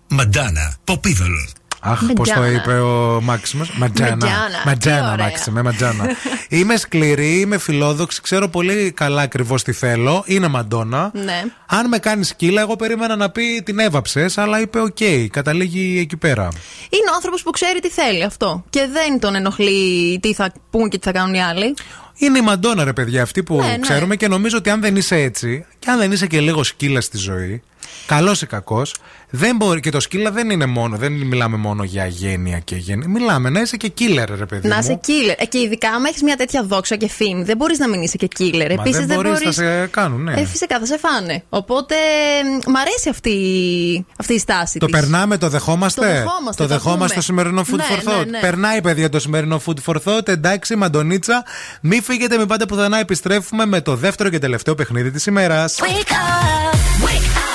[0.08, 1.48] Μαντάνα, ποπ είδωλο.
[1.88, 2.62] Αχ, πώς το Ματζάνα.
[2.62, 3.72] είπε ο Μάξιμος.
[3.78, 4.10] Ματζάνα.
[4.12, 4.48] Ματζάνα.
[4.64, 5.26] Τι Ματζάνα, ωραία.
[5.26, 6.06] Μάξιμε, ματζάνα.
[6.50, 10.24] είμαι σκληρή, είμαι φιλόδοξη, ξέρω πολύ καλά ακριβώς τι θέλω.
[10.26, 11.12] Είναι Madonna.
[11.14, 11.44] Ναι.
[11.66, 14.98] Αν με κάνει σκύλα, εγώ περίμενα να πει την έβαψες, αλλά είπε οκ,
[15.32, 16.44] καταλήγει εκεί πέρα.
[16.90, 18.64] Είναι ο άνθρωπος που ξέρει τι θέλει αυτό.
[18.70, 21.74] Και δεν τον ενοχλεί τι θα πούν και τι θα κάνουν οι άλλοι.
[22.18, 23.78] Είναι η Madonna, ρε παιδιά, αυτή που Ναι, ναι.
[23.78, 27.06] ξέρουμε και νομίζω ότι αν δεν είσαι έτσι, και αν δεν είσαι και λίγο σκύλα
[27.06, 27.62] στη ζωή,
[28.06, 28.96] καλός ή κακός,
[29.36, 29.80] δεν μπορεί.
[29.80, 33.08] Και το σκύλα δεν είναι μόνο, δεν μιλάμε μόνο για γένεια και γένεια.
[33.08, 34.68] Μιλάμε να είσαι και killer, ρε παιδί.
[34.68, 34.82] Να μου.
[34.82, 35.36] είσαι killer.
[35.38, 38.18] Ε, και ειδικά άμα έχεις μια τέτοια δόξα και φήμη, δεν μπορείς να μην είσαι
[38.18, 38.54] και killer.
[38.68, 39.44] Μα Επίσης δεν δεν μπορείς, μπορεί.
[39.46, 40.34] θα σε κάνουν, ναι.
[40.34, 41.44] Ε, φυσικά θα σε φάνε.
[41.50, 41.96] Οπότε
[42.68, 43.36] μ, μ' αρέσει αυτή,
[44.20, 44.80] αυτή η στάση.
[44.80, 45.00] Το της.
[45.00, 47.16] περνάμε, το δεχόμαστε; Το δεχόμαστε, Το θα δεχόμαστε πούμε.
[47.16, 48.40] το σημερινό Food Ναι, for ναι, Thought; ναι.
[48.40, 50.28] Περνάει, παιδιά, το σημερινό Food for Thought.
[50.28, 51.44] Εντάξει, μαντονίτσα.
[51.82, 53.00] Μην φύγετε, μην πάτε πουθενά.
[53.00, 55.76] Επιστρέφουμε με το δεύτερο και τελευταίο παιχνίδι της ημέρας.
[55.82, 56.75] Wake up, wake up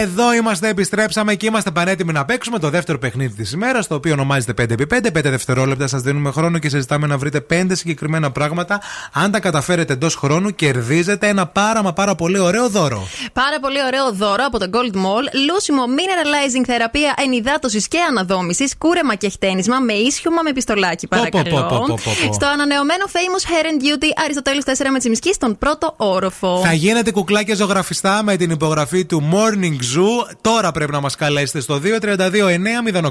[0.00, 4.12] Εδώ είμαστε, επιστρέψαμε και είμαστε πανέτοιμοι να παίξουμε το δεύτερο παιχνίδι της ημέρας, το οποίο
[4.12, 5.10] ονομάζεται 5x5.
[5.12, 8.80] 5 δευτερόλεπτα σας δίνουμε χρόνο και συζητάμε να βρείτε 5 συγκεκριμένα πράγματα.
[9.12, 13.06] Αν τα καταφέρετε εντός χρόνου, κερδίζετε ένα πάρα μα πάρα πολύ ωραίο δώρο.
[13.32, 15.24] Πάρα πολύ ωραίο δώρο από το Gold Mall.
[15.50, 18.74] Λούσιμο mineralizing θεραπεία ενυδάτωσης και αναδόμησης.
[18.78, 21.66] Κούρεμα και χτένισμα με ίσιωμα με πιστολάκι, Πω, πω, παρακαλώ.
[21.68, 22.32] πω, πω, πω, πω.
[22.32, 26.60] Στο ανανεωμένο Famous Hair and Beauty Αριστοτέλου 4 με Τσιμισκή στον πρώτο όροφο.
[26.64, 30.34] Θα γίνετε κουκλάκια ζωγραφιστά με την υπογραφή του Morning Zoo.
[30.40, 33.10] Τώρα πρέπει να μας καλέσετε στο 232 908.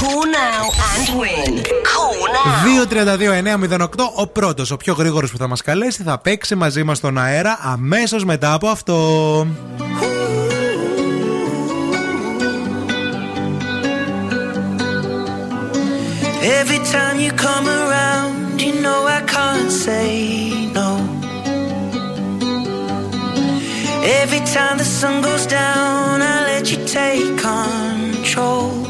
[0.00, 1.52] Call now and win.
[1.62, 3.78] Call now.
[3.78, 3.86] 232-908.
[4.14, 7.58] Ο πρώτος, ο πιο γρήγορος που θα μας καλέσει, θα παίξει μαζί μας στον αέρα
[7.62, 9.46] αμέσως μετά από αυτό.
[16.60, 20.10] Every time you come around, you know I can't say
[20.78, 21.13] no.
[24.06, 28.83] Every time the sun goes down, I let you take control.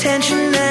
[0.00, 0.69] attention now.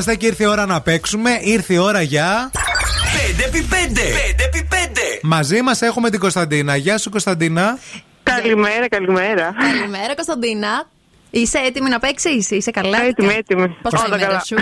[0.00, 1.30] Είμαστε και ήρθε η ώρα να παίξουμε.
[1.40, 2.50] Ήρθε η ώρα για.
[2.54, 3.98] 5x5.
[4.40, 4.98] 5x5.
[5.22, 6.76] Μαζί μας έχουμε την Κωνσταντίνα.
[6.76, 7.78] Γεια σου, Κωνσταντίνα.
[8.22, 9.54] Καλημέρα, καλημέρα.
[9.58, 10.88] Καλημέρα, Κωνσταντίνα.
[11.30, 13.68] Είσαι έτοιμη να παίξεις, είσαι καλά; Έτοιμη, έτοιμη.
[13.82, 14.42] Πώς θα Όλα η μέρα καλά.
[14.44, 14.56] σου;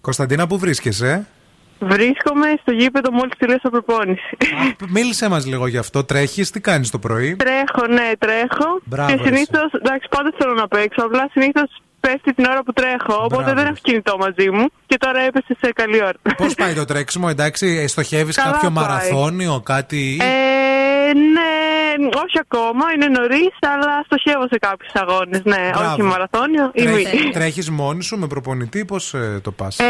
[0.00, 1.26] Κωνσταντίνα, πού βρίσκεσαι;
[1.78, 4.36] Βρίσκομαι στο γήπεδο μόλις τελείωσα προπόνηση.
[4.88, 6.04] Μίλησε μας λίγο γι' αυτό.
[6.04, 8.80] Τρέχεις, τι κάνεις το πρωί; Τρέχω, ναι, τρέχω.
[8.84, 11.04] Μπράβο, και συνήθως, εντάξει, πάντα θέλω να παίξω.
[11.04, 11.70] Απλά συνήθως
[12.00, 13.14] πέφτει την ώρα που τρέχω.
[13.14, 13.54] Οπότε Μπράβο.
[13.54, 14.66] δεν έχω κινητό μαζί μου.
[14.86, 16.12] Και τώρα έπεσε σε καλή ώρα.
[16.36, 18.84] Πώς πάει το τρέξιμο, εντάξει, στοχεύεις Καλά κάποιο πάει.
[18.86, 25.40] μαραθώνιο, κάτι; Ε, ναι, όχι ακόμα, είναι νωρίς, αλλά στοχεύω σε κάποιους αγώνες.
[25.44, 25.92] Ναι, Μπράβο.
[25.92, 26.70] όχι μαραθώνιο.
[26.74, 27.30] ή μη.
[27.32, 29.84] Τρέχεις μόνη σου με προπονητή, πώς το πας; Ε,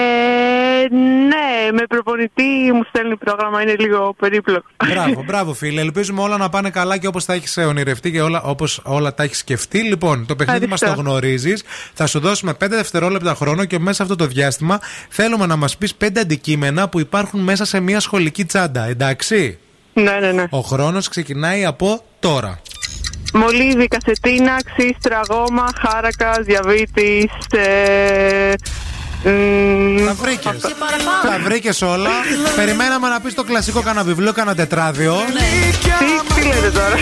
[1.28, 4.66] ναι, με προπονητή μου στέλνει πρόγραμμα, είναι λίγο περίπλοκο.
[4.88, 5.80] Μπράβο, μπράβο φίλε.
[5.80, 9.22] Ελπίζουμε όλα να πάνε καλά και όπως τα έχεις ονειρευτεί και όλα, όπως όλα τα
[9.22, 9.78] έχεις σκεφτεί.
[9.82, 11.10] Λοιπόν, το παιχνίδι μας το Ευχαριστώ.
[11.10, 11.64] γνωρίζεις.
[11.94, 15.76] Θα σου δώσουμε 5 δευτερόλεπτα χρόνο και μέσα σε αυτό το διάστημα θέλουμε να μας
[15.76, 18.84] πεις 5 αντικείμενα που υπάρχουν μέσα σε μια σχολική τσάντα.
[18.86, 19.58] Εντάξει;
[19.92, 20.44] Ναι, ναι, ναι.
[20.50, 22.60] Ο χρόνος ξεκινάει από τώρα.
[23.32, 27.32] Μολύβι, κασετίνα, ξύστρα, γόμα, χάρακα, διαβήτης.
[27.50, 28.52] Ε,
[30.06, 30.50] Τα βρήκε.
[31.22, 32.10] Τα βρήκε όλα.
[32.56, 35.16] Περιμέναμε να πει το κλασικό κανένα βιβλίο, κανένα τετράδιο.
[35.98, 36.94] τι, τι λέτε τώρα.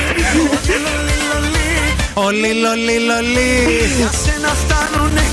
[2.14, 3.66] Όλοι λολί λολί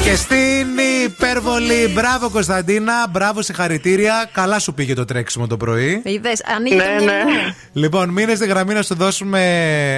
[0.03, 0.67] Και στην
[1.05, 1.87] υπερβολή.
[1.93, 4.29] Μπράβο Κωνσταντίνα, μπράβο συγχαρητήρια.
[4.31, 6.01] Καλά σου πήγε το τρέξιμο το πρωί.
[6.03, 7.23] Είδες, ναι, ναι.
[7.73, 9.41] Λοιπόν, μείνε στη γραμμή να σου δώσουμε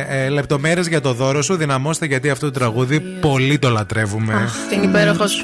[0.09, 1.55] ε, λεπτομέρειες για το δώρο σου.
[1.55, 4.49] Δυναμώστε γιατί αυτό το τραγούδι πολύ το λατρεύουμε.
[4.69, 5.43] Την υπέροχος.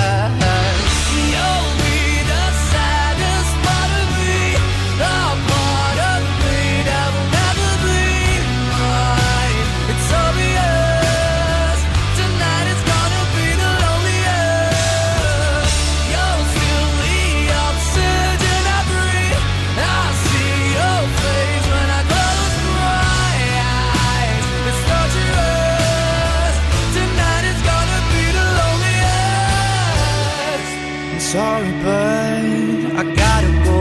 [31.31, 33.79] sorry, but I gotta go.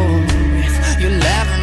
[1.00, 1.59] You're laughing.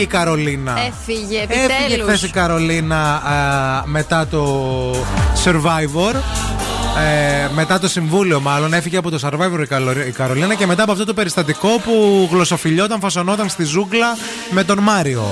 [0.00, 0.74] Έφυγε η Καρολίνα.
[0.86, 2.14] Έφυγε, Έφυγε επιτέλους.
[2.14, 4.90] χθε η Καρολίνα α, μετά το
[5.44, 6.14] Survivor.
[6.98, 10.82] Ε, μετά το συμβούλιο, μάλλον έφυγε από το Survivor η, Καλο- η Καρολίνα και μετά
[10.82, 14.16] από αυτό το περιστατικό που γλωσσοφιλιόταν, φασωνόταν στη ζούγκλα
[14.50, 15.22] με τον Μάριο.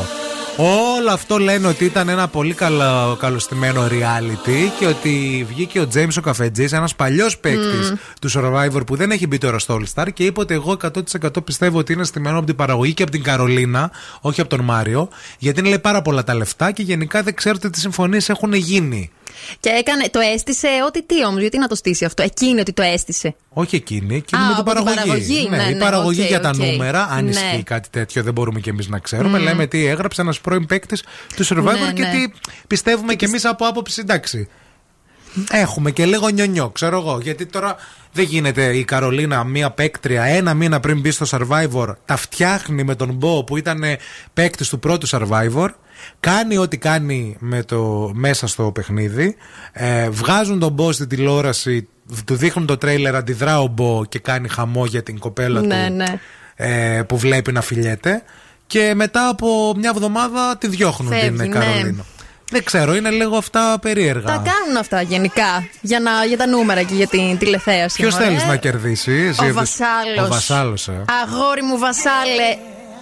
[0.61, 6.17] Όλο αυτό λένε ότι ήταν ένα πολύ καλό, καλωστημένο reality και ότι βγήκε ο James
[6.19, 10.07] ο Καφετζής, ένας παλιός παίκτης του Survivor που δεν έχει μπει τώρα στο All Star
[10.13, 13.23] και είπε ότι εγώ 100% πιστεύω ότι είναι στημένο από την παραγωγή και από την
[13.23, 13.91] Καρολίνα,
[14.21, 15.09] όχι από τον Μάριο,
[15.39, 19.11] γιατί είναι λέει πάρα πολλά τα λεφτά και γενικά δεν ξέρετε τι συμφωνίες έχουν γίνει.
[19.61, 22.83] Και έκανε, το έστησε ότι τι όμως, γιατί να το στήσει αυτό; Εκείνη ότι το
[22.83, 23.35] έστησε.
[23.49, 24.97] Όχι εκείνη, εκείνη Α, με την από την παραγωγή.
[25.07, 26.55] παραγωγή, ναι, ναι, η ναι, παραγωγή οκ, για τα οκ.
[26.57, 27.31] νούμερα, αν Ναι.
[27.31, 29.39] ισχύει κάτι τέτοιο, δεν μπορούμε κι εμείς να ξέρουμε.
[29.39, 29.45] Μμμ.
[29.45, 31.03] Λέμε τι έγραψε ένας πρώην παίκτης
[31.37, 32.11] του Survivor Ναι, και ναι.
[32.11, 32.33] τι
[32.67, 34.49] πιστεύουμε κι εμείς από άποψη εντάξει.
[35.51, 37.19] Έχουμε και λίγο νιονιό, ξέρω εγώ.
[37.23, 37.77] Γιατί τώρα
[38.13, 42.95] δεν γίνεται η Καρολίνα, μία παίκτρια, ένα μήνα πριν μπει στο Survivor, τα φτιάχνει με
[42.95, 43.83] τον Μπο που ήταν
[44.35, 45.69] παίκτης του πρώτου Survivor.
[46.21, 49.37] Κάνει ό,τι κάνει με το, μέσα στο παιχνίδι.
[49.73, 51.89] Ε, βγάζουν τον Μπο στην τηλεόραση,
[52.25, 55.95] του δείχνουν το τρέιλερ, αντιδρά ο Μπο και κάνει χαμό για την κοπέλα Ναι, του
[55.95, 56.21] ναι.
[56.55, 58.23] ε, που βλέπει να φιλιέται.
[58.67, 61.47] Και μετά από μια εβδομάδα τη διώχνουν Φεύγει, την ναι.
[61.47, 62.05] Καρολίνα.
[62.51, 64.27] Δεν ξέρω, είναι λίγο αυτά περίεργα.
[64.27, 65.69] Τα κάνουν αυτά γενικά.
[65.81, 67.97] Για, να, για τα νούμερα και για την τηλεθέαση.
[67.97, 68.25] Ποιος μωρέ.
[68.25, 70.25] θέλεις να κερδίσεις, εσύ, Ο Βασάλος.
[70.25, 71.05] Ο Βασάλος, ε.
[71.23, 72.57] Αγόρι μου, βασάλε.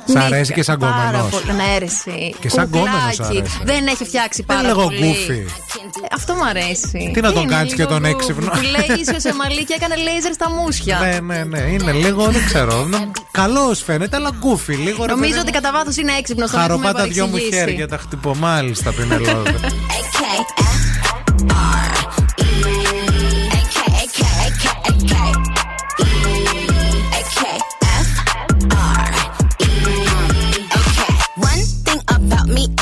[0.06, 0.24] Σ' Νίκα.
[0.24, 1.30] αρέσει και σαν Πάρα γκόμενος.
[1.30, 1.52] πολύ.
[1.56, 2.34] Ναι, αρέσει.
[2.40, 3.36] Και σαν γκόμενος σ' Κουκλάκι.
[3.38, 3.60] αρέσει.
[3.64, 4.96] Δεν έχει φτιάξει πάρα λίγο πολύ.
[5.06, 5.32] γκούφι.
[5.32, 7.10] Ε, Αυτό μου αρέσει.
[7.14, 8.12] Τι να τον Είναι κάνεις και λίγο τον γκούφι.
[8.14, 8.50] έξυπνο.
[8.50, 10.98] Που λέει ίσιο σε μαλλί και έκανε λέιζερ στα μουσια.
[10.98, 12.88] Ναι, ναι, ναι, είναι λίγο, δεν ξέρω.
[13.30, 14.74] Καλός φαίνεται, αλλά γκούφι.
[14.74, 15.60] Λίγο ρε Νομίζω παιδί ότι μου.
[15.62, 16.50] κατά βάθος είναι έξυπνος.
[16.50, 19.54] Χαροπά τα δυο μου χέρια, τα χτυπώ μάλιστα, Πινελόδε.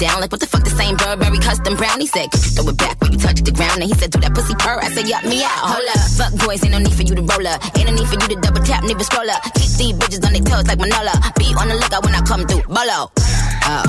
[0.00, 0.20] down.
[0.20, 2.00] Like what the fuck the same Burberry custom brown?
[2.00, 3.84] He said, could you throw it back when you touch the ground?
[3.84, 4.80] And he said, do that pussy purr.
[4.80, 5.76] I said, yup, me out.
[5.76, 6.00] Hold up.
[6.16, 7.60] Fuck boys, ain't no need for you to roll up.
[7.76, 9.44] Ain't no need for you to double tap, neither scroll up.
[9.54, 11.14] Keep these bitches on their toes like Manola.
[11.36, 12.64] Be on the lookout when I come through.
[12.66, 13.12] Bolo.
[13.68, 13.84] Oh,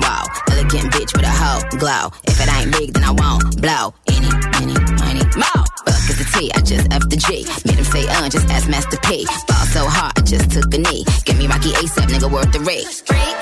[0.00, 0.24] wow.
[0.54, 2.14] Elegant bitch with a hoe glow.
[2.30, 3.92] If it ain't big, then I won't blow.
[4.06, 4.30] Any,
[4.62, 5.64] any, money, more.
[5.82, 7.42] Fuck is the T, I just F the G.
[7.66, 9.26] Made him say, uh, just ask Master P.
[9.50, 11.04] Ball so hard, I just took a knee.
[11.26, 12.86] Give me Rocky ASAP, nigga, worth the rate.
[12.86, 13.36] Freak,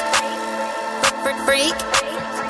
[1.22, 1.97] freak, freak.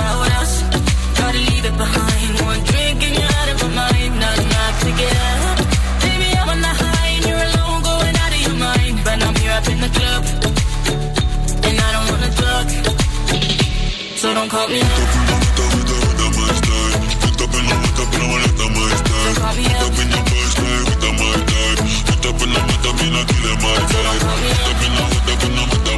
[0.00, 0.52] about us.
[1.18, 2.30] Gotta leave it behind.
[2.50, 4.12] One drink and you're out of my mind.
[4.20, 5.56] Nah, nah, take it up.
[6.02, 8.96] Baby, I'm on the high and you're alone, going out of your mind.
[9.06, 10.22] But I'm here up in the club,
[11.66, 12.66] and I don't wanna talk.
[14.20, 15.40] So don't call me up.
[25.82, 25.89] And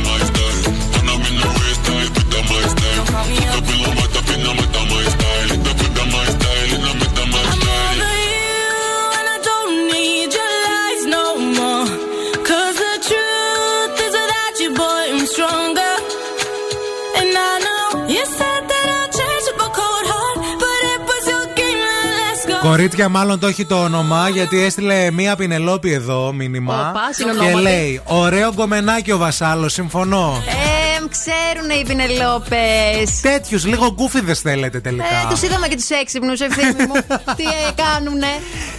[22.62, 26.88] Κορίτσια, μάλλον το έχει το όνομα γιατί έστειλε μία Πινελόπη εδώ μήνυμα.
[26.90, 27.62] Οπα, και συνονόματι.
[27.62, 30.42] λέει: Ωραίο γκομενάκι ο Βασάλος, συμφωνώ.
[30.48, 33.20] Ε, ξέρουν οι πινελόπες.
[33.22, 35.04] Τέτοιους, λίγο γκούφιδες θέλετε τελικά.
[35.04, 36.92] Ε, τους είδαμε και τους έξυπνους, ευθύνη μου.
[37.38, 38.26] Τι ε, κάνουνε.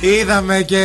[0.02, 0.82] Είδαμε και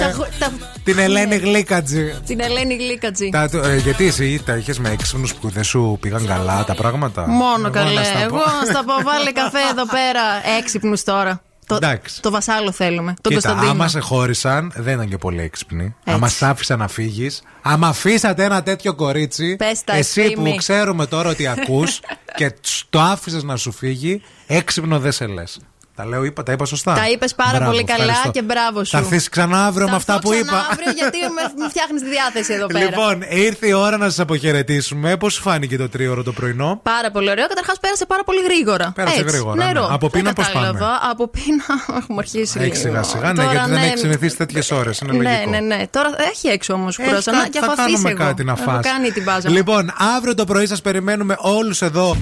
[0.00, 0.52] Τα χω- τα-
[0.84, 2.14] την Ελένη Γλίκατζη.
[2.26, 3.28] Την Ελένη Γλίκατζη.
[3.28, 7.28] Τα, ε, γιατί εσύ τα είχες με έξυπνους που δεν σου πήγαν καλά τα πράγματα;
[7.28, 7.94] Μόνο Εγώ καλέ.
[7.94, 8.20] να στα πω.
[8.36, 10.22] Εγώ να στα πω, βάλε καφέ εδώ πέρα.
[10.58, 11.42] Έξυπνους τώρα.
[11.80, 12.22] Το, Εντάξει.
[12.22, 13.14] το βασάλο θέλουμε.
[13.20, 13.70] Τον Κοίτα, Κωνσταντίνο.
[13.70, 15.94] άμα σε χώρισαν, δεν ήταν και πολύ έξυπνοι.
[16.04, 20.50] Άμα σ' άφησαν να φύγεις, άμα αφήσατε ένα τέτοιο κορίτσι, Πες τα, εσύ ευθύμη.
[20.50, 22.00] που ξέρουμε τώρα ότι ακούς
[22.36, 25.58] και τς- το άφησες να σου φύγει, έξυπνο δεν σε λες.
[25.96, 26.94] Τα λέω, είπα, τα είπα σωστά.
[26.94, 28.30] Τα είπες πάρα Μπράβο, πολύ καλά ευχαριστώ.
[28.30, 28.90] και μπράβο σου.
[28.90, 30.68] Θα έρθεις ξανά αύριο με Θα αυτά έρθω που ξανά είπα.
[30.72, 32.84] αύριο γιατί με, με φτιάχνεις τη διάθεση εδώ πέρα.
[32.84, 35.16] Λοιπόν, ήρθε η ώρα να σας αποχαιρετήσουμε.
[35.16, 37.46] Πώς σου φάνηκε το τρίωρο το πρωινό; Πάρα πολύ ωραίο.
[37.46, 38.92] Καταρχάς πέρασε πάρα πολύ γρήγορα.
[38.94, 39.64] Πέρασε Έτσι, γρήγορα, ναι.
[39.64, 39.88] Νερό.
[39.90, 40.78] Από Δεν πείνα πώς κατάλαβα.
[40.78, 41.64] πάμε; Από πείνα
[42.00, 42.74] έχουμε αρχίσει Έχει λίγο.
[42.74, 43.86] σιγά σιγά, ναι, Τώρα, γιατί δεν ναι.
[43.86, 44.98] έχει συνηθίσει τέτοιες ώρες.
[44.98, 45.50] Είναι Ναι, λογικό.
[45.50, 45.86] ναι, ναι.
[45.90, 48.24] Τώρα έχει έξω όμως Έχει κουρασανά κάτι- και θα αφού αφήσει κάνουμε εγώ.
[48.28, 48.84] κάτι να Έχω φας.
[48.86, 49.54] κάνει την μπάζα μου.
[49.54, 52.16] Λοιπόν, αύριο το πρωί σας περιμένουμε όλους εδώ.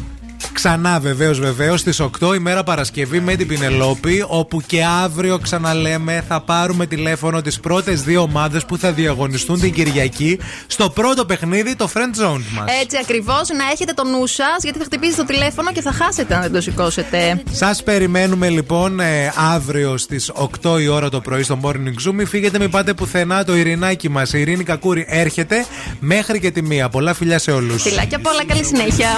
[0.52, 6.40] Ξανά βεβαίως βεβαίως στις 8 ημέρα Παρασκευή με την Πινελόπη όπου και αύριο ξαναλέμε θα
[6.40, 11.90] πάρουμε τηλέφωνο τις πρώτες δύο ομάδες που θα διαγωνιστούν την Κυριακή στο πρώτο παιχνίδι το
[11.94, 12.64] Friend Zone μας.
[12.82, 16.34] Έτσι ακριβώς, να έχετε το νου σας, γιατί θα χτυπήσει το τηλέφωνο και θα χάσετε
[16.34, 17.42] αν δεν το σηκώσετε.
[17.50, 20.30] Σας περιμένουμε λοιπόν ε, αύριο στις
[20.62, 22.12] 8 η ώρα το πρωί στο Morning Zoom.
[22.12, 23.44] Μην φύγετε, μην πάτε πουθενά.
[23.44, 25.64] Το ειρηνάκι μας, η Ειρήνη Κακούρη έρχεται
[26.00, 26.88] μέχρι και τη μία.
[26.88, 27.82] Πολλά φιλιά σε όλους.
[27.82, 29.10] Φιλάκια πολλά, καλή συνέχεια.